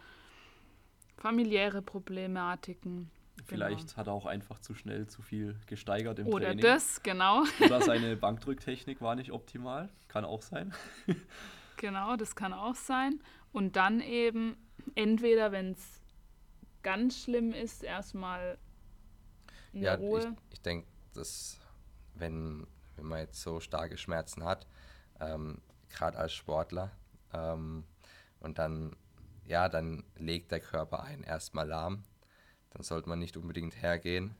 familiäre 1.16 1.80
Problematiken. 1.80 3.12
Vielleicht 3.46 3.96
hat 3.96 4.06
er 4.08 4.12
auch 4.12 4.26
einfach 4.26 4.58
zu 4.58 4.74
schnell 4.74 5.06
zu 5.06 5.22
viel 5.22 5.56
gesteigert 5.66 6.18
im 6.18 6.26
Oder 6.26 6.46
Training. 6.48 6.62
das, 6.62 7.02
genau. 7.02 7.44
Oder 7.64 7.80
seine 7.82 8.16
Bankdrücktechnik 8.16 9.00
war 9.00 9.14
nicht 9.14 9.32
optimal. 9.32 9.88
Kann 10.08 10.24
auch 10.24 10.42
sein. 10.42 10.72
Genau, 11.80 12.16
das 12.16 12.34
kann 12.34 12.52
auch 12.52 12.74
sein. 12.74 13.20
Und 13.52 13.76
dann 13.76 14.00
eben 14.00 14.56
entweder, 14.96 15.52
wenn 15.52 15.70
es 15.74 16.02
ganz 16.82 17.22
schlimm 17.22 17.52
ist, 17.52 17.84
erstmal 17.84 18.58
in 19.72 19.82
Ja, 19.82 19.94
Ruhe. 19.94 20.18
ich, 20.18 20.54
ich 20.54 20.60
denke, 20.62 20.88
dass 21.14 21.60
wenn, 22.14 22.66
wenn 22.96 23.04
man 23.06 23.20
jetzt 23.20 23.40
so 23.40 23.60
starke 23.60 23.96
Schmerzen 23.96 24.42
hat, 24.42 24.66
ähm, 25.20 25.62
gerade 25.88 26.18
als 26.18 26.32
Sportler, 26.32 26.90
ähm, 27.32 27.84
und 28.40 28.58
dann, 28.58 28.96
ja, 29.44 29.68
dann 29.68 30.02
legt 30.16 30.50
der 30.50 30.60
Körper 30.60 31.02
einen 31.04 31.22
erstmal 31.22 31.68
lahm. 31.68 32.02
Dann 32.70 32.82
sollte 32.82 33.08
man 33.08 33.18
nicht 33.18 33.36
unbedingt 33.36 33.80
hergehen, 33.80 34.34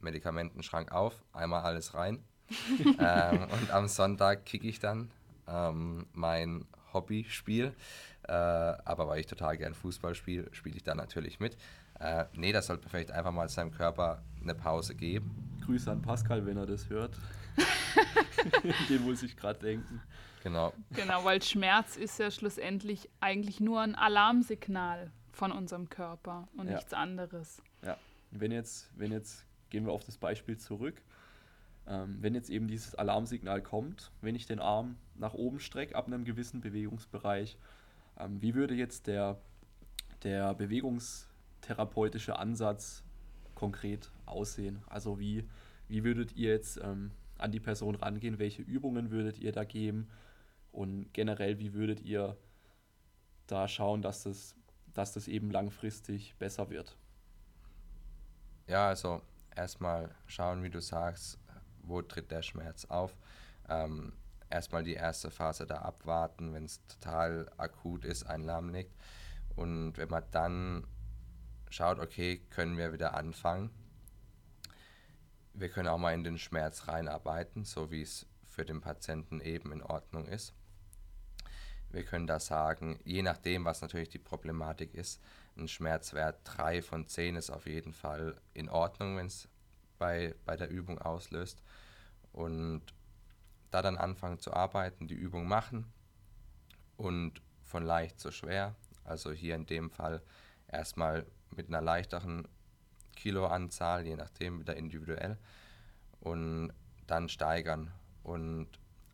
Medikamentenschrank 0.00 0.92
auf, 0.92 1.22
einmal 1.32 1.62
alles 1.62 1.94
rein. 1.94 2.24
ähm, 2.98 3.42
und 3.50 3.70
am 3.70 3.88
Sonntag 3.88 4.44
kicke 4.44 4.66
ich 4.66 4.78
dann 4.78 5.10
ähm, 5.48 6.06
mein 6.12 6.66
Hobbyspiel. 6.92 7.74
Äh, 8.22 8.32
aber 8.32 9.08
weil 9.08 9.20
ich 9.20 9.26
total 9.26 9.56
gern 9.56 9.74
Fußball 9.74 10.14
spiele, 10.14 10.48
spiele 10.54 10.76
ich 10.76 10.82
da 10.82 10.94
natürlich 10.94 11.40
mit. 11.40 11.56
Äh, 12.00 12.24
nee, 12.34 12.52
das 12.52 12.66
sollte 12.66 12.82
man 12.84 12.90
vielleicht 12.90 13.10
einfach 13.10 13.32
mal 13.32 13.48
seinem 13.48 13.70
Körper 13.70 14.22
eine 14.40 14.54
Pause 14.54 14.94
geben. 14.94 15.58
Grüße 15.64 15.90
an 15.90 16.02
Pascal, 16.02 16.44
wenn 16.46 16.56
er 16.56 16.66
das 16.66 16.88
hört. 16.88 17.16
Den 18.88 19.02
muss 19.04 19.22
ich 19.22 19.36
gerade 19.36 19.58
denken. 19.60 20.00
Genau. 20.42 20.72
Genau, 20.90 21.24
weil 21.24 21.42
Schmerz 21.42 21.96
ist 21.96 22.18
ja 22.18 22.30
schlussendlich 22.30 23.08
eigentlich 23.20 23.60
nur 23.60 23.80
ein 23.80 23.94
Alarmsignal 23.94 25.10
von 25.32 25.52
unserem 25.52 25.88
Körper 25.88 26.48
und 26.56 26.68
Ja. 26.68 26.74
nichts 26.74 26.92
anderes. 26.92 27.62
Wenn 28.40 28.52
jetzt, 28.52 28.90
wenn 28.96 29.12
jetzt, 29.12 29.46
gehen 29.70 29.86
wir 29.86 29.92
auf 29.92 30.04
das 30.04 30.18
Beispiel 30.18 30.58
zurück, 30.58 31.02
ähm, 31.86 32.18
wenn 32.20 32.34
jetzt 32.34 32.50
eben 32.50 32.68
dieses 32.68 32.94
Alarmsignal 32.94 33.62
kommt, 33.62 34.10
wenn 34.20 34.34
ich 34.34 34.46
den 34.46 34.60
Arm 34.60 34.96
nach 35.14 35.34
oben 35.34 35.60
strecke 35.60 35.94
ab 35.94 36.06
einem 36.06 36.24
gewissen 36.24 36.60
Bewegungsbereich, 36.60 37.58
ähm, 38.18 38.40
wie 38.40 38.54
würde 38.54 38.74
jetzt 38.74 39.06
der, 39.06 39.40
der 40.22 40.54
bewegungstherapeutische 40.54 42.38
Ansatz 42.38 43.02
konkret 43.54 44.10
aussehen? 44.26 44.82
Also 44.86 45.18
wie, 45.18 45.48
wie 45.88 46.04
würdet 46.04 46.34
ihr 46.36 46.50
jetzt 46.50 46.80
ähm, 46.82 47.10
an 47.38 47.52
die 47.52 47.60
Person 47.60 47.94
rangehen? 47.94 48.38
Welche 48.38 48.62
Übungen 48.62 49.10
würdet 49.10 49.38
ihr 49.38 49.52
da 49.52 49.64
geben? 49.64 50.08
Und 50.72 51.12
generell, 51.12 51.58
wie 51.58 51.74
würdet 51.74 52.00
ihr 52.00 52.36
da 53.46 53.68
schauen, 53.68 54.02
dass 54.02 54.22
das, 54.22 54.56
dass 54.94 55.12
das 55.12 55.28
eben 55.28 55.50
langfristig 55.50 56.34
besser 56.38 56.70
wird? 56.70 56.96
Ja, 58.66 58.88
also 58.88 59.20
erstmal 59.54 60.14
schauen, 60.26 60.62
wie 60.62 60.70
du 60.70 60.80
sagst, 60.80 61.38
wo 61.82 62.00
tritt 62.02 62.30
der 62.30 62.42
Schmerz 62.42 62.86
auf. 62.86 63.16
Ähm, 63.68 64.12
erstmal 64.48 64.84
die 64.84 64.94
erste 64.94 65.30
Phase 65.30 65.66
da 65.66 65.78
abwarten, 65.78 66.54
wenn 66.54 66.64
es 66.64 66.80
total 66.86 67.50
akut 67.56 68.04
ist, 68.04 68.24
einen 68.24 68.44
lahmlegt. 68.44 68.94
Und 69.54 69.96
wenn 69.96 70.08
man 70.08 70.24
dann 70.30 70.86
schaut, 71.68 71.98
okay, 71.98 72.38
können 72.50 72.78
wir 72.78 72.92
wieder 72.92 73.14
anfangen. 73.14 73.70
Wir 75.52 75.68
können 75.68 75.88
auch 75.88 75.98
mal 75.98 76.14
in 76.14 76.24
den 76.24 76.38
Schmerz 76.38 76.88
reinarbeiten, 76.88 77.64
so 77.64 77.90
wie 77.90 78.02
es 78.02 78.26
für 78.44 78.64
den 78.64 78.80
Patienten 78.80 79.40
eben 79.40 79.72
in 79.72 79.82
Ordnung 79.82 80.26
ist. 80.26 80.54
Wir 81.90 82.04
können 82.04 82.26
da 82.26 82.40
sagen, 82.40 82.98
je 83.04 83.22
nachdem, 83.22 83.64
was 83.64 83.80
natürlich 83.80 84.08
die 84.08 84.18
Problematik 84.18 84.94
ist, 84.94 85.20
ein 85.56 85.68
Schmerzwert 85.68 86.40
3 86.44 86.82
von 86.82 87.06
10 87.06 87.36
ist 87.36 87.50
auf 87.50 87.66
jeden 87.66 87.92
Fall 87.92 88.36
in 88.54 88.68
Ordnung, 88.68 89.16
wenn 89.16 89.26
es 89.26 89.48
bei, 89.98 90.34
bei 90.44 90.56
der 90.56 90.68
Übung 90.68 90.98
auslöst. 90.98 91.62
Und 92.32 92.82
da 93.70 93.82
dann 93.82 93.96
anfangen 93.96 94.38
zu 94.38 94.52
arbeiten, 94.52 95.08
die 95.08 95.14
Übung 95.14 95.46
machen 95.46 95.92
und 96.96 97.40
von 97.62 97.84
leicht 97.84 98.20
zu 98.20 98.30
schwer, 98.30 98.74
also 99.04 99.32
hier 99.32 99.54
in 99.54 99.66
dem 99.66 99.90
Fall 99.90 100.22
erstmal 100.68 101.26
mit 101.50 101.68
einer 101.68 101.80
leichteren 101.80 102.46
Kiloanzahl, 103.16 104.06
je 104.06 104.16
nachdem 104.16 104.60
wieder 104.60 104.76
individuell, 104.76 105.38
und 106.20 106.72
dann 107.06 107.28
steigern 107.28 107.92
und 108.22 108.68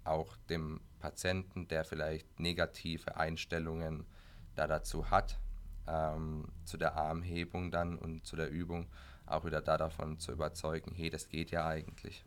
auch 0.05 0.37
dem 0.49 0.81
Patienten, 0.99 1.69
der 1.69 1.85
vielleicht 1.85 2.39
negative 2.39 3.17
Einstellungen 3.17 4.07
da 4.55 4.67
dazu 4.67 5.11
hat, 5.11 5.39
ähm, 5.87 6.47
zu 6.65 6.77
der 6.77 6.97
Armhebung 6.97 7.71
dann 7.71 7.97
und 7.97 8.27
zu 8.27 8.37
der 8.37 8.51
Übung 8.51 8.87
auch 9.27 9.45
wieder 9.45 9.61
da 9.61 9.77
davon 9.77 10.19
zu 10.19 10.33
überzeugen, 10.33 10.93
hey, 10.95 11.11
das 11.11 11.29
geht 11.29 11.51
ja 11.51 11.67
eigentlich. 11.67 12.25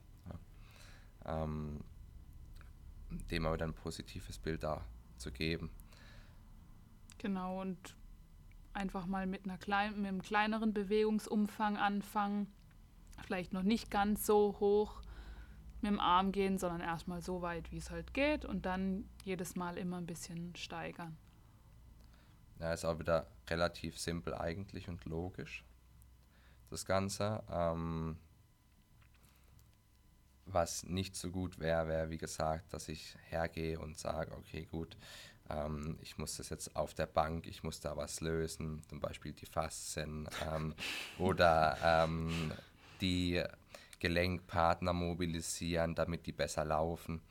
Ja. 1.26 1.44
Ähm, 1.44 1.82
dem 3.30 3.46
aber 3.46 3.58
dann 3.58 3.72
ein 3.72 3.76
positives 3.76 4.40
Bild 4.40 4.64
da 4.64 4.84
zu 5.18 5.32
geben. 5.32 5.70
Genau, 7.18 7.62
und 7.62 7.96
einfach 8.74 9.06
mal 9.06 9.28
mit, 9.28 9.46
einer 9.46 9.58
klein, 9.58 9.96
mit 10.02 10.08
einem 10.08 10.22
kleineren 10.22 10.74
Bewegungsumfang 10.74 11.78
anfangen. 11.78 12.52
Vielleicht 13.26 13.54
noch 13.54 13.64
nicht 13.64 13.92
ganz 13.92 14.26
so 14.26 14.58
hoch 14.60 15.02
mit 15.82 15.92
dem 15.92 16.00
Arm 16.00 16.32
gehen, 16.32 16.58
sondern 16.58 16.82
erstmal 16.82 17.22
so 17.22 17.42
weit, 17.42 17.72
wie 17.72 17.78
es 17.78 17.92
halt 17.92 18.14
geht 18.14 18.46
und 18.46 18.66
dann 18.66 19.08
jedes 19.24 19.56
Mal 19.56 19.78
immer 19.78 19.98
ein 19.98 20.08
bisschen 20.08 20.56
steigern. 20.56 21.16
Ja, 22.60 22.74
ist 22.74 22.86
auch 22.86 23.00
wieder 23.00 23.28
relativ 23.50 24.00
simpel 24.00 24.34
eigentlich 24.34 24.88
und 24.90 25.06
logisch, 25.06 25.64
das 26.70 26.86
Ganze. 26.86 27.44
Ähm, 27.50 28.18
was 30.46 30.84
nicht 30.84 31.16
so 31.16 31.32
gut 31.32 31.60
wäre, 31.60 31.88
wäre 31.88 32.10
wie 32.10 32.18
gesagt, 32.18 32.74
dass 32.74 32.90
ich 32.90 33.16
hergehe 33.30 33.80
und 33.80 33.98
sage, 33.98 34.36
okay, 34.36 34.68
gut, 34.70 34.98
ähm, 35.50 35.98
ich 36.02 36.18
muss 36.18 36.38
das 36.38 36.50
jetzt 36.50 36.76
auf 36.76 36.94
der 36.94 37.08
Bank, 37.08 37.48
ich 37.48 37.64
muss 37.64 37.80
da 37.80 37.96
was 37.96 38.22
lösen, 38.22 38.82
zum 38.90 39.00
Beispiel 39.00 39.34
die 39.34 39.46
Faszien 39.46 40.28
ähm, 40.54 40.76
oder 41.18 41.78
ähm, 41.84 42.52
die 43.02 43.44
Gelenkpartner 44.00 44.94
mobilisieren, 44.94 45.96
damit 45.96 46.26
die 46.26 46.34
besser 46.34 46.66
laufen. 46.66 47.22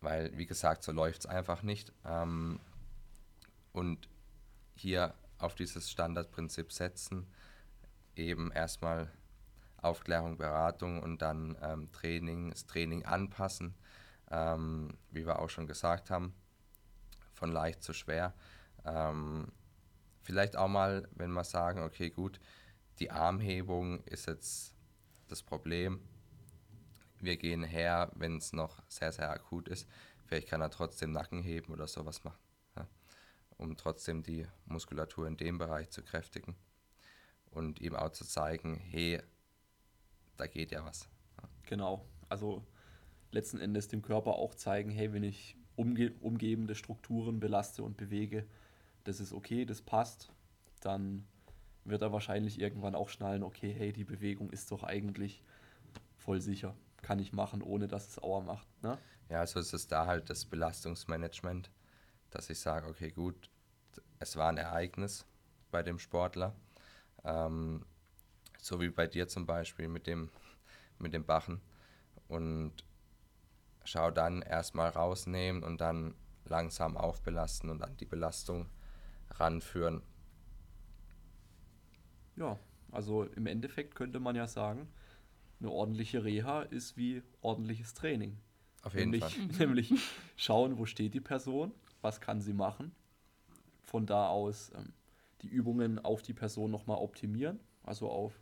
Weil, 0.00 0.36
wie 0.36 0.46
gesagt, 0.46 0.84
so 0.84 0.92
läuft 0.92 1.20
es 1.20 1.26
einfach 1.26 1.62
nicht. 1.62 1.92
Ähm, 2.04 2.60
und 3.72 4.08
hier 4.76 5.14
auf 5.38 5.54
dieses 5.54 5.90
Standardprinzip 5.90 6.72
setzen, 6.72 7.26
eben 8.14 8.52
erstmal 8.52 9.10
Aufklärung, 9.76 10.38
Beratung 10.38 11.02
und 11.02 11.20
dann 11.22 11.56
ähm, 11.60 11.90
Training, 11.92 12.50
das 12.50 12.66
Training 12.66 13.04
anpassen, 13.04 13.74
ähm, 14.30 14.96
wie 15.10 15.26
wir 15.26 15.38
auch 15.38 15.50
schon 15.50 15.66
gesagt 15.66 16.10
haben 16.10 16.34
von 17.36 17.52
leicht 17.52 17.82
zu 17.82 17.92
schwer. 17.92 18.34
Ähm, 18.84 19.52
vielleicht 20.22 20.56
auch 20.56 20.68
mal, 20.68 21.08
wenn 21.14 21.32
wir 21.32 21.44
sagen, 21.44 21.82
okay, 21.82 22.10
gut, 22.10 22.40
die 22.98 23.10
Armhebung 23.10 24.02
ist 24.04 24.26
jetzt 24.26 24.74
das 25.28 25.42
Problem. 25.42 26.00
Wir 27.20 27.36
gehen 27.36 27.62
her, 27.62 28.10
wenn 28.14 28.38
es 28.38 28.52
noch 28.52 28.82
sehr, 28.88 29.12
sehr 29.12 29.30
akut 29.30 29.68
ist. 29.68 29.88
Vielleicht 30.24 30.48
kann 30.48 30.60
er 30.60 30.70
trotzdem 30.70 31.12
Nacken 31.12 31.42
heben 31.42 31.72
oder 31.72 31.86
sowas 31.86 32.24
machen, 32.24 32.38
um 33.58 33.76
trotzdem 33.76 34.22
die 34.22 34.46
Muskulatur 34.66 35.26
in 35.26 35.36
dem 35.36 35.58
Bereich 35.58 35.90
zu 35.90 36.02
kräftigen 36.02 36.56
und 37.50 37.80
ihm 37.80 37.94
auch 37.94 38.10
zu 38.10 38.24
zeigen, 38.24 38.76
hey, 38.76 39.20
da 40.36 40.46
geht 40.46 40.72
ja 40.72 40.84
was. 40.84 41.08
Genau, 41.64 42.06
also 42.28 42.64
letzten 43.30 43.58
Endes 43.58 43.88
dem 43.88 44.02
Körper 44.02 44.34
auch 44.34 44.54
zeigen, 44.54 44.90
hey, 44.90 45.12
wenn 45.12 45.22
ich 45.22 45.56
umge 45.74 46.12
umgebende 46.20 46.74
Strukturen 46.74 47.40
belaste 47.40 47.82
und 47.82 47.96
bewege, 47.96 48.46
das 49.04 49.20
ist 49.20 49.32
okay, 49.32 49.64
das 49.64 49.82
passt, 49.82 50.32
dann 50.80 51.26
wird 51.84 52.02
er 52.02 52.12
wahrscheinlich 52.12 52.60
irgendwann 52.60 52.94
auch 52.94 53.08
schnallen, 53.08 53.42
okay, 53.42 53.72
hey, 53.72 53.92
die 53.92 54.04
Bewegung 54.04 54.50
ist 54.50 54.72
doch 54.72 54.82
eigentlich 54.82 55.42
voll 56.16 56.40
sicher. 56.40 56.74
Kann 57.02 57.18
ich 57.18 57.32
machen, 57.32 57.62
ohne 57.62 57.86
dass 57.86 58.08
es 58.08 58.22
Auer 58.22 58.42
macht. 58.42 58.66
Ne? 58.82 58.98
Ja, 59.28 59.40
also 59.40 59.60
es 59.60 59.72
ist 59.72 59.92
da 59.92 60.06
halt 60.06 60.28
das 60.28 60.44
Belastungsmanagement, 60.44 61.70
dass 62.30 62.50
ich 62.50 62.58
sage, 62.58 62.88
okay, 62.88 63.10
gut, 63.10 63.50
es 64.18 64.36
war 64.36 64.48
ein 64.48 64.58
Ereignis 64.58 65.26
bei 65.70 65.82
dem 65.82 65.98
Sportler. 65.98 66.54
Ähm, 67.24 67.84
so 68.58 68.80
wie 68.80 68.88
bei 68.88 69.06
dir 69.06 69.28
zum 69.28 69.46
Beispiel 69.46 69.88
mit 69.88 70.06
dem, 70.06 70.30
mit 70.98 71.12
dem 71.12 71.24
Bachen. 71.24 71.60
Und 72.28 72.72
schau 73.84 74.10
dann 74.10 74.42
erstmal 74.42 74.90
rausnehmen 74.90 75.62
und 75.62 75.80
dann 75.80 76.14
langsam 76.44 76.96
aufbelasten 76.96 77.70
und 77.70 77.82
an 77.82 77.96
die 77.96 78.06
Belastung 78.06 78.66
ranführen. 79.30 80.02
Ja, 82.36 82.58
also 82.90 83.24
im 83.24 83.46
Endeffekt 83.46 83.94
könnte 83.94 84.20
man 84.20 84.36
ja 84.36 84.46
sagen, 84.46 84.88
eine 85.60 85.70
ordentliche 85.70 86.24
Reha 86.24 86.62
ist 86.62 86.96
wie 86.96 87.22
ordentliches 87.40 87.94
Training. 87.94 88.38
Auf 88.82 88.94
jeden 88.94 89.10
nämlich, 89.10 89.34
Fall. 89.34 89.46
Nämlich 89.58 89.94
schauen, 90.36 90.78
wo 90.78 90.86
steht 90.86 91.14
die 91.14 91.20
Person, 91.20 91.72
was 92.06 92.20
kann 92.20 92.40
sie 92.40 92.52
machen. 92.52 92.92
Von 93.82 94.06
da 94.06 94.28
aus 94.28 94.70
ähm, 94.76 94.92
die 95.42 95.48
Übungen 95.48 95.98
auf 95.98 96.22
die 96.22 96.34
Person 96.34 96.70
nochmal 96.70 96.98
optimieren, 96.98 97.58
also 97.82 98.08
auf, 98.08 98.40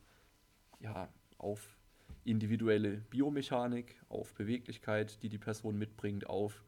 ja, 0.80 1.08
auf 1.38 1.78
individuelle 2.24 2.98
Biomechanik, 3.10 3.96
auf 4.10 4.34
Beweglichkeit, 4.34 5.22
die 5.22 5.30
die 5.30 5.38
Person 5.38 5.78
mitbringt, 5.78 6.26
auf, 6.26 6.62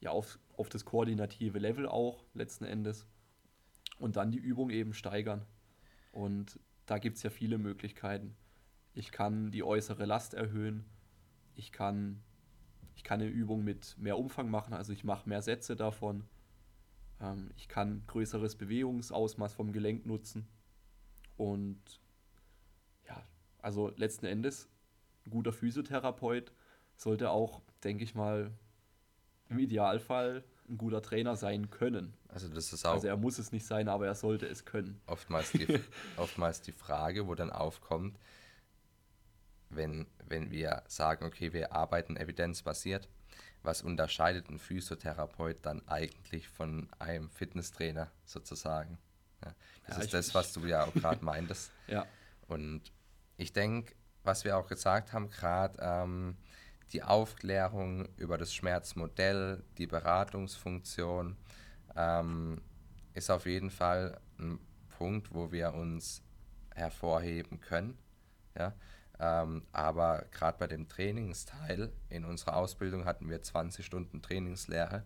ja, 0.00 0.10
auf, 0.10 0.38
auf 0.58 0.68
das 0.68 0.84
koordinative 0.84 1.58
Level 1.58 1.88
auch 1.88 2.22
letzten 2.34 2.64
Endes. 2.64 3.06
Und 3.98 4.16
dann 4.16 4.30
die 4.30 4.38
Übung 4.38 4.68
eben 4.68 4.92
steigern. 4.92 5.46
Und 6.12 6.60
da 6.84 6.98
gibt 6.98 7.16
es 7.16 7.22
ja 7.22 7.30
viele 7.30 7.56
Möglichkeiten. 7.56 8.36
Ich 8.92 9.10
kann 9.10 9.50
die 9.50 9.62
äußere 9.62 10.04
Last 10.04 10.34
erhöhen. 10.34 10.84
Ich 11.54 11.72
kann, 11.72 12.22
ich 12.96 13.04
kann 13.04 13.20
eine 13.20 13.30
Übung 13.30 13.62
mit 13.62 13.96
mehr 13.98 14.18
Umfang 14.18 14.50
machen, 14.50 14.74
also 14.74 14.92
ich 14.92 15.04
mache 15.04 15.28
mehr 15.28 15.42
Sätze 15.42 15.76
davon. 15.76 16.24
Ähm, 17.20 17.50
ich 17.56 17.68
kann 17.68 18.02
größeres 18.06 18.56
Bewegungsausmaß 18.56 19.54
vom 19.54 19.72
Gelenk 19.72 20.06
nutzen. 20.06 20.48
Und 21.36 21.78
ja, 23.06 23.22
also 23.60 23.92
letzten 23.96 24.26
Endes 24.26 24.68
ein 25.26 25.30
guter 25.30 25.52
Physiotherapeut 25.52 26.52
sollte 26.96 27.30
auch, 27.30 27.60
denke 27.84 28.02
ich 28.02 28.14
mal, 28.14 28.50
im 29.48 29.58
Idealfall 29.58 30.42
ein 30.68 30.78
guter 30.78 31.02
Trainer 31.02 31.36
sein 31.36 31.70
können. 31.70 32.14
Also 32.28 32.48
das 32.48 32.72
ist 32.72 32.86
auch. 32.86 32.94
Also 32.94 33.08
er 33.08 33.16
muss 33.16 33.38
es 33.38 33.52
nicht 33.52 33.66
sein, 33.66 33.88
aber 33.88 34.06
er 34.06 34.14
sollte 34.14 34.46
es 34.46 34.64
können. 34.64 35.00
Oftmals 35.06 35.52
die, 35.52 35.80
oftmals 36.16 36.62
die 36.62 36.72
Frage, 36.72 37.28
wo 37.28 37.34
dann 37.34 37.50
aufkommt, 37.50 38.18
wenn, 39.70 40.06
wenn 40.26 40.50
wir 40.50 40.82
sagen, 40.86 41.24
okay, 41.24 41.52
wir 41.52 41.72
arbeiten 41.72 42.16
evidenzbasiert, 42.16 43.08
was 43.62 43.82
unterscheidet 43.82 44.48
ein 44.48 44.58
Physiotherapeut 44.58 45.58
dann 45.62 45.86
eigentlich 45.88 46.48
von 46.48 46.88
einem 46.98 47.30
Fitnesstrainer 47.30 48.10
sozusagen? 48.24 48.98
Ja, 49.44 49.54
das 49.86 49.96
ja, 49.96 50.02
ist 50.04 50.14
das, 50.14 50.34
was 50.34 50.52
du 50.52 50.60
ja 50.66 50.84
auch 50.84 50.94
gerade 50.94 51.24
meintest. 51.24 51.72
ja. 51.86 52.06
Und 52.46 52.92
ich 53.36 53.52
denke, 53.52 53.94
was 54.22 54.44
wir 54.44 54.56
auch 54.56 54.68
gesagt 54.68 55.12
haben, 55.12 55.30
gerade 55.30 55.78
ähm, 55.80 56.36
die 56.92 57.02
Aufklärung 57.02 58.08
über 58.16 58.38
das 58.38 58.54
Schmerzmodell, 58.54 59.64
die 59.78 59.86
Beratungsfunktion, 59.86 61.36
ähm, 61.96 62.62
ist 63.14 63.30
auf 63.30 63.46
jeden 63.46 63.70
Fall 63.70 64.20
ein 64.38 64.58
Punkt, 64.98 65.34
wo 65.34 65.50
wir 65.50 65.74
uns 65.74 66.22
hervorheben 66.74 67.60
können. 67.60 67.98
Ja? 68.56 68.74
Ähm, 69.18 69.62
aber 69.72 70.26
gerade 70.30 70.58
bei 70.58 70.66
dem 70.66 70.88
Trainingsteil 70.88 71.90
in 72.10 72.24
unserer 72.24 72.56
Ausbildung 72.56 73.04
hatten 73.04 73.30
wir 73.30 73.42
20 73.42 73.84
Stunden 73.84 74.20
Trainingslehre. 74.20 75.04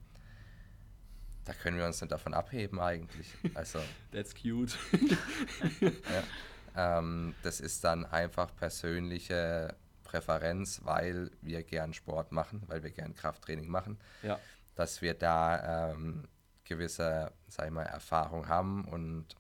Da 1.44 1.52
können 1.54 1.78
wir 1.78 1.86
uns 1.86 2.00
nicht 2.00 2.12
davon 2.12 2.34
abheben 2.34 2.80
eigentlich. 2.80 3.34
Also, 3.54 3.78
That's 4.12 4.34
cute. 4.34 4.76
ja. 5.80 6.98
Ähm, 6.98 7.34
das 7.42 7.60
ist 7.60 7.84
dann 7.84 8.04
einfach 8.04 8.54
persönliche 8.54 9.74
Präferenz, 10.04 10.80
weil 10.84 11.30
wir 11.40 11.62
gern 11.62 11.94
Sport 11.94 12.32
machen, 12.32 12.62
weil 12.66 12.82
wir 12.82 12.90
gern 12.90 13.14
Krafttraining 13.14 13.68
machen. 13.68 13.98
Ja. 14.22 14.38
Dass 14.74 15.02
wir 15.02 15.14
da 15.14 15.90
ähm, 15.92 16.28
gewisse, 16.64 17.32
sag 17.48 17.66
ich 17.66 17.72
mal, 17.72 17.84
Erfahrung 17.84 18.48
haben 18.48 18.84
und 18.86 19.36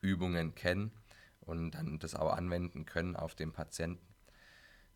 Übungen 0.00 0.54
kennen 0.54 0.92
und 1.46 1.70
dann 1.70 1.98
das 1.98 2.14
auch 2.14 2.32
anwenden 2.32 2.84
können 2.84 3.16
auf 3.16 3.34
den 3.34 3.52
Patienten. 3.52 4.06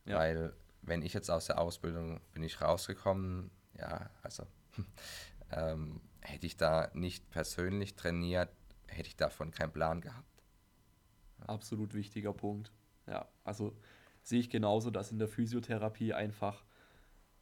Ja. 0.05 0.19
Weil 0.19 0.53
wenn 0.83 1.03
ich 1.03 1.15
jetzt 1.15 1.31
aus 1.31 1.47
der 1.47 1.59
Ausbildung 1.59 2.21
bin 2.33 2.43
ich 2.43 2.61
rausgekommen, 2.61 3.51
ja, 3.79 4.11
also 4.23 4.47
ähm, 5.53 6.01
hätte 6.21 6.47
ich 6.47 6.57
da 6.57 6.91
nicht 6.93 7.31
persönlich 7.31 7.95
trainiert, 7.95 8.51
hätte 8.89 9.09
ich 9.09 9.17
davon 9.17 9.53
keinen 9.53 9.73
Plan 9.73 10.01
gehabt. 10.01 10.27
Absolut 11.47 11.95
wichtiger 11.95 12.33
Punkt. 12.33 12.73
Ja, 13.07 13.29
also 13.45 13.77
sehe 14.23 14.41
ich 14.41 14.51
genauso, 14.51 14.91
dass 14.91 15.11
in 15.11 15.19
der 15.19 15.29
Physiotherapie 15.29 16.13
einfach 16.13 16.65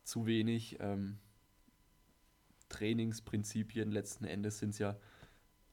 zu 0.04 0.26
wenig 0.26 0.78
ähm, 0.80 1.18
Trainingsprinzipien 2.68 3.90
letzten 3.90 4.24
Endes 4.24 4.59
sind 4.59 4.70
es 4.70 4.78
ja 4.78 4.96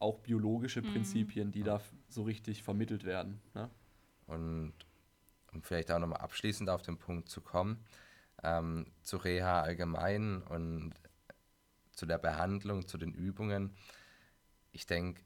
auch 0.06 0.20
biologische 0.20 0.82
Mhm. 0.82 0.94
Prinzipien, 0.94 1.52
die 1.52 1.64
da 1.64 1.82
so 2.08 2.24
richtig 2.24 2.64
vermittelt 2.64 3.04
werden. 3.04 3.42
Ne? 3.54 3.70
Und 4.28 4.74
um 5.52 5.62
vielleicht 5.62 5.92
auch 5.92 6.00
nochmal 6.00 6.22
abschließend 6.22 6.70
auf 6.70 6.82
den 6.82 6.98
Punkt 6.98 7.30
zu 7.30 7.42
kommen, 7.42 7.84
ähm, 8.44 8.86
zu 9.02 9.18
Reha 9.18 9.62
allgemein 9.62 10.42
und 10.44 10.94
zu 11.94 12.06
der 12.06 12.18
Behandlung, 12.18 12.88
zu 12.88 12.98
den 12.98 13.14
Übungen. 13.14 13.76
Ich 14.72 14.86
denke, 14.86 15.22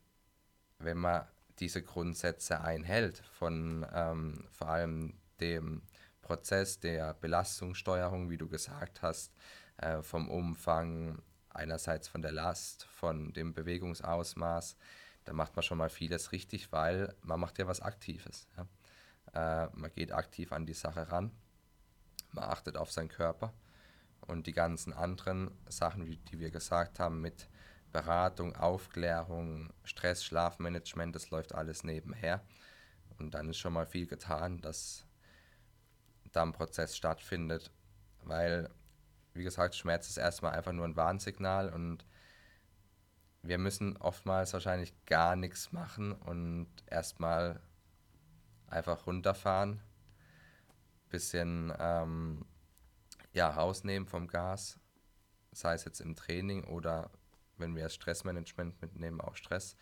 wenn 0.78 0.98
man 0.98 1.28
diese 1.60 1.82
Grundsätze 1.84 2.62
einhält, 2.62 3.18
von 3.34 3.86
ähm, 3.94 4.48
vor 4.52 4.70
allem 4.70 5.14
dem 5.42 5.82
Prozess 6.22 6.80
der 6.80 7.16
Belastungssteuerung, 7.16 8.30
wie 8.30 8.38
du 8.38 8.48
gesagt 8.48 9.02
hast, 9.02 9.34
äh, 9.78 10.02
vom 10.02 10.30
Umfang, 10.30 11.22
einerseits 11.50 12.08
von 12.08 12.22
der 12.22 12.32
Last, 12.32 12.84
von 12.86 13.34
dem 13.34 13.54
Bewegungsausmaß, 13.54 14.76
da 15.26 15.34
macht 15.34 15.56
man 15.56 15.64
schon 15.64 15.78
mal 15.78 15.90
vieles 15.90 16.32
richtig, 16.32 16.72
weil 16.72 17.14
man 17.22 17.40
macht 17.40 17.60
ja 17.60 17.68
was 17.68 17.82
Aktives. 17.82 18.48
Ja? 18.58 19.66
Äh, 19.66 19.70
man 19.74 19.92
geht 19.94 20.12
aktiv 20.12 20.52
an 20.52 20.66
die 20.66 20.74
Sache 20.74 21.12
ran, 21.12 21.32
man 22.32 22.46
achtet 22.46 22.78
auf 22.78 22.92
seinen 22.92 23.10
Körper 23.10 23.54
und 24.22 24.48
die 24.48 24.54
ganzen 24.54 24.94
anderen 24.94 25.52
Sachen, 25.68 26.06
wie, 26.06 26.18
die 26.18 26.40
wir 26.40 26.52
gesagt 26.52 27.00
haben, 27.00 27.22
mit 27.22 27.50
Beratung, 27.92 28.56
Aufklärung, 28.56 29.74
Stress, 29.84 30.24
Schlafmanagement, 30.24 31.16
das 31.16 31.32
läuft 31.32 31.56
alles 31.56 31.84
nebenher. 31.84 32.44
Und 33.18 33.34
dann 33.34 33.50
ist 33.50 33.58
schon 33.58 33.74
mal 33.74 33.86
viel 33.86 34.06
getan, 34.06 34.62
dass 34.62 35.06
da 36.32 36.44
ein 36.44 36.54
Prozess 36.54 36.96
stattfindet, 36.96 37.72
weil, 38.24 38.70
wie 39.34 39.44
gesagt, 39.44 39.76
Schmerz 39.76 40.10
ist 40.10 40.18
erstmal 40.18 40.54
einfach 40.54 40.72
nur 40.72 40.86
ein 40.86 40.96
Warnsignal 40.96 41.70
und 41.70 42.06
wir 43.42 43.58
müssen 43.58 43.98
oftmals 43.98 44.54
wahrscheinlich 44.54 44.94
gar 45.06 45.36
nichts 45.36 45.72
machen 45.72 46.12
und 46.12 46.68
erstmal 46.88 47.62
einfach 48.68 49.08
runterfahren, 49.08 49.82
bisschen 51.10 51.74
ähm, 51.80 52.46
ja, 53.34 53.50
rausnehmen 53.50 54.08
vom 54.08 54.28
Gas, 54.28 54.80
sei 55.52 55.74
es 55.74 55.86
jetzt 55.86 56.02
im 56.02 56.16
Training 56.16 56.66
oder 56.66 57.10
wenn 57.58 57.76
wir 57.76 57.90
Stressmanagement 57.90 58.82
mitnehmen, 58.82 59.22
auch 59.22 59.36
Stress. 59.36 59.76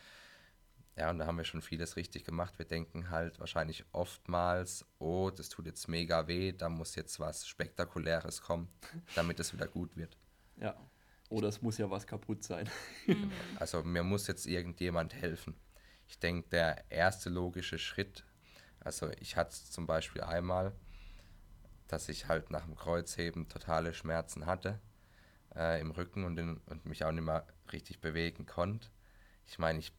Ja, 0.97 1.11
und 1.11 1.19
da 1.19 1.27
haben 1.27 1.37
wir 1.37 1.45
schon 1.45 1.61
vieles 1.61 1.95
richtig 1.95 2.25
gemacht. 2.25 2.57
Wir 2.57 2.65
denken 2.65 3.11
halt 3.11 3.39
wahrscheinlich 3.39 3.85
oftmals, 3.91 4.83
oh, 4.97 5.29
das 5.29 5.49
tut 5.49 5.67
jetzt 5.67 5.87
mega 5.87 6.27
weh, 6.27 6.51
da 6.51 6.69
muss 6.69 6.95
jetzt 6.95 7.19
was 7.19 7.47
Spektakuläres 7.47 8.41
kommen, 8.41 8.67
damit 9.15 9.39
es 9.39 9.53
wieder 9.53 9.67
gut 9.67 9.95
wird. 9.95 10.17
Ja. 10.59 10.75
Oder 11.29 11.49
es 11.49 11.61
muss 11.61 11.77
ja 11.77 11.89
was 11.89 12.07
kaputt 12.07 12.43
sein. 12.43 12.69
Also 13.59 13.83
mir 13.83 14.01
muss 14.01 14.27
jetzt 14.27 14.47
irgendjemand 14.47 15.13
helfen. 15.13 15.55
Ich 16.07 16.19
denke, 16.19 16.49
der 16.49 16.89
erste 16.89 17.29
logische 17.29 17.77
Schritt, 17.77 18.23
also 18.79 19.11
ich 19.19 19.35
hatte 19.35 19.51
es 19.51 19.69
zum 19.71 19.85
Beispiel 19.85 20.21
einmal, 20.21 20.73
dass 21.87 22.09
ich 22.09 22.27
halt 22.27 22.49
nach 22.49 22.63
dem 22.63 22.75
Kreuzheben 22.75 23.49
totale 23.49 23.93
Schmerzen 23.93 24.45
hatte 24.45 24.79
äh, 25.55 25.79
im 25.79 25.91
Rücken 25.91 26.23
und, 26.23 26.39
in, 26.39 26.57
und 26.65 26.85
mich 26.85 27.03
auch 27.03 27.11
nicht 27.11 27.23
mehr 27.23 27.45
richtig 27.71 27.99
bewegen 27.99 28.45
konnte. 28.45 28.87
Ich 29.45 29.59
meine, 29.59 29.79
ich 29.79 29.93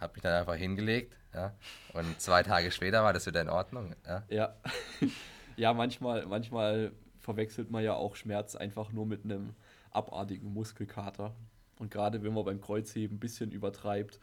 habe 0.00 0.14
mich 0.14 0.22
dann 0.22 0.32
einfach 0.32 0.54
hingelegt 0.56 1.18
ja, 1.34 1.54
und 1.92 2.20
zwei 2.20 2.42
Tage 2.42 2.70
später 2.70 3.02
war 3.02 3.12
das 3.12 3.26
wieder 3.26 3.42
in 3.42 3.48
Ordnung. 3.48 3.94
Ja. 4.06 4.24
Ja. 4.28 4.56
ja, 5.56 5.72
manchmal, 5.74 6.26
manchmal 6.26 6.92
verwechselt 7.20 7.70
man 7.70 7.84
ja 7.84 7.94
auch 7.94 8.16
Schmerz 8.16 8.56
einfach 8.56 8.92
nur 8.92 9.06
mit 9.06 9.24
einem 9.24 9.54
abartigen 9.90 10.52
Muskelkater. 10.52 11.34
Und 11.76 11.90
gerade 11.90 12.22
wenn 12.22 12.32
man 12.32 12.44
beim 12.44 12.60
Kreuzheben 12.60 13.16
ein 13.16 13.20
bisschen 13.20 13.52
übertreibt, 13.52 14.18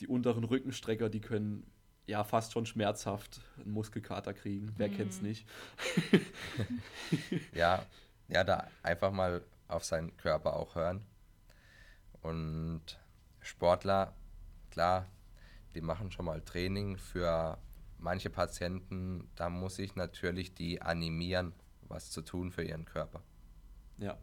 die 0.00 0.08
unteren 0.08 0.44
Rückenstrecker, 0.44 1.08
die 1.08 1.20
können 1.20 1.70
ja 2.06 2.24
fast 2.24 2.52
schon 2.52 2.66
schmerzhaft 2.66 3.40
einen 3.58 3.70
Muskelkater 3.70 4.34
kriegen. 4.34 4.74
Wer 4.76 4.88
kennt's 4.88 5.22
nicht? 5.22 5.46
ja, 7.54 7.84
ja, 8.28 8.44
da 8.44 8.66
einfach 8.82 9.12
mal 9.12 9.42
auf 9.68 9.84
seinen 9.84 10.16
Körper 10.16 10.56
auch 10.56 10.74
hören. 10.74 11.04
Und 12.22 12.82
Sportler, 13.40 14.14
klar, 14.80 15.06
die 15.74 15.82
machen 15.82 16.10
schon 16.10 16.24
mal 16.24 16.40
Training. 16.40 16.96
Für 16.96 17.58
manche 17.98 18.30
Patienten, 18.30 19.28
da 19.36 19.50
muss 19.50 19.78
ich 19.78 19.94
natürlich 19.94 20.54
die 20.54 20.80
animieren, 20.80 21.52
was 21.82 22.10
zu 22.10 22.22
tun 22.22 22.50
für 22.50 22.62
ihren 22.62 22.86
Körper. 22.86 23.22
Ja. 23.98 24.16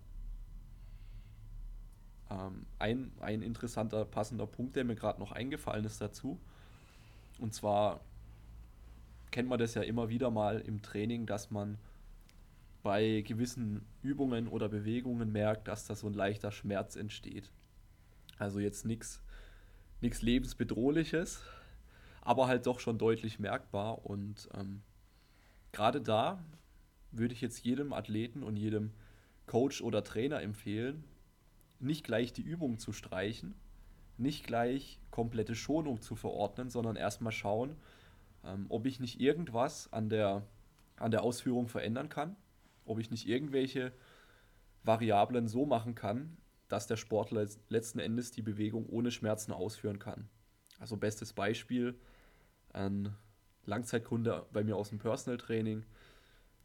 Ähm, 2.32 2.66
ein, 2.80 3.12
ein 3.20 3.44
interessanter, 3.44 4.04
passender 4.04 4.48
Punkt, 4.48 4.76
der 4.76 4.84
mir 4.84 4.96
gerade 4.96 5.20
noch 5.20 5.32
eingefallen 5.32 5.86
ist 5.86 6.02
dazu. 6.02 6.40
Und 7.38 7.54
zwar 7.54 8.00
kennt 9.30 9.48
man 9.48 9.60
das 9.60 9.76
ja 9.76 9.84
immer 9.84 10.10
wieder 10.10 10.32
mal 10.32 10.60
im 10.60 10.82
Training, 10.82 11.28
dass 11.28 11.52
man 11.52 11.78
bei 12.82 13.22
gewissen 13.22 13.86
Übungen 14.02 14.48
oder 14.48 14.70
Bewegungen 14.70 15.32
merkt, 15.32 15.68
dass 15.68 15.86
da 15.86 15.94
so 15.94 16.08
ein 16.08 16.16
leichter 16.16 16.52
Schmerz 16.52 16.96
entsteht. 16.96 17.52
Also 18.40 18.60
jetzt 18.60 18.84
nichts 18.84 19.22
lebensbedrohliches, 20.02 21.44
aber 22.22 22.48
halt 22.48 22.66
doch 22.66 22.80
schon 22.80 22.98
deutlich 22.98 23.40
merkbar. 23.40 24.06
Und 24.06 24.50
ähm, 24.54 24.82
gerade 25.72 26.02
da 26.02 26.44
würde 27.12 27.34
ich 27.34 27.42
jetzt 27.42 27.64
jedem 27.64 27.94
Athleten 27.94 28.44
und 28.44 28.58
jedem 28.58 28.92
Coach 29.46 29.82
oder 29.82 30.04
Trainer 30.04 30.42
empfehlen, 30.42 31.04
nicht 31.80 32.04
gleich 32.04 32.34
die 32.34 32.42
Übung 32.42 32.80
zu 32.80 32.92
streichen, 32.92 33.56
nicht 34.18 34.46
gleich 34.46 35.00
komplette 35.12 35.56
Schonung 35.56 36.02
zu 36.02 36.16
verordnen, 36.16 36.70
sondern 36.70 36.96
erstmal 36.96 37.32
schauen, 37.32 37.76
ähm, 38.44 38.66
ob 38.70 38.86
ich 38.86 39.00
nicht 39.00 39.20
irgendwas 39.20 39.92
an 39.94 40.10
der, 40.10 40.44
an 40.98 41.12
der 41.12 41.24
Ausführung 41.24 41.68
verändern 41.68 42.10
kann, 42.10 42.36
ob 42.86 43.00
ich 43.00 43.12
nicht 43.12 43.28
irgendwelche 43.28 43.94
Variablen 44.84 45.48
so 45.48 45.66
machen 45.66 45.96
kann, 45.96 46.38
dass 46.68 46.88
der 46.88 46.98
Sportler 46.98 47.42
letz- 47.42 47.60
letzten 47.70 48.00
Endes 48.00 48.32
die 48.32 48.42
Bewegung 48.42 48.88
ohne 48.88 49.12
Schmerzen 49.12 49.52
ausführen 49.52 50.00
kann. 50.00 50.30
Also 50.80 50.98
bestes 50.98 51.34
Beispiel, 51.34 52.00
ein 52.74 53.16
Langzeitkunde 53.66 54.46
bei 54.52 54.64
mir 54.64 54.76
aus 54.76 54.90
dem 54.90 55.00
Personal 55.00 55.38
Training, 55.38 55.86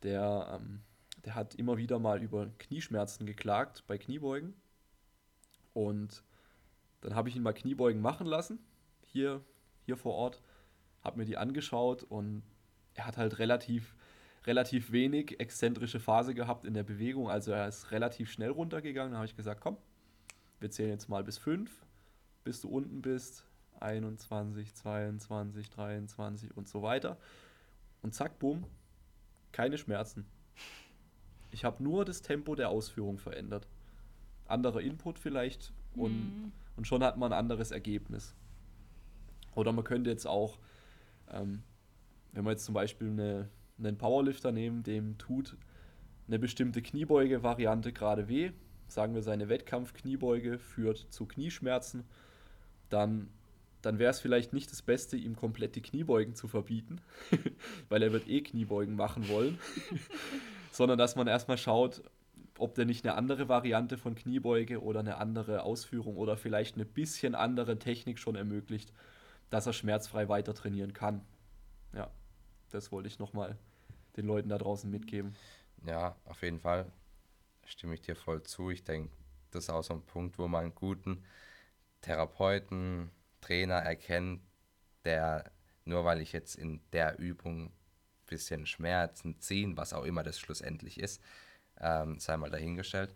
der, 0.03 0.59
ähm, 0.61 0.83
der 1.25 1.35
hat 1.35 1.55
immer 1.55 1.77
wieder 1.77 1.99
mal 1.99 2.23
über 2.23 2.47
Knieschmerzen 2.59 3.27
geklagt 3.27 3.85
bei 3.87 3.99
Kniebeugen. 3.99 4.55
Und 5.73 6.23
dann 7.01 7.15
habe 7.15 7.29
ich 7.29 7.37
ihn 7.37 7.43
mal 7.43 7.55
Kniebeugen 7.55 8.03
machen 8.03 8.27
lassen, 8.27 8.59
hier, 9.07 9.43
hier 9.85 9.97
vor 9.97 10.15
Ort, 10.15 10.43
habe 11.03 11.19
mir 11.19 11.25
die 11.25 11.37
angeschaut 11.37 12.03
und 12.05 12.43
er 12.95 13.07
hat 13.07 13.17
halt 13.17 13.39
relativ, 13.39 13.97
relativ 14.45 14.93
wenig 14.93 15.41
exzentrische 15.41 15.99
Phase 15.99 16.35
gehabt 16.35 16.65
in 16.65 16.75
der 16.75 16.83
Bewegung. 16.85 17.31
Also 17.31 17.53
er 17.53 17.67
ist 17.67 17.91
relativ 17.91 18.31
schnell 18.31 18.51
runtergegangen. 18.51 19.13
Da 19.13 19.19
habe 19.19 19.27
ich 19.27 19.37
gesagt, 19.37 19.61
komm, 19.61 19.79
wir 20.63 20.71
zählen 20.71 20.91
jetzt 20.91 21.09
mal 21.09 21.25
bis 21.25 21.39
5, 21.39 21.71
bis 22.45 22.61
du 22.61 22.69
unten 22.69 23.03
bist. 23.03 23.45
21, 23.81 24.75
22, 24.75 25.71
23 25.71 26.57
und 26.57 26.69
so 26.69 26.83
weiter. 26.83 27.17
Und 28.01 28.15
zack, 28.15 28.39
bumm, 28.39 28.65
keine 29.51 29.77
Schmerzen. 29.77 30.25
Ich 31.51 31.65
habe 31.65 31.83
nur 31.83 32.05
das 32.05 32.23
Tempo 32.23 32.55
der 32.55 32.69
Ausführung 32.69 33.19
verändert. 33.19 33.67
Anderer 34.47 34.81
Input 34.81 35.19
vielleicht 35.19 35.73
und, 35.97 36.13
Mhm. 36.13 36.53
und 36.77 36.87
schon 36.87 37.03
hat 37.03 37.17
man 37.17 37.33
ein 37.33 37.39
anderes 37.39 37.73
Ergebnis. 37.73 38.35
Oder 39.55 39.73
man 39.73 39.85
könnte 39.85 40.11
jetzt 40.11 40.27
auch, 40.27 40.59
ähm, 41.29 41.63
wenn 42.33 42.45
wir 42.45 42.53
jetzt 42.53 42.65
zum 42.65 42.75
Beispiel 42.75 43.09
eine, 43.09 43.49
einen 43.79 43.99
Powerlifter 43.99 44.53
nehmen, 44.53 44.83
dem 44.85 45.19
tut 45.19 45.57
eine 46.29 46.39
bestimmte 46.39 46.83
Kniebeuge-Variante 46.83 47.93
gerade 47.93 48.29
weh, 48.29 48.53
sagen 48.95 49.14
wir 49.14 49.22
seine 49.22 49.49
Wettkampf-Kniebeuge 49.49 50.59
führt 50.59 50.99
zu 51.11 51.26
Knieschmerzen, 51.26 52.05
dann, 52.90 53.30
dann 53.80 53.99
wäre 53.99 54.11
es 54.11 54.20
vielleicht 54.20 54.53
nicht 54.53 54.70
das 54.70 54.82
Beste, 54.82 55.16
ihm 55.16 55.36
komplett 55.36 55.76
die 55.76 55.82
Kniebeugen 55.82 56.34
zu 56.34 56.49
verbieten, 56.49 57.01
weil 57.88 58.03
er 58.03 58.12
wird 58.12 58.28
eh 58.28 58.43
Kniebeugen 58.43 58.97
machen 58.97 59.28
wollen, 59.28 59.59
sondern 60.72 60.99
dass 60.99 61.16
man 61.16 61.26
erstmal 61.26 61.59
schaut, 61.59 62.03
ob 62.59 62.74
der 62.74 62.84
nicht 62.84 63.05
eine 63.05 63.16
andere 63.16 63.49
Variante 63.49 63.97
von 63.97 64.14
Kniebeuge 64.14 64.82
oder 64.82 65.01
eine 65.01 65.16
andere 65.16 65.62
Ausführung 65.62 66.16
oder 66.16 66.36
vielleicht 66.36 66.76
eine 66.76 66.84
bisschen 66.84 67.34
andere 67.34 67.78
Technik 67.78 68.18
schon 68.18 68.36
ermöglicht, 68.36 68.93
dass 69.51 69.66
er 69.66 69.72
schmerzfrei 69.72 70.28
weiter 70.28 70.55
trainieren 70.55 70.93
kann. 70.93 71.22
Ja, 71.95 72.11
das 72.70 72.93
wollte 72.93 73.09
ich 73.09 73.18
nochmal 73.18 73.57
den 74.16 74.26
Leuten 74.26 74.49
da 74.49 74.59
draußen 74.59 74.90
mitgeben. 74.90 75.34
Ja, 75.86 76.14
auf 76.26 76.43
jeden 76.43 76.61
Fall 76.61 76.86
stimme 77.73 77.95
ich 77.95 78.03
dir 78.03 78.14
voll 78.14 78.43
zu. 78.43 78.70
Ich 78.70 78.85
denke, 78.85 79.14
das 79.51 79.64
ist 79.64 79.70
auch 79.70 79.83
so 79.83 79.95
ein 79.95 80.07
Punkt, 80.07 80.39
wo 80.39 80.47
man 80.49 80.64
einen 80.64 80.75
guten 80.75 81.25
Therapeuten, 82.03 83.11
Trainer 83.41 83.77
erkennt, 83.77 84.43
der 85.05 85.51
nur 85.85 86.05
weil 86.05 86.20
ich 86.20 86.33
jetzt 86.33 86.55
in 86.55 86.81
der 86.93 87.18
Übung 87.18 87.66
ein 87.66 87.73
bisschen 88.27 88.66
Schmerzen 88.66 89.41
ziehen, 89.41 89.77
was 89.77 89.93
auch 89.93 90.05
immer 90.05 90.23
das 90.23 90.39
schlussendlich 90.39 91.01
ist, 91.01 91.20
ähm, 91.81 92.18
sei 92.20 92.37
mal 92.37 92.51
dahingestellt, 92.51 93.14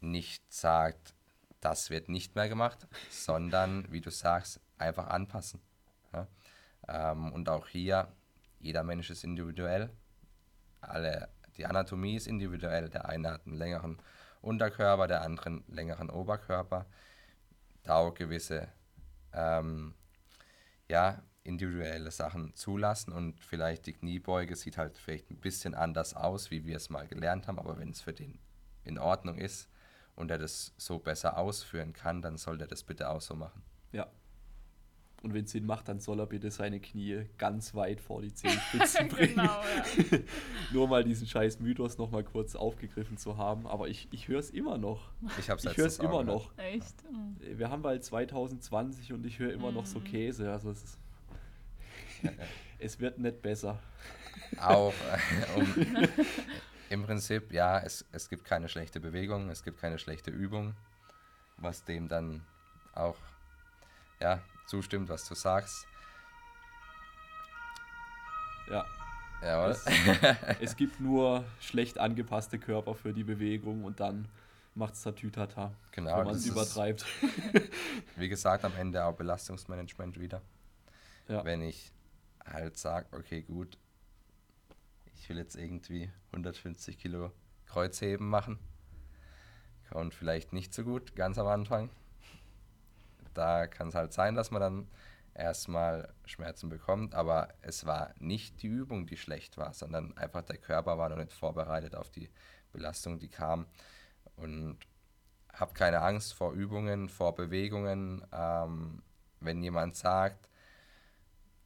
nicht 0.00 0.50
sagt, 0.50 1.14
das 1.60 1.90
wird 1.90 2.08
nicht 2.08 2.36
mehr 2.36 2.48
gemacht, 2.48 2.86
sondern, 3.10 3.90
wie 3.92 4.00
du 4.00 4.10
sagst, 4.10 4.60
einfach 4.78 5.08
anpassen. 5.08 5.60
Ja? 6.14 6.26
Ähm, 6.88 7.32
und 7.32 7.48
auch 7.50 7.68
hier, 7.68 8.08
jeder 8.60 8.82
Mensch 8.82 9.10
ist 9.10 9.24
individuell, 9.24 9.90
alle, 10.80 11.28
die 11.60 11.66
Anatomie 11.66 12.16
ist 12.16 12.26
individuell, 12.26 12.88
der 12.88 13.06
eine 13.06 13.32
hat 13.32 13.46
einen 13.46 13.56
längeren 13.56 13.98
Unterkörper, 14.40 15.06
der 15.06 15.20
andere 15.20 15.46
einen 15.50 15.64
längeren 15.68 16.08
Oberkörper, 16.08 16.86
da 17.82 17.96
auch 17.96 18.14
gewisse 18.14 18.68
ähm, 19.34 19.94
ja, 20.88 21.22
individuelle 21.44 22.10
Sachen 22.10 22.54
zulassen 22.54 23.12
und 23.12 23.44
vielleicht 23.44 23.84
die 23.84 23.92
Kniebeuge 23.92 24.56
sieht 24.56 24.78
halt 24.78 24.96
vielleicht 24.96 25.30
ein 25.30 25.36
bisschen 25.36 25.74
anders 25.74 26.14
aus, 26.14 26.50
wie 26.50 26.64
wir 26.64 26.76
es 26.76 26.88
mal 26.88 27.06
gelernt 27.06 27.46
haben, 27.46 27.58
aber 27.58 27.78
wenn 27.78 27.90
es 27.90 28.00
für 28.00 28.14
den 28.14 28.38
in 28.84 28.98
Ordnung 28.98 29.36
ist 29.36 29.68
und 30.16 30.30
er 30.30 30.38
das 30.38 30.72
so 30.78 30.98
besser 30.98 31.36
ausführen 31.36 31.92
kann, 31.92 32.22
dann 32.22 32.38
soll 32.38 32.58
er 32.62 32.68
das 32.68 32.84
bitte 32.84 33.10
auch 33.10 33.20
so 33.20 33.34
machen. 33.34 33.62
Ja. 33.92 34.06
Und 35.22 35.34
wenn 35.34 35.44
es 35.44 35.50
Sinn 35.50 35.66
macht, 35.66 35.88
dann 35.88 36.00
soll 36.00 36.18
er 36.18 36.26
bitte 36.26 36.50
seine 36.50 36.80
Knie 36.80 37.26
ganz 37.36 37.74
weit 37.74 38.00
vor 38.00 38.22
die 38.22 38.32
Zehenspitzen 38.32 39.08
bringen. 39.10 39.34
genau, 39.34 39.62
ja. 39.62 40.18
Nur 40.72 40.88
mal 40.88 41.04
diesen 41.04 41.26
scheiß 41.26 41.60
Mythos 41.60 41.98
noch 41.98 42.10
mal 42.10 42.24
kurz 42.24 42.56
aufgegriffen 42.56 43.18
zu 43.18 43.36
haben. 43.36 43.66
Aber 43.66 43.88
ich, 43.88 44.08
ich 44.12 44.28
höre 44.28 44.38
es 44.38 44.48
immer 44.48 44.78
noch. 44.78 45.10
Ich, 45.38 45.48
ich 45.48 45.76
höre 45.76 45.86
es 45.86 45.98
immer 45.98 46.24
noch. 46.24 46.56
Echt? 46.56 46.94
Wir 47.40 47.68
haben 47.68 47.82
bald 47.82 48.02
2020 48.02 49.12
und 49.12 49.26
ich 49.26 49.38
höre 49.38 49.52
immer 49.52 49.68
mhm. 49.68 49.76
noch 49.76 49.86
so 49.86 49.98
mhm. 50.00 50.04
Käse. 50.04 50.50
Also 50.50 50.70
es 50.70 50.82
ist 50.82 50.98
es 52.78 53.00
wird 53.00 53.18
nicht 53.18 53.42
besser. 53.42 53.78
Auch 54.58 54.92
äh, 54.92 55.58
um, 55.58 56.08
im 56.88 57.02
Prinzip, 57.04 57.52
ja, 57.52 57.78
es, 57.80 58.04
es 58.12 58.28
gibt 58.28 58.44
keine 58.44 58.68
schlechte 58.68 59.00
Bewegung, 59.00 59.48
es 59.50 59.62
gibt 59.62 59.78
keine 59.78 59.98
schlechte 59.98 60.30
Übung, 60.30 60.74
was 61.56 61.84
dem 61.84 62.08
dann 62.08 62.44
auch 62.94 63.16
ja, 64.20 64.42
zustimmt, 64.70 65.08
was 65.08 65.28
du 65.28 65.34
sagst. 65.34 65.86
Ja. 68.70 68.86
Jawohl. 69.42 69.70
Es, 69.70 69.86
es 70.60 70.76
gibt 70.76 71.00
nur 71.00 71.44
schlecht 71.60 71.98
angepasste 71.98 72.58
Körper 72.58 72.94
für 72.94 73.12
die 73.12 73.24
Bewegung 73.24 73.84
und 73.84 74.00
dann 74.00 74.28
macht 74.74 74.94
es 74.94 75.02
Tatütata, 75.02 75.72
genau, 75.90 76.18
wenn 76.18 76.26
man 76.26 76.34
es 76.36 76.46
übertreibt. 76.46 77.04
wie 78.16 78.28
gesagt, 78.28 78.64
am 78.64 78.74
Ende 78.76 79.04
auch 79.04 79.14
Belastungsmanagement 79.14 80.20
wieder. 80.20 80.40
Ja. 81.26 81.44
Wenn 81.44 81.62
ich 81.62 81.92
halt 82.46 82.78
sage, 82.78 83.06
okay, 83.12 83.42
gut, 83.42 83.76
ich 85.16 85.28
will 85.28 85.38
jetzt 85.38 85.56
irgendwie 85.56 86.10
150 86.32 86.98
Kilo 86.98 87.32
Kreuzheben 87.66 88.28
machen. 88.28 88.58
Und 89.90 90.14
vielleicht 90.14 90.52
nicht 90.52 90.72
so 90.72 90.84
gut, 90.84 91.16
ganz 91.16 91.38
am 91.38 91.48
Anfang. 91.48 91.90
Da 93.34 93.66
kann 93.66 93.88
es 93.88 93.94
halt 93.94 94.12
sein, 94.12 94.34
dass 94.34 94.50
man 94.50 94.60
dann 94.60 94.88
erstmal 95.34 96.12
Schmerzen 96.24 96.68
bekommt, 96.68 97.14
aber 97.14 97.48
es 97.62 97.86
war 97.86 98.14
nicht 98.18 98.62
die 98.62 98.66
Übung, 98.66 99.06
die 99.06 99.16
schlecht 99.16 99.56
war, 99.56 99.72
sondern 99.72 100.16
einfach 100.16 100.42
der 100.42 100.58
Körper 100.58 100.98
war 100.98 101.08
noch 101.08 101.16
nicht 101.16 101.32
vorbereitet 101.32 101.94
auf 101.94 102.10
die 102.10 102.30
Belastung, 102.72 103.18
die 103.18 103.28
kam. 103.28 103.66
Und 104.36 104.78
habe 105.52 105.74
keine 105.74 106.00
Angst 106.00 106.34
vor 106.34 106.52
Übungen, 106.52 107.08
vor 107.08 107.34
Bewegungen. 107.34 108.24
Ähm, 108.32 109.02
wenn 109.40 109.62
jemand 109.62 109.96
sagt, 109.96 110.48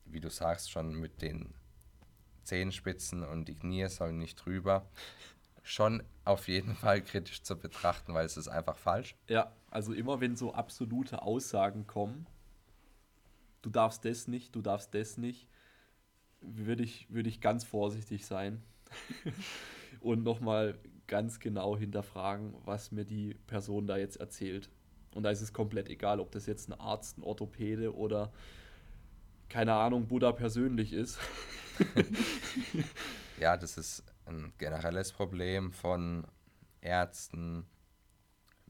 wie 0.04 0.20
du 0.20 0.30
sagst, 0.30 0.70
schon 0.70 0.94
mit 0.94 1.22
den 1.22 1.54
Zehenspitzen 2.44 3.24
und 3.24 3.46
die 3.46 3.54
Knie 3.54 3.88
sollen 3.88 4.18
nicht 4.18 4.36
drüber. 4.44 4.86
Schon 5.66 6.02
auf 6.26 6.46
jeden 6.46 6.74
Fall 6.74 7.00
kritisch 7.00 7.42
zu 7.42 7.56
betrachten, 7.56 8.12
weil 8.12 8.26
es 8.26 8.36
ist 8.36 8.48
einfach 8.48 8.76
falsch. 8.76 9.16
Ja, 9.28 9.50
also 9.70 9.94
immer 9.94 10.20
wenn 10.20 10.36
so 10.36 10.52
absolute 10.52 11.22
Aussagen 11.22 11.86
kommen, 11.86 12.26
du 13.62 13.70
darfst 13.70 14.04
das 14.04 14.28
nicht, 14.28 14.54
du 14.54 14.60
darfst 14.60 14.94
das 14.94 15.16
nicht, 15.16 15.48
würde 16.42 16.82
ich, 16.82 17.10
würde 17.10 17.30
ich 17.30 17.40
ganz 17.40 17.64
vorsichtig 17.64 18.26
sein 18.26 18.62
und 20.00 20.22
nochmal 20.22 20.78
ganz 21.06 21.40
genau 21.40 21.78
hinterfragen, 21.78 22.54
was 22.66 22.92
mir 22.92 23.06
die 23.06 23.32
Person 23.46 23.86
da 23.86 23.96
jetzt 23.96 24.16
erzählt. 24.16 24.68
Und 25.14 25.22
da 25.22 25.30
ist 25.30 25.40
es 25.40 25.54
komplett 25.54 25.88
egal, 25.88 26.20
ob 26.20 26.30
das 26.30 26.44
jetzt 26.44 26.68
ein 26.68 26.78
Arzt, 26.78 27.16
ein 27.16 27.22
Orthopäde 27.22 27.94
oder 27.94 28.32
keine 29.48 29.72
Ahnung, 29.72 30.08
Buddha 30.08 30.32
persönlich 30.32 30.92
ist. 30.92 31.18
ja, 33.40 33.56
das 33.56 33.78
ist 33.78 34.04
ein 34.26 34.52
generelles 34.58 35.12
Problem 35.12 35.72
von 35.72 36.26
Ärzten 36.80 37.66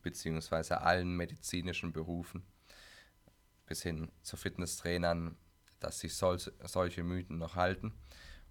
beziehungsweise 0.03 0.83
allen 0.83 1.17
medizinischen 1.17 1.93
Berufen 1.93 2.45
bis 3.67 3.83
hin 3.83 4.11
zu 4.23 4.37
Fitnesstrainern, 4.37 5.37
dass 5.81 6.01
sich 6.01 6.15
sol 6.15 6.39
solche 6.65 7.03
Mythen 7.03 7.39
noch 7.39 7.57
halten. 7.57 7.93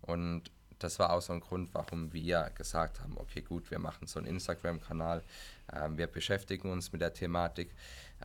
Und 0.01 0.51
das 0.79 0.99
war 0.99 1.13
auch 1.13 1.21
so 1.21 1.33
ein 1.33 1.39
Grund, 1.39 1.73
warum 1.73 2.11
wir 2.11 2.51
gesagt 2.55 2.99
haben, 2.99 3.17
okay 3.17 3.41
gut, 3.41 3.71
wir 3.71 3.79
machen 3.79 4.07
so 4.07 4.19
einen 4.19 4.27
Instagram-Kanal, 4.27 5.23
ähm, 5.71 5.97
wir 5.97 6.07
beschäftigen 6.07 6.71
uns 6.71 6.91
mit 6.91 7.01
der 7.01 7.13
Thematik, 7.13 7.73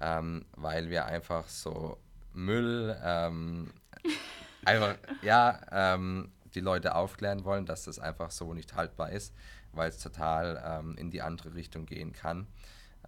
ähm, 0.01 0.45
weil 0.53 0.91
wir 0.91 1.05
einfach 1.05 1.47
so 1.49 1.99
Müll, 2.33 2.99
ähm, 3.03 3.72
einfach, 4.64 4.97
ja, 5.22 5.61
ähm, 5.70 6.33
die 6.55 6.61
Leute 6.61 6.94
aufklären 6.94 7.44
wollen, 7.44 7.66
dass 7.66 7.84
das 7.84 7.99
einfach 7.99 8.30
so 8.30 8.55
nicht 8.55 8.74
haltbar 8.74 9.11
ist, 9.11 9.34
weil 9.72 9.88
es 9.88 9.99
total 9.99 10.62
ähm, 10.64 10.96
in 10.96 11.11
die 11.11 11.22
andere 11.22 11.55
Richtung 11.55 11.86
gehen 11.86 12.12
kann, 12.12 12.46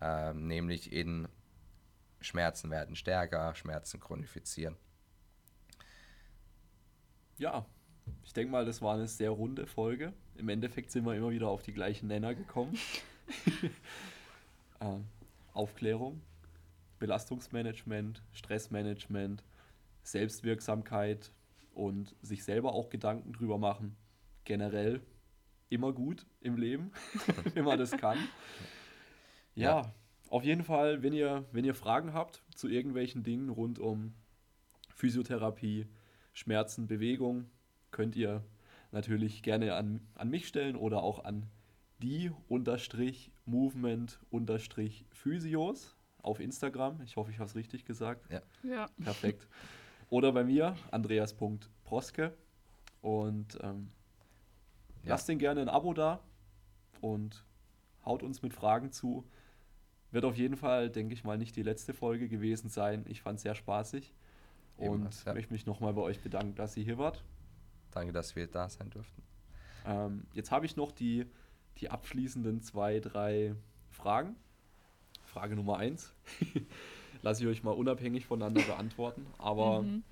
ähm, 0.00 0.46
nämlich 0.46 0.92
in 0.92 1.28
Schmerzen 2.20 2.70
werden 2.70 2.96
stärker, 2.96 3.54
Schmerzen 3.54 4.00
chronifizieren. 4.00 4.76
Ja, 7.38 7.64
ich 8.24 8.32
denke 8.32 8.52
mal, 8.52 8.64
das 8.64 8.82
war 8.82 8.94
eine 8.94 9.08
sehr 9.08 9.30
runde 9.30 9.66
Folge. 9.66 10.12
Im 10.36 10.48
Endeffekt 10.48 10.90
sind 10.90 11.04
wir 11.04 11.14
immer 11.14 11.30
wieder 11.30 11.48
auf 11.48 11.62
die 11.62 11.72
gleichen 11.72 12.08
Nenner 12.08 12.34
gekommen. 12.34 12.78
ähm, 14.80 15.06
Aufklärung, 15.52 16.20
Belastungsmanagement, 16.98 18.22
Stressmanagement, 18.32 19.42
Selbstwirksamkeit 20.02 21.30
und 21.74 22.14
sich 22.22 22.44
selber 22.44 22.72
auch 22.72 22.90
Gedanken 22.90 23.32
drüber 23.32 23.58
machen. 23.58 23.96
Generell 24.44 25.00
immer 25.68 25.92
gut 25.92 26.26
im 26.40 26.56
Leben, 26.56 26.92
wenn 27.54 27.64
man 27.64 27.78
das 27.78 27.92
kann. 27.92 28.18
Ja, 29.54 29.82
ja, 29.82 29.94
auf 30.28 30.44
jeden 30.44 30.62
Fall, 30.62 31.02
wenn 31.02 31.12
ihr, 31.12 31.44
wenn 31.52 31.64
ihr 31.64 31.74
Fragen 31.74 32.12
habt 32.12 32.42
zu 32.54 32.68
irgendwelchen 32.68 33.22
Dingen 33.22 33.48
rund 33.48 33.78
um 33.78 34.14
Physiotherapie, 34.94 35.86
Schmerzen, 36.32 36.86
Bewegung, 36.86 37.50
könnt 37.90 38.16
ihr 38.16 38.44
natürlich 38.92 39.42
gerne 39.42 39.74
an, 39.74 40.00
an 40.14 40.30
mich 40.30 40.46
stellen 40.46 40.76
oder 40.76 41.02
auch 41.02 41.24
an 41.24 41.46
die 42.02 42.30
unterstrich 42.48 43.30
Movement 43.44 44.20
unterstrich 44.30 45.04
Physios 45.10 45.96
auf 46.22 46.40
Instagram. 46.40 47.00
Ich 47.02 47.16
hoffe, 47.16 47.30
ich 47.30 47.38
habe 47.38 47.48
es 47.48 47.56
richtig 47.56 47.84
gesagt. 47.84 48.30
Ja. 48.30 48.42
ja. 48.62 48.86
Perfekt. 49.02 49.48
Oder 50.10 50.32
bei 50.32 50.44
mir, 50.44 50.76
andreas.proske. 50.90 52.34
Und 53.00 53.58
ähm, 53.62 53.90
ja. 55.02 55.10
lasst 55.10 55.28
den 55.28 55.38
gerne 55.38 55.62
ein 55.62 55.68
Abo 55.68 55.94
da 55.94 56.20
und 57.00 57.44
haut 58.04 58.22
uns 58.22 58.42
mit 58.42 58.52
Fragen 58.52 58.92
zu. 58.92 59.24
Wird 60.10 60.24
auf 60.24 60.36
jeden 60.36 60.56
Fall, 60.56 60.90
denke 60.90 61.14
ich 61.14 61.24
mal, 61.24 61.38
nicht 61.38 61.54
die 61.56 61.62
letzte 61.62 61.94
Folge 61.94 62.28
gewesen 62.28 62.68
sein. 62.68 63.04
Ich 63.08 63.22
fand 63.22 63.36
es 63.36 63.42
sehr 63.42 63.54
spaßig. 63.54 64.12
Und 64.76 64.86
Ebenfalls, 64.86 65.24
ja. 65.24 65.34
möchte 65.34 65.52
mich 65.52 65.66
nochmal 65.66 65.94
bei 65.94 66.02
euch 66.02 66.20
bedanken, 66.20 66.56
dass 66.56 66.76
ihr 66.76 66.84
hier 66.84 66.98
wart. 66.98 67.22
Danke, 67.92 68.12
dass 68.12 68.34
wir 68.34 68.46
da 68.46 68.68
sein 68.68 68.90
durften. 68.90 69.22
Ähm, 69.86 70.26
jetzt 70.32 70.50
habe 70.50 70.66
ich 70.66 70.76
noch 70.76 70.90
die, 70.90 71.26
die 71.78 71.90
abschließenden 71.90 72.60
zwei, 72.62 72.98
drei 72.98 73.54
Fragen. 73.90 74.36
Frage 75.24 75.54
Nummer 75.54 75.78
eins. 75.78 76.12
Lasse 77.22 77.42
ich 77.42 77.48
euch 77.48 77.62
mal 77.62 77.72
unabhängig 77.72 78.26
voneinander 78.26 78.62
beantworten. 78.62 79.26
Aber 79.38 79.82
mhm. 79.82 80.02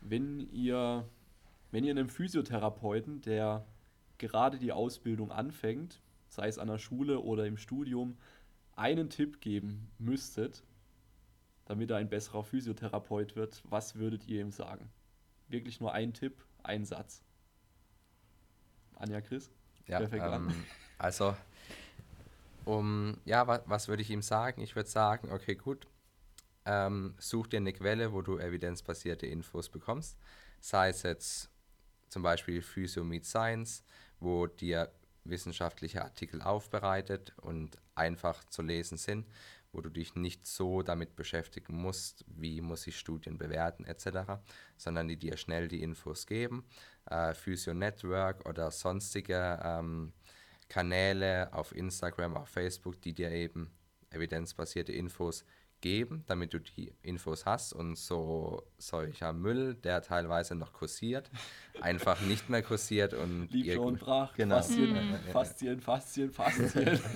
wenn 0.00 0.52
ihr, 0.52 1.04
wenn 1.70 1.84
ihr 1.84 1.90
einem 1.90 2.08
Physiotherapeuten, 2.08 3.20
der 3.20 3.64
gerade 4.18 4.58
die 4.58 4.72
Ausbildung 4.72 5.30
anfängt, 5.30 6.00
sei 6.28 6.48
es 6.48 6.58
an 6.58 6.68
der 6.68 6.78
Schule 6.78 7.20
oder 7.20 7.46
im 7.46 7.56
Studium, 7.56 8.16
einen 8.76 9.10
Tipp 9.10 9.40
geben 9.40 9.90
müsstet, 9.98 10.64
damit 11.66 11.90
er 11.90 11.98
ein 11.98 12.08
besserer 12.08 12.42
Physiotherapeut 12.42 13.36
wird, 13.36 13.62
was 13.68 13.96
würdet 13.96 14.26
ihr 14.28 14.40
ihm 14.40 14.50
sagen? 14.50 14.90
Wirklich 15.48 15.80
nur 15.80 15.92
ein 15.92 16.12
Tipp, 16.14 16.44
ein 16.62 16.84
Satz. 16.84 17.22
Anja 18.96 19.20
Chris? 19.20 19.50
Ja, 19.86 20.00
ähm, 20.00 20.52
also 20.98 21.34
um, 22.64 23.18
ja, 23.24 23.46
was, 23.46 23.62
was 23.66 23.88
würde 23.88 24.02
ich 24.02 24.10
ihm 24.10 24.22
sagen? 24.22 24.60
Ich 24.62 24.76
würde 24.76 24.88
sagen, 24.88 25.30
okay, 25.32 25.54
gut, 25.54 25.86
ähm, 26.64 27.14
such 27.18 27.48
dir 27.48 27.58
eine 27.58 27.72
Quelle, 27.72 28.12
wo 28.12 28.22
du 28.22 28.38
evidenzbasierte 28.38 29.26
Infos 29.26 29.68
bekommst. 29.68 30.18
Sei 30.60 30.88
es 30.88 31.02
jetzt 31.02 31.50
zum 32.08 32.22
Beispiel 32.22 32.62
Physio 32.62 33.04
Meet 33.04 33.24
Science, 33.24 33.84
wo 34.20 34.46
dir 34.46 34.92
wissenschaftliche 35.24 36.02
Artikel 36.02 36.42
aufbereitet 36.42 37.32
und 37.40 37.78
einfach 37.94 38.44
zu 38.44 38.62
lesen 38.62 38.98
sind, 38.98 39.26
wo 39.72 39.80
du 39.80 39.88
dich 39.88 40.14
nicht 40.14 40.46
so 40.46 40.82
damit 40.82 41.16
beschäftigen 41.16 41.76
musst, 41.76 42.24
wie 42.26 42.60
muss 42.60 42.86
ich 42.86 42.98
Studien 42.98 43.38
bewerten 43.38 43.84
etc., 43.84 44.42
sondern 44.76 45.08
die 45.08 45.16
dir 45.16 45.36
schnell 45.36 45.68
die 45.68 45.82
Infos 45.82 46.26
geben. 46.26 46.64
Äh, 47.06 47.34
Physio 47.34 47.72
Network 47.72 48.46
oder 48.48 48.70
sonstige 48.70 49.58
ähm, 49.64 50.12
Kanäle 50.72 51.52
auf 51.52 51.74
Instagram, 51.74 52.34
auf 52.34 52.48
Facebook, 52.48 52.98
die 53.02 53.12
dir 53.12 53.30
eben 53.30 53.70
evidenzbasierte 54.08 54.90
Infos 54.92 55.44
geben, 55.82 56.24
damit 56.26 56.54
du 56.54 56.60
die 56.60 56.94
Infos 57.02 57.44
hast 57.44 57.74
und 57.74 57.98
so 57.98 58.62
solcher 58.78 59.34
Müll, 59.34 59.74
der 59.74 60.00
teilweise 60.00 60.54
noch 60.54 60.72
kursiert, 60.72 61.30
einfach 61.82 62.22
nicht 62.22 62.48
mehr 62.48 62.62
kursiert 62.62 63.12
und 63.12 63.48
Liebe 63.52 63.82
und 63.82 64.00
brach, 64.00 64.32
genau. 64.34 64.56
Faszien, 64.56 64.96
Faszien, 65.32 65.80
Faszien, 65.80 66.30
Faszien. 66.30 67.00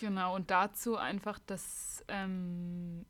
Genau, 0.00 0.34
und 0.34 0.50
dazu 0.50 0.96
einfach, 0.96 1.38
dass 1.46 2.04
ähm, 2.08 3.06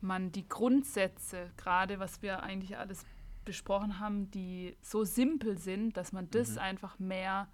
man 0.00 0.32
die 0.32 0.46
Grundsätze, 0.48 1.50
gerade 1.56 2.00
was 2.00 2.22
wir 2.22 2.42
eigentlich 2.42 2.76
alles 2.76 3.06
besprochen 3.44 4.00
haben, 4.00 4.30
die 4.32 4.76
so 4.82 5.04
simpel 5.04 5.56
sind, 5.56 5.96
dass 5.96 6.12
man 6.12 6.28
das 6.30 6.52
Mhm. 6.54 6.58
einfach 6.58 6.98
mehr 6.98 7.48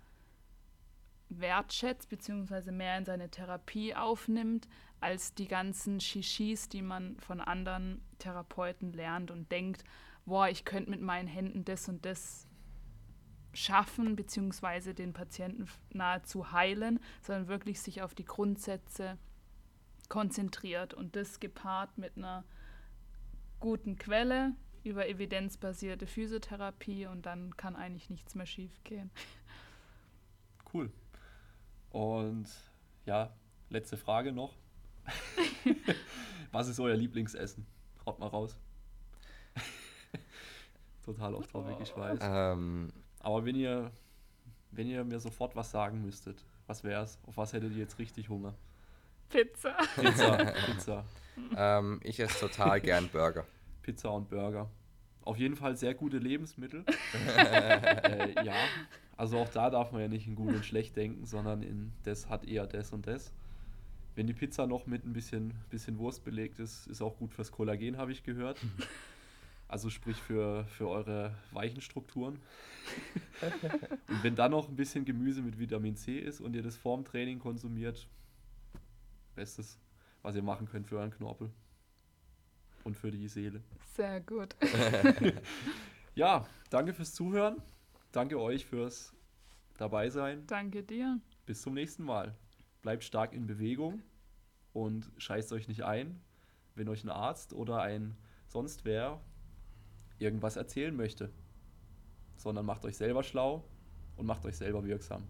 wertschätzt, 1.40 2.08
beziehungsweise 2.08 2.72
mehr 2.72 2.98
in 2.98 3.04
seine 3.04 3.30
Therapie 3.30 3.94
aufnimmt, 3.94 4.68
als 5.00 5.34
die 5.34 5.48
ganzen 5.48 6.00
Shishis, 6.00 6.68
die 6.68 6.82
man 6.82 7.18
von 7.18 7.40
anderen 7.40 8.02
Therapeuten 8.18 8.92
lernt 8.92 9.30
und 9.30 9.50
denkt, 9.52 9.84
boah, 10.24 10.48
ich 10.48 10.64
könnte 10.64 10.90
mit 10.90 11.00
meinen 11.00 11.28
Händen 11.28 11.64
das 11.64 11.88
und 11.88 12.04
das 12.04 12.46
schaffen, 13.52 14.16
beziehungsweise 14.16 14.94
den 14.94 15.12
Patienten 15.12 15.68
nahezu 15.92 16.52
heilen, 16.52 17.00
sondern 17.22 17.48
wirklich 17.48 17.80
sich 17.80 18.02
auf 18.02 18.14
die 18.14 18.24
Grundsätze 18.24 19.18
konzentriert 20.08 20.94
und 20.94 21.16
das 21.16 21.40
gepaart 21.40 21.96
mit 21.98 22.16
einer 22.16 22.44
guten 23.60 23.96
Quelle 23.96 24.54
über 24.82 25.08
evidenzbasierte 25.08 26.06
Physiotherapie 26.06 27.06
und 27.06 27.24
dann 27.26 27.56
kann 27.56 27.74
eigentlich 27.76 28.10
nichts 28.10 28.34
mehr 28.34 28.46
schief 28.46 28.82
gehen. 28.84 29.10
Cool. 30.72 30.90
Und 31.94 32.48
ja, 33.06 33.32
letzte 33.70 33.96
Frage 33.96 34.32
noch. 34.32 34.56
Was 36.50 36.66
ist 36.66 36.80
euer 36.80 36.96
Lieblingsessen? 36.96 37.64
Haut 38.04 38.18
mal 38.18 38.26
raus. 38.26 38.58
Total 41.04 41.32
off 41.36 41.46
topic, 41.46 41.76
ich 41.80 41.96
weiß. 41.96 42.18
Ähm, 42.20 42.92
Aber 43.20 43.44
wenn 43.44 43.54
ihr, 43.54 43.92
wenn 44.72 44.88
ihr 44.88 45.04
mir 45.04 45.20
sofort 45.20 45.54
was 45.54 45.70
sagen 45.70 46.02
müsstet, 46.02 46.44
was 46.66 46.82
wär's? 46.82 47.20
Auf 47.28 47.36
was 47.36 47.52
hättet 47.52 47.70
ihr 47.70 47.78
jetzt 47.78 48.00
richtig 48.00 48.28
Hunger? 48.28 48.54
Pizza. 49.28 49.76
Pizza, 49.94 50.36
Pizza, 50.66 51.04
ähm, 51.56 52.00
ich 52.02 52.18
esse 52.18 52.40
total 52.40 52.80
gern 52.80 53.08
Burger. 53.08 53.46
Pizza 53.82 54.10
und 54.10 54.28
Burger. 54.28 54.68
Auf 55.22 55.36
jeden 55.36 55.54
Fall 55.54 55.76
sehr 55.76 55.94
gute 55.94 56.18
Lebensmittel. 56.18 56.84
äh, 57.36 58.44
ja, 58.44 58.56
also 59.16 59.38
auch 59.38 59.48
da 59.48 59.70
darf 59.70 59.92
man 59.92 60.00
ja 60.00 60.08
nicht 60.08 60.26
in 60.26 60.34
gut 60.34 60.54
und 60.54 60.64
schlecht 60.64 60.96
denken, 60.96 61.24
sondern 61.24 61.62
in 61.62 61.92
das 62.04 62.28
hat 62.28 62.44
eher 62.46 62.66
das 62.66 62.92
und 62.92 63.06
das. 63.06 63.32
Wenn 64.14 64.26
die 64.26 64.32
Pizza 64.32 64.66
noch 64.66 64.86
mit 64.86 65.04
ein 65.04 65.12
bisschen, 65.12 65.54
bisschen 65.70 65.98
Wurst 65.98 66.24
belegt 66.24 66.58
ist, 66.58 66.86
ist 66.86 67.02
auch 67.02 67.16
gut 67.16 67.32
fürs 67.32 67.50
Kollagen, 67.50 67.96
habe 67.96 68.12
ich 68.12 68.22
gehört. 68.22 68.58
Also 69.66 69.88
sprich 69.88 70.18
für, 70.18 70.66
für 70.66 70.88
eure 70.88 71.34
weichen 71.50 71.80
Strukturen. 71.80 72.38
und 74.08 74.22
wenn 74.22 74.36
dann 74.36 74.50
noch 74.50 74.68
ein 74.68 74.76
bisschen 74.76 75.06
Gemüse 75.06 75.40
mit 75.40 75.58
Vitamin 75.58 75.96
C 75.96 76.18
ist 76.18 76.42
und 76.42 76.54
ihr 76.54 76.62
das 76.62 76.76
vorm 76.76 77.04
Training 77.04 77.38
konsumiert, 77.38 78.06
bestes, 79.34 79.80
was 80.22 80.36
ihr 80.36 80.42
machen 80.42 80.68
könnt 80.68 80.86
für 80.86 80.98
euren 80.98 81.10
Knorpel 81.10 81.50
und 82.84 82.94
für 82.94 83.10
die 83.10 83.26
Seele. 83.26 83.62
Sehr 83.96 84.20
gut. 84.20 84.54
Ja, 86.16 86.46
danke 86.70 86.94
fürs 86.94 87.12
Zuhören. 87.12 87.60
Danke 88.14 88.40
euch 88.40 88.64
fürs 88.64 89.12
Dabeisein. 89.76 90.46
Danke 90.46 90.84
dir. 90.84 91.20
Bis 91.46 91.62
zum 91.62 91.74
nächsten 91.74 92.04
Mal. 92.04 92.36
Bleibt 92.80 93.02
stark 93.02 93.32
in 93.32 93.48
Bewegung 93.48 94.04
und 94.72 95.10
scheißt 95.18 95.52
euch 95.52 95.66
nicht 95.66 95.82
ein, 95.82 96.22
wenn 96.76 96.88
euch 96.88 97.02
ein 97.02 97.10
Arzt 97.10 97.52
oder 97.52 97.82
ein 97.82 98.16
sonst 98.46 98.84
wer 98.84 99.20
irgendwas 100.20 100.54
erzählen 100.54 100.94
möchte. 100.94 101.32
Sondern 102.36 102.64
macht 102.64 102.84
euch 102.84 102.96
selber 102.96 103.24
schlau 103.24 103.64
und 104.14 104.26
macht 104.26 104.46
euch 104.46 104.58
selber 104.58 104.84
wirksam. 104.84 105.26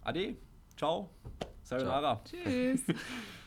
Ade. 0.00 0.36
Ciao. 0.76 1.10
Sayonara. 1.62 2.24
Tschüss. 2.24 2.82